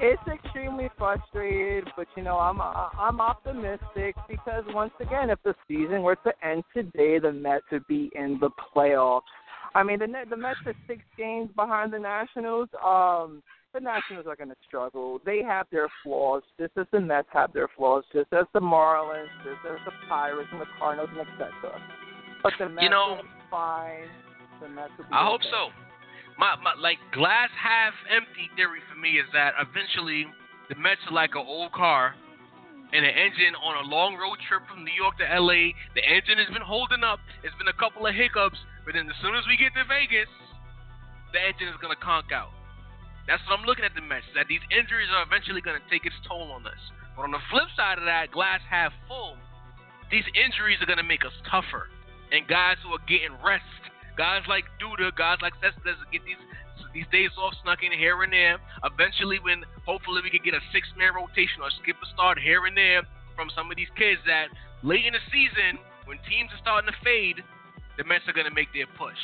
it's 0.00 0.22
extremely 0.26 0.88
frustrated, 0.96 1.88
but 1.94 2.06
you 2.16 2.22
know, 2.22 2.38
I'm 2.38 2.60
I'm 2.60 3.20
optimistic 3.20 4.16
because 4.28 4.64
once 4.68 4.92
again, 4.98 5.28
if 5.28 5.38
the 5.44 5.54
season 5.68 6.02
were 6.02 6.16
to 6.16 6.32
end 6.42 6.64
today, 6.74 7.18
the 7.18 7.32
Mets 7.32 7.64
would 7.70 7.86
be 7.86 8.10
in 8.14 8.38
the 8.40 8.48
playoffs. 8.74 9.20
I 9.74 9.82
mean, 9.82 9.98
the 9.98 10.06
the 10.30 10.36
Mets 10.36 10.58
are 10.64 10.74
six 10.86 11.02
games 11.18 11.50
behind 11.54 11.92
the 11.92 11.98
Nationals. 11.98 12.70
Um, 12.82 13.42
the 13.74 13.80
Nationals 13.80 14.26
are 14.26 14.36
going 14.36 14.48
to 14.48 14.56
struggle. 14.66 15.20
They 15.26 15.42
have 15.42 15.66
their 15.70 15.88
flaws, 16.02 16.42
just 16.58 16.72
as 16.78 16.86
the 16.92 17.00
Mets 17.00 17.28
have 17.32 17.52
their 17.52 17.68
flaws, 17.76 18.04
just 18.10 18.32
as 18.32 18.46
the 18.54 18.60
Marlins, 18.60 19.28
just 19.44 19.60
as 19.70 19.78
the 19.84 19.92
Pirates 20.08 20.48
and 20.50 20.62
the 20.62 20.66
Cardinals, 20.78 21.10
and 21.12 21.20
etc. 21.20 21.78
But 22.42 22.54
the 22.58 22.70
Mets 22.70 22.82
You 22.82 22.88
know- 22.88 23.20
fine. 23.50 24.08
The 24.62 24.68
Mets 24.70 24.92
will 24.96 25.04
be 25.04 25.10
I 25.12 25.26
hope 25.26 25.42
okay. 25.42 25.50
so. 25.50 25.85
My, 26.38 26.56
my 26.60 26.76
like 26.76 27.00
glass 27.12 27.48
half 27.56 27.96
empty 28.12 28.52
theory 28.56 28.84
for 28.92 28.98
me 29.00 29.16
is 29.16 29.26
that 29.32 29.56
eventually 29.56 30.28
the 30.68 30.76
Mets 30.76 31.00
are 31.08 31.16
like 31.16 31.32
an 31.32 31.44
old 31.48 31.72
car 31.72 32.14
and 32.92 33.02
an 33.02 33.14
engine 33.16 33.56
on 33.56 33.82
a 33.82 33.88
long 33.88 34.20
road 34.20 34.36
trip 34.44 34.62
from 34.68 34.84
New 34.84 34.92
York 34.92 35.16
to 35.18 35.26
LA. 35.26 35.72
The 35.96 36.04
engine 36.04 36.36
has 36.38 36.52
been 36.52 36.64
holding 36.64 37.02
up. 37.02 37.18
It's 37.40 37.56
been 37.56 37.72
a 37.72 37.78
couple 37.80 38.04
of 38.06 38.12
hiccups, 38.14 38.60
but 38.84 38.94
then 38.94 39.08
as 39.08 39.16
soon 39.24 39.34
as 39.34 39.48
we 39.48 39.56
get 39.56 39.72
to 39.74 39.84
Vegas, 39.88 40.30
the 41.32 41.40
engine 41.40 41.72
is 41.72 41.80
gonna 41.80 41.98
conk 41.98 42.30
out. 42.30 42.52
That's 43.26 43.42
what 43.48 43.58
I'm 43.58 43.66
looking 43.66 43.88
at 43.88 43.96
the 43.96 44.04
Mets. 44.04 44.28
That 44.36 44.46
these 44.46 44.62
injuries 44.70 45.10
are 45.10 45.24
eventually 45.24 45.64
gonna 45.64 45.82
take 45.90 46.04
its 46.04 46.16
toll 46.28 46.52
on 46.52 46.68
us. 46.68 46.78
But 47.16 47.26
on 47.26 47.32
the 47.32 47.42
flip 47.50 47.66
side 47.74 47.98
of 47.98 48.04
that, 48.04 48.30
glass 48.30 48.60
half 48.68 48.92
full, 49.08 49.40
these 50.12 50.26
injuries 50.36 50.78
are 50.84 50.86
gonna 50.86 51.06
make 51.06 51.24
us 51.24 51.34
tougher. 51.48 51.88
And 52.30 52.46
guys 52.46 52.76
who 52.84 52.92
are 52.92 53.02
getting 53.08 53.34
rest, 53.42 53.64
guys 54.16 54.42
like 54.48 54.64
Duda, 54.80 55.14
guys 55.14 55.38
like 55.40 55.52
Cespedes 55.60 56.00
get 56.10 56.24
these 56.24 56.40
these 56.92 57.08
days 57.12 57.28
off 57.36 57.52
snuck 57.60 57.84
in 57.84 57.92
here 57.92 58.24
and 58.24 58.32
there. 58.32 58.56
Eventually, 58.84 59.36
when 59.44 59.64
hopefully 59.84 60.24
we 60.24 60.32
can 60.32 60.40
get 60.40 60.56
a 60.56 60.64
six 60.72 60.88
man 60.96 61.12
rotation 61.12 61.60
or 61.60 61.68
skip 61.80 61.96
a 62.00 62.08
start 62.16 62.40
here 62.40 62.64
and 62.64 62.76
there 62.76 63.04
from 63.36 63.52
some 63.52 63.68
of 63.68 63.76
these 63.76 63.92
kids 64.00 64.20
that 64.24 64.48
late 64.80 65.04
in 65.04 65.12
the 65.12 65.24
season, 65.28 65.76
when 66.08 66.16
teams 66.24 66.48
are 66.56 66.60
starting 66.64 66.88
to 66.88 66.96
fade, 67.04 67.44
the 68.00 68.04
Mets 68.08 68.24
are 68.28 68.32
gonna 68.32 68.52
make 68.52 68.72
their 68.72 68.88
push. 68.96 69.20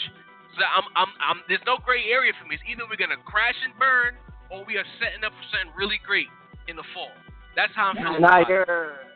So 0.52 0.60
I'm, 0.68 0.84
I'm, 0.92 1.12
I'm, 1.16 1.38
there's 1.48 1.64
no 1.64 1.80
gray 1.80 2.12
area 2.12 2.36
for 2.36 2.44
me. 2.44 2.60
It's 2.60 2.64
either 2.68 2.84
we're 2.84 3.00
gonna 3.00 3.20
crash 3.24 3.56
and 3.64 3.72
burn, 3.80 4.20
or 4.52 4.68
we 4.68 4.76
are 4.76 4.84
setting 5.00 5.24
up 5.24 5.32
for 5.32 5.46
something 5.48 5.72
really 5.72 5.96
great 6.04 6.28
in 6.68 6.76
the 6.76 6.84
fall. 6.92 7.16
That's 7.56 7.72
how 7.72 7.92
I'm 7.92 7.96
feeling. 7.96 8.20
It. 8.20 9.11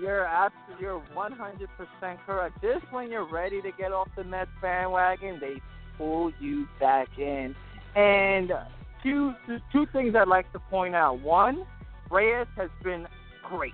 You're 0.00 0.24
absolutely 0.24 0.84
you're 0.84 0.98
one 1.14 1.32
hundred 1.32 1.68
percent 1.76 2.18
correct. 2.26 2.60
Just 2.62 2.90
when 2.92 3.10
you're 3.10 3.30
ready 3.30 3.60
to 3.62 3.70
get 3.78 3.92
off 3.92 4.08
the 4.16 4.24
Mets 4.24 4.50
bandwagon, 4.62 5.38
they 5.40 5.60
pull 5.98 6.32
you 6.40 6.66
back 6.78 7.08
in. 7.18 7.54
And 7.94 8.52
two 9.02 9.34
two 9.72 9.86
things 9.92 10.14
I'd 10.14 10.28
like 10.28 10.50
to 10.52 10.58
point 10.58 10.94
out. 10.94 11.20
One, 11.20 11.64
Reyes 12.10 12.46
has 12.56 12.70
been 12.82 13.06
great. 13.48 13.72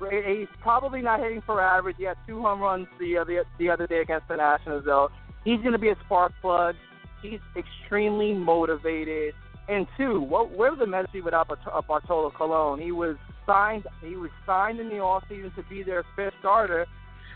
He's 0.00 0.46
probably 0.60 1.02
not 1.02 1.18
hitting 1.18 1.42
for 1.44 1.60
average. 1.60 1.96
He 1.98 2.04
had 2.04 2.16
two 2.26 2.40
home 2.40 2.60
runs 2.60 2.86
the 3.00 3.18
other 3.18 3.44
the 3.58 3.68
other 3.70 3.86
day 3.86 4.00
against 4.00 4.28
the 4.28 4.36
Nationals, 4.36 4.84
though. 4.84 5.08
He's 5.44 5.60
going 5.60 5.72
to 5.72 5.78
be 5.78 5.88
a 5.88 5.96
spark 6.04 6.32
plug. 6.40 6.76
He's 7.22 7.40
extremely 7.56 8.32
motivated. 8.32 9.34
And 9.68 9.86
two, 9.96 10.20
what 10.20 10.50
where 10.50 10.70
would 10.70 10.80
the 10.80 10.86
Mets 10.86 11.08
without 11.22 11.50
uh, 11.50 11.82
Bartolo 11.82 12.30
Colon? 12.30 12.80
He 12.80 12.92
was 12.92 13.16
signed. 13.46 13.84
He 14.02 14.16
was 14.16 14.30
signed 14.46 14.80
in 14.80 14.88
the 14.88 14.96
offseason 14.96 15.54
to 15.56 15.62
be 15.68 15.82
their 15.82 16.04
fifth 16.16 16.34
starter. 16.40 16.86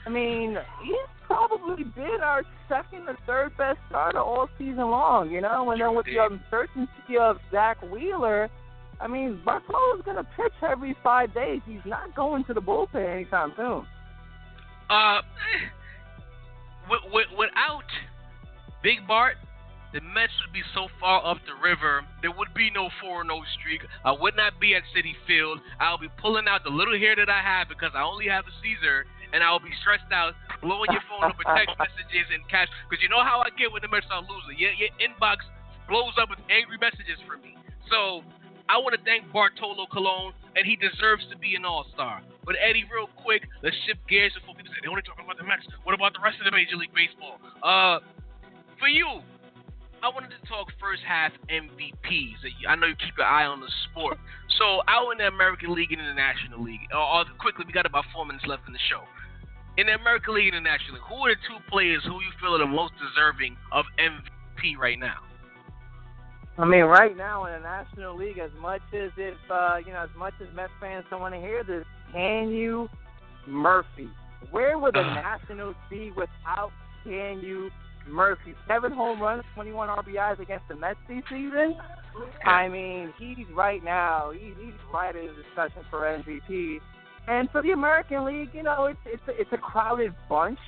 I 0.07 0.11
mean, 0.11 0.57
he's 0.83 1.27
probably 1.27 1.85
been 1.85 2.19
our 2.23 2.43
second 2.69 3.09
or 3.09 3.17
third 3.27 3.57
best 3.57 3.79
starter 3.89 4.19
all 4.19 4.49
season 4.59 4.91
long. 4.91 5.31
You 5.31 5.43
know, 5.43 5.71
and 5.71 5.81
then 5.81 5.95
with 5.95 6.07
the 6.07 6.19
uncertainty 6.19 7.19
of 7.21 7.37
Zack 7.51 7.83
Wheeler, 7.91 8.49
I 9.01 9.09
mean, 9.09 9.41
Bartolo's 9.45 10.03
going 10.05 10.17
to 10.17 10.27
pitch 10.37 10.53
every 10.63 10.97
five 11.03 11.35
days. 11.35 11.61
He's 11.67 11.85
not 11.85 12.15
going 12.15 12.45
to 12.45 12.55
the 12.55 12.61
bullpen 12.61 13.15
anytime 13.15 13.53
soon. 13.57 13.85
Uh, 14.89 15.21
with, 16.91 17.01
with, 17.13 17.27
without 17.37 17.85
Big 18.83 19.07
Bart, 19.07 19.37
the 19.93 20.01
Mets 20.01 20.33
would 20.41 20.57
be 20.57 20.65
so 20.73 20.89
far 20.97 21.21
up 21.21 21.37
the 21.45 21.53
river, 21.61 22.01
there 22.25 22.33
would 22.33 22.53
be 22.57 22.73
no 22.73 22.89
4 23.05 23.25
0 23.25 23.45
streak. 23.61 23.85
I 24.05 24.13
would 24.13 24.37
not 24.37 24.57
be 24.57 24.75
at 24.75 24.83
Citi 24.97 25.13
Field. 25.29 25.61
I'll 25.81 26.01
be 26.01 26.09
pulling 26.17 26.49
out 26.49 26.65
the 26.65 26.73
little 26.73 26.97
hair 26.97 27.15
that 27.17 27.29
I 27.29 27.45
have 27.45 27.69
because 27.69 27.93
I 27.93 28.01
only 28.01 28.27
have 28.29 28.49
a 28.49 28.55
Caesar, 28.65 29.05
and 29.37 29.45
I'll 29.45 29.61
be 29.61 29.73
stressed 29.85 30.09
out, 30.09 30.33
blowing 30.65 30.89
your 30.93 31.05
phone 31.13 31.29
up 31.29 31.37
with 31.37 31.47
text 31.53 31.77
messages 31.77 32.27
and 32.33 32.41
cash. 32.49 32.73
Because 32.89 33.05
you 33.05 33.13
know 33.13 33.21
how 33.21 33.45
I 33.45 33.53
get 33.53 33.69
when 33.69 33.85
the 33.85 33.93
Mets 33.93 34.09
are 34.09 34.25
losing. 34.25 34.57
Your, 34.57 34.73
your 34.81 34.93
inbox 34.97 35.45
blows 35.89 36.17
up 36.17 36.33
with 36.33 36.41
angry 36.49 36.81
messages 36.81 37.21
for 37.29 37.37
me. 37.37 37.53
So 37.93 38.25
I 38.73 38.81
want 38.81 38.97
to 38.97 39.03
thank 39.05 39.29
Bartolo 39.29 39.85
Colon, 39.93 40.33
and 40.57 40.65
he 40.65 40.81
deserves 40.81 41.29
to 41.29 41.37
be 41.37 41.53
an 41.53 41.69
All 41.69 41.85
Star. 41.93 42.25
But 42.49 42.57
Eddie, 42.57 42.89
real 42.89 43.13
quick, 43.21 43.45
let's 43.61 43.77
shift 43.85 44.01
gears 44.09 44.33
before 44.33 44.57
people 44.57 44.73
say 44.73 44.81
they 44.81 44.89
only 44.89 45.05
talking 45.05 45.29
about 45.29 45.37
the 45.37 45.45
Mets. 45.45 45.69
What 45.85 45.93
about 45.93 46.17
the 46.17 46.25
rest 46.25 46.41
of 46.41 46.49
the 46.49 46.55
Major 46.57 46.81
League 46.81 46.97
Baseball? 46.97 47.37
Uh, 47.61 48.01
for 48.81 48.89
you, 48.89 49.21
I 50.03 50.11
wanted 50.11 50.35
to 50.35 50.43
talk 50.51 50.67
first 50.83 51.03
half 51.07 51.31
MVPs. 51.47 52.43
I 52.67 52.75
know 52.75 52.91
you 52.91 52.99
keep 52.99 53.15
your 53.17 53.27
eye 53.27 53.47
on 53.47 53.61
the 53.61 53.71
sport. 53.87 54.19
So 54.59 54.83
out 54.91 55.13
in 55.13 55.19
the 55.19 55.31
American 55.31 55.73
League 55.73 55.93
and 55.93 56.01
in 56.01 56.09
the 56.11 56.19
National 56.19 56.59
League, 56.59 56.91
uh, 56.91 57.23
quickly, 57.39 57.65
we 57.65 57.73
got 57.73 57.87
about 57.87 58.05
four 58.13 58.27
minutes 58.27 58.45
left 58.47 58.67
in 58.67 58.73
the 58.75 58.83
show. 58.91 59.07
In 59.79 59.87
the 59.87 59.95
American 59.95 60.35
League 60.35 60.53
and 60.53 60.59
the 60.59 60.69
National 60.69 60.99
League, 60.99 61.07
who 61.07 61.15
are 61.23 61.31
the 61.31 61.41
two 61.47 61.59
players 61.71 62.03
who 62.03 62.19
you 62.19 62.35
feel 62.43 62.59
are 62.59 62.59
the 62.59 62.67
most 62.67 62.93
deserving 62.99 63.57
of 63.71 63.87
MVP 63.95 64.75
right 64.77 64.99
now? 64.99 65.23
I 66.59 66.67
mean, 66.67 66.83
right 66.83 67.17
now 67.17 67.47
in 67.47 67.55
the 67.55 67.63
National 67.63 68.19
League, 68.19 68.39
as 68.39 68.51
much 68.61 68.83
as 68.93 69.11
if 69.17 69.39
uh, 69.49 69.79
you 69.87 69.93
know, 69.95 70.03
as 70.03 70.15
much 70.19 70.35
as 70.43 70.49
Mets 70.55 70.75
fans 70.81 71.07
don't 71.11 71.21
want 71.21 71.35
to 71.35 71.41
hear 71.41 71.63
this, 71.63 71.87
Daniel 72.13 72.91
Murphy? 73.47 74.11
Where 74.51 74.79
would 74.79 74.95
the 74.95 75.01
uh. 75.01 75.15
Nationals 75.15 75.77
be 75.89 76.11
without 76.11 76.73
Can 77.05 77.41
you 77.41 77.71
Murphy, 78.09 78.55
seven 78.67 78.93
home 78.93 79.21
runs, 79.21 79.45
21 79.55 79.89
RBIs 79.89 80.41
against 80.41 80.69
the 80.69 80.77
Mets 80.77 80.99
this 81.09 81.23
season. 81.29 81.77
I 82.45 82.69
mean, 82.69 83.13
he's 83.19 83.47
right 83.55 83.83
now, 83.83 84.33
he's, 84.33 84.55
he's 84.63 84.75
right 84.93 85.15
in 85.15 85.27
the 85.27 85.33
discussion 85.43 85.83
for 85.91 86.01
MVP. 86.01 86.79
And 87.29 87.49
for 87.51 87.63
the 87.63 87.71
American 87.71 88.25
League, 88.25 88.51
you 88.53 88.63
know, 88.63 88.87
it's 88.87 88.99
it's 89.07 89.23
a, 89.29 89.41
it's 89.41 89.53
a 89.53 89.59
crowded 89.59 90.13
bunch. 90.29 90.59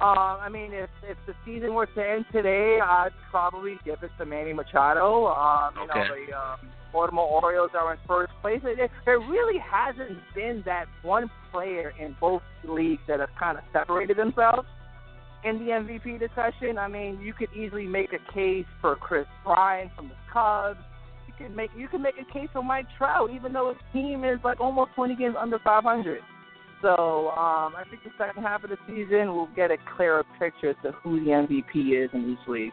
Uh, 0.00 0.38
I 0.40 0.48
mean, 0.48 0.72
if 0.72 0.90
if 1.06 1.18
the 1.26 1.34
season 1.44 1.74
were 1.74 1.86
to 1.86 2.02
end 2.02 2.24
today, 2.32 2.78
I'd 2.82 3.10
probably 3.30 3.78
give 3.84 4.02
it 4.02 4.10
to 4.18 4.24
Manny 4.24 4.52
Machado. 4.54 5.26
Um, 5.26 5.74
you 5.76 5.82
okay. 5.82 5.98
know, 6.00 6.06
the 6.26 6.36
um, 6.36 6.72
Baltimore 6.92 7.42
Orioles 7.42 7.70
are 7.78 7.92
in 7.92 7.98
first 8.08 8.32
place. 8.40 8.60
It, 8.64 8.90
there 9.04 9.18
really 9.18 9.58
hasn't 9.58 10.18
been 10.34 10.62
that 10.64 10.86
one 11.02 11.30
player 11.52 11.92
in 12.00 12.16
both 12.18 12.42
leagues 12.66 13.02
that 13.06 13.20
have 13.20 13.30
kind 13.38 13.58
of 13.58 13.64
separated 13.72 14.16
themselves 14.16 14.66
in 15.44 15.58
the 15.58 15.72
MVP 15.72 16.18
discussion, 16.18 16.78
I 16.78 16.88
mean, 16.88 17.20
you 17.20 17.32
could 17.32 17.48
easily 17.54 17.86
make 17.86 18.10
a 18.12 18.32
case 18.32 18.66
for 18.80 18.96
Kris 18.96 19.26
Bryant 19.44 19.90
from 19.94 20.08
the 20.08 20.14
Cubs. 20.32 20.80
You 21.26 21.34
could 21.38 21.56
make 21.56 21.70
you 21.76 21.88
could 21.88 22.00
make 22.00 22.14
a 22.20 22.32
case 22.32 22.48
for 22.52 22.62
Mike 22.62 22.86
Trout, 22.96 23.30
even 23.34 23.52
though 23.52 23.68
his 23.68 23.78
team 23.92 24.24
is 24.24 24.38
like 24.44 24.60
almost 24.60 24.90
20 24.94 25.16
games 25.16 25.36
under 25.38 25.58
500. 25.58 26.20
So 26.82 27.30
um, 27.30 27.74
I 27.76 27.84
think 27.88 28.04
the 28.04 28.10
second 28.18 28.42
half 28.42 28.64
of 28.64 28.70
the 28.70 28.76
season 28.86 29.34
we'll 29.34 29.48
get 29.56 29.70
a 29.70 29.76
clearer 29.96 30.24
picture 30.38 30.70
as 30.70 30.76
to 30.82 30.92
who 30.92 31.20
the 31.24 31.30
MVP 31.30 32.04
is 32.04 32.10
in 32.12 32.30
each 32.32 32.48
league. 32.48 32.72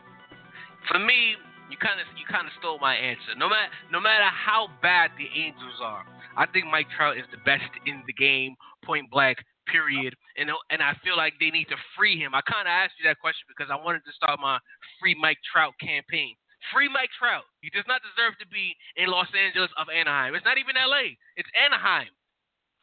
For 0.92 1.00
me, 1.00 1.36
you 1.70 1.78
kind 1.78 2.00
of 2.00 2.08
you 2.20 2.26
kind 2.30 2.46
of 2.46 2.54
stole 2.60 2.80
my 2.80 2.96
answer. 2.96 3.36
No 3.38 3.48
matter 3.48 3.72
no 3.92 4.00
matter 4.00 4.28
how 4.28 4.68
bad 4.82 5.12
the 5.18 5.28
Angels 5.32 5.80
are, 5.84 6.04
I 6.38 6.46
think 6.48 6.66
Mike 6.68 6.88
Trout 6.96 7.18
is 7.18 7.26
the 7.32 7.40
best 7.46 7.72
in 7.86 8.04
the 8.08 8.14
game, 8.14 8.56
point 8.84 9.10
blank 9.12 9.40
period. 9.72 10.14
And 10.38 10.52
and 10.70 10.84
I 10.84 10.94
feel 11.04 11.16
like 11.16 11.34
they 11.40 11.50
need 11.50 11.72
to 11.72 11.80
free 11.96 12.20
him. 12.20 12.36
I 12.36 12.44
kind 12.44 12.68
of 12.68 12.76
asked 12.76 13.00
you 13.00 13.08
that 13.08 13.24
question 13.24 13.48
because 13.48 13.72
I 13.72 13.80
wanted 13.80 14.04
to 14.06 14.14
start 14.14 14.40
my 14.40 14.60
free 15.00 15.16
Mike 15.16 15.40
Trout 15.48 15.74
campaign. 15.80 16.36
Free 16.70 16.92
Mike 16.92 17.10
Trout. 17.18 17.48
He 17.66 17.74
does 17.74 17.88
not 17.90 18.06
deserve 18.06 18.38
to 18.38 18.48
be 18.48 18.78
in 18.94 19.10
Los 19.10 19.32
Angeles 19.34 19.74
of 19.82 19.90
Anaheim. 19.90 20.38
It's 20.38 20.46
not 20.46 20.62
even 20.62 20.78
L.A. 20.78 21.18
It's 21.34 21.50
Anaheim. 21.58 22.14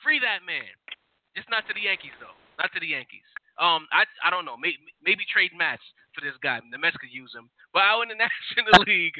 Free 0.02 0.18
that 0.18 0.42
man. 0.42 0.72
Just 1.38 1.46
not 1.46 1.62
to 1.70 1.74
the 1.74 1.86
Yankees 1.86 2.16
though. 2.18 2.34
Not 2.58 2.74
to 2.74 2.80
the 2.80 2.90
Yankees. 2.90 3.26
Um, 3.58 3.86
I 3.94 4.06
I 4.22 4.30
don't 4.30 4.46
know. 4.46 4.56
Maybe 4.58 4.78
maybe 5.02 5.22
trade 5.26 5.54
Mets 5.54 5.82
for 6.14 6.22
this 6.22 6.34
guy. 6.42 6.58
The 6.58 6.78
Mets 6.78 6.96
could 6.98 7.14
use 7.14 7.30
him. 7.34 7.50
But 7.70 7.86
out 7.86 8.02
in 8.02 8.08
the 8.14 8.18
National 8.18 8.82
League, 8.86 9.18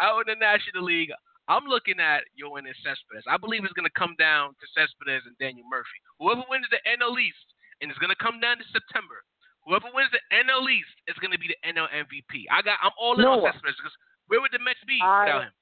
out 0.00 0.24
in 0.26 0.36
the 0.36 0.40
National 0.40 0.84
League, 0.84 1.12
I'm 1.50 1.66
looking 1.66 1.98
at 1.98 2.22
Yoenis 2.38 2.78
Cespedes. 2.86 3.26
I 3.26 3.34
believe 3.34 3.66
it's 3.66 3.74
going 3.74 3.90
to 3.90 3.98
come 3.98 4.14
down 4.22 4.54
to 4.62 4.64
Cespedes 4.70 5.26
and 5.26 5.34
Daniel 5.42 5.66
Murphy. 5.66 5.98
Whoever 6.22 6.46
wins 6.46 6.70
the 6.70 6.78
NL 6.86 7.18
East, 7.18 7.42
and 7.82 7.90
it's 7.90 7.98
going 7.98 8.14
to 8.14 8.22
come 8.22 8.38
down 8.38 8.62
to 8.62 8.66
September. 8.70 9.26
Whoever 9.66 9.90
wins 9.90 10.14
the 10.14 10.22
NL 10.30 10.70
East 10.70 10.94
is 11.10 11.18
going 11.18 11.34
to 11.34 11.42
be 11.42 11.50
the 11.50 11.58
NL 11.66 11.90
MVP. 11.90 12.46
I 12.54 12.62
got. 12.62 12.78
I'm 12.78 12.94
all 12.94 13.18
in 13.18 13.26
no. 13.26 13.42
on 13.42 13.50
Cespedes 13.50 13.74
because 13.82 13.96
where 14.30 14.38
would 14.38 14.54
the 14.54 14.62
Mets 14.62 14.78
be 14.86 15.02
I, 15.02 15.26
without 15.26 15.42
him? 15.50 15.54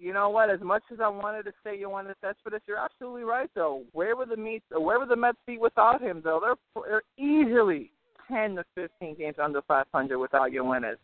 You 0.00 0.16
know 0.16 0.32
what? 0.32 0.48
As 0.48 0.64
much 0.64 0.82
as 0.88 1.04
I 1.04 1.08
wanted 1.12 1.44
to 1.44 1.52
say 1.60 1.76
Yoenis 1.76 2.16
Cespedes, 2.24 2.64
you're 2.64 2.80
absolutely 2.80 3.28
right. 3.28 3.52
Though, 3.52 3.84
where 3.92 4.16
would 4.16 4.32
the 4.32 4.40
Mets, 4.40 4.64
uh, 4.72 4.80
where 4.80 4.96
would 4.96 5.12
the 5.12 5.20
Mets 5.20 5.36
be 5.44 5.60
without 5.60 6.00
him? 6.00 6.24
Though 6.24 6.40
they're 6.40 6.56
they're 6.88 7.04
easily 7.20 7.92
10 8.24 8.56
to 8.56 8.64
15 8.74 9.20
games 9.20 9.36
under 9.36 9.60
500 9.68 10.16
without 10.16 10.48
Yoenis. 10.48 10.96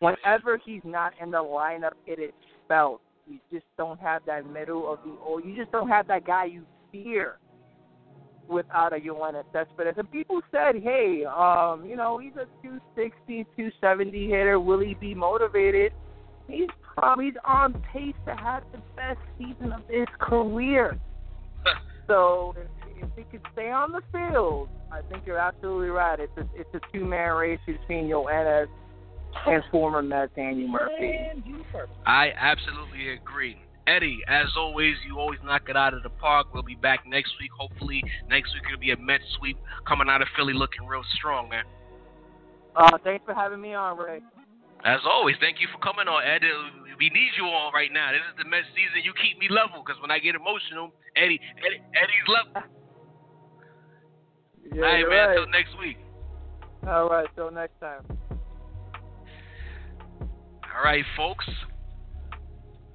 Whenever 0.00 0.60
he's 0.60 0.84
not 0.84 1.12
in 1.20 1.30
the 1.30 1.38
lineup, 1.38 1.92
it 2.06 2.20
is 2.20 2.32
felt 2.68 3.00
you 3.30 3.38
just 3.52 3.66
don't 3.76 4.00
have 4.00 4.22
that 4.26 4.50
middle 4.50 4.92
of 4.92 4.98
the 5.04 5.10
or 5.24 5.40
you 5.40 5.56
just 5.56 5.70
don't 5.70 5.88
have 5.88 6.06
that 6.08 6.26
guy 6.26 6.46
you 6.46 6.64
fear 6.90 7.38
without 8.48 8.92
a 8.92 8.96
Yoenis 8.96 9.44
Cespedes. 9.52 9.94
And 9.96 10.10
people 10.10 10.40
said, 10.50 10.82
hey, 10.82 11.24
um, 11.24 11.86
you 11.86 11.96
know, 11.96 12.18
he's 12.18 12.32
a 12.32 12.46
260, 12.62 13.44
270 13.56 14.28
hitter. 14.28 14.58
Will 14.58 14.80
he 14.80 14.94
be 14.94 15.14
motivated? 15.14 15.92
He's 16.48 16.68
probably 16.96 17.32
on 17.44 17.80
pace 17.92 18.14
to 18.26 18.34
have 18.34 18.64
the 18.72 18.78
best 18.96 19.20
season 19.38 19.72
of 19.72 19.82
his 19.88 20.06
career. 20.18 20.98
so 22.08 22.54
if, 22.58 23.04
if 23.04 23.08
he 23.16 23.22
could 23.30 23.46
stay 23.52 23.70
on 23.70 23.92
the 23.92 24.02
field, 24.12 24.68
I 24.90 25.02
think 25.02 25.24
you're 25.26 25.38
absolutely 25.38 25.90
right. 25.90 26.18
It's 26.18 26.36
a, 26.36 26.46
it's 26.54 26.74
a 26.74 26.80
two 26.92 27.04
man 27.04 27.36
race 27.36 27.60
between 27.64 28.06
Yoenis 28.06 28.66
and 29.46 29.62
former 29.70 30.00
Andy 30.36 30.66
Murphy. 30.66 31.18
I 32.06 32.32
absolutely 32.36 33.12
agree. 33.14 33.56
Eddie, 33.86 34.20
as 34.28 34.46
always, 34.56 34.94
you 35.06 35.18
always 35.18 35.40
knock 35.44 35.62
it 35.68 35.76
out 35.76 35.94
of 35.94 36.02
the 36.02 36.10
park. 36.10 36.54
We'll 36.54 36.62
be 36.62 36.76
back 36.76 37.06
next 37.06 37.32
week. 37.40 37.50
Hopefully, 37.58 38.02
next 38.28 38.52
week 38.54 38.62
it'll 38.68 38.78
be 38.78 38.92
a 38.92 38.96
Mets 38.96 39.24
sweep 39.38 39.58
coming 39.86 40.08
out 40.08 40.22
of 40.22 40.28
Philly 40.36 40.54
looking 40.54 40.86
real 40.86 41.02
strong, 41.16 41.48
man. 41.48 41.64
Uh, 42.76 42.98
thanks 43.02 43.24
for 43.24 43.34
having 43.34 43.60
me 43.60 43.74
on, 43.74 43.98
Ray. 43.98 44.20
As 44.84 45.00
always, 45.04 45.36
thank 45.40 45.60
you 45.60 45.66
for 45.72 45.78
coming 45.78 46.06
on, 46.06 46.22
Eddie. 46.22 46.52
We 46.98 47.10
need 47.10 47.32
you 47.36 47.44
on 47.44 47.72
right 47.72 47.90
now. 47.92 48.12
This 48.12 48.20
is 48.30 48.44
the 48.44 48.48
Mets 48.48 48.66
season. 48.76 49.02
You 49.02 49.12
keep 49.20 49.38
me 49.38 49.48
level 49.50 49.82
because 49.84 50.00
when 50.00 50.10
I 50.10 50.18
get 50.18 50.34
emotional, 50.34 50.92
Eddie, 51.16 51.40
Eddie 51.58 51.82
Eddie's 51.94 52.28
level. 52.28 52.70
Yeah, 54.72 54.84
All 54.84 54.92
right, 54.92 55.08
man. 55.08 55.28
right. 55.28 55.38
Until 55.38 55.50
next 55.50 55.78
week. 55.80 55.98
All 56.86 57.08
right. 57.08 57.26
Till 57.34 57.50
next 57.50 57.80
time. 57.80 58.02
All 60.80 60.88
right, 60.88 61.04
folks. 61.12 61.44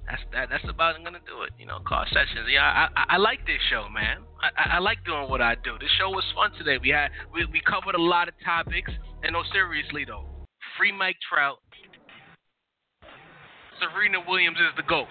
That's 0.09 0.25
that. 0.33 0.49
That's 0.49 0.65
about 0.65 0.97
gonna 1.05 1.21
do 1.21 1.45
it. 1.45 1.53
You 1.61 1.69
know, 1.69 1.77
car 1.85 2.09
sessions. 2.09 2.49
Yeah, 2.49 2.65
I, 2.65 2.89
I, 2.97 3.03
I 3.13 3.17
like 3.21 3.45
this 3.45 3.61
show, 3.69 3.85
man. 3.93 4.25
I, 4.41 4.77
I 4.77 4.79
like 4.81 5.05
doing 5.05 5.29
what 5.29 5.37
I 5.37 5.53
do. 5.53 5.77
This 5.77 5.93
show 6.01 6.09
was 6.09 6.25
fun 6.33 6.49
today. 6.57 6.81
We 6.81 6.89
had 6.89 7.13
we, 7.29 7.45
we 7.45 7.61
covered 7.61 7.93
a 7.93 8.01
lot 8.01 8.25
of 8.25 8.33
topics. 8.41 8.89
And 9.21 9.37
no, 9.37 9.45
seriously 9.53 10.01
though, 10.01 10.25
free 10.81 10.89
Mike 10.89 11.21
Trout. 11.29 11.61
Serena 13.77 14.17
Williams 14.25 14.57
is 14.57 14.73
the 14.81 14.85
GOAT. 14.89 15.05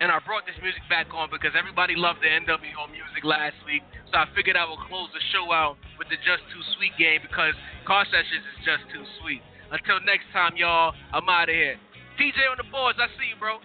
And 0.00 0.08
I 0.08 0.24
brought 0.24 0.48
this 0.48 0.56
music 0.64 0.88
back 0.88 1.12
on 1.12 1.28
because 1.28 1.52
everybody 1.52 2.00
loved 2.00 2.24
the 2.24 2.32
NWO 2.32 2.88
music 2.88 3.28
last 3.28 3.60
week. 3.68 3.84
So 4.08 4.24
I 4.24 4.24
figured 4.32 4.56
I 4.56 4.64
would 4.64 4.80
close 4.88 5.12
the 5.12 5.20
show 5.36 5.52
out 5.52 5.76
with 6.00 6.08
the 6.08 6.16
Just 6.24 6.48
Too 6.48 6.64
Sweet 6.80 6.96
game 6.96 7.20
because 7.20 7.52
Car 7.84 8.08
Sessions 8.08 8.40
is 8.56 8.58
just 8.64 8.88
too 8.88 9.04
sweet. 9.20 9.44
Until 9.70 10.00
next 10.04 10.26
time, 10.32 10.56
y'all, 10.56 10.94
I'm 11.12 11.28
out 11.28 11.48
of 11.48 11.54
here. 11.54 11.76
TJ 12.18 12.50
on 12.50 12.56
the 12.58 12.68
boards, 12.70 12.98
I 13.00 13.08
see 13.18 13.34
you, 13.34 13.38
bro. 13.38 13.58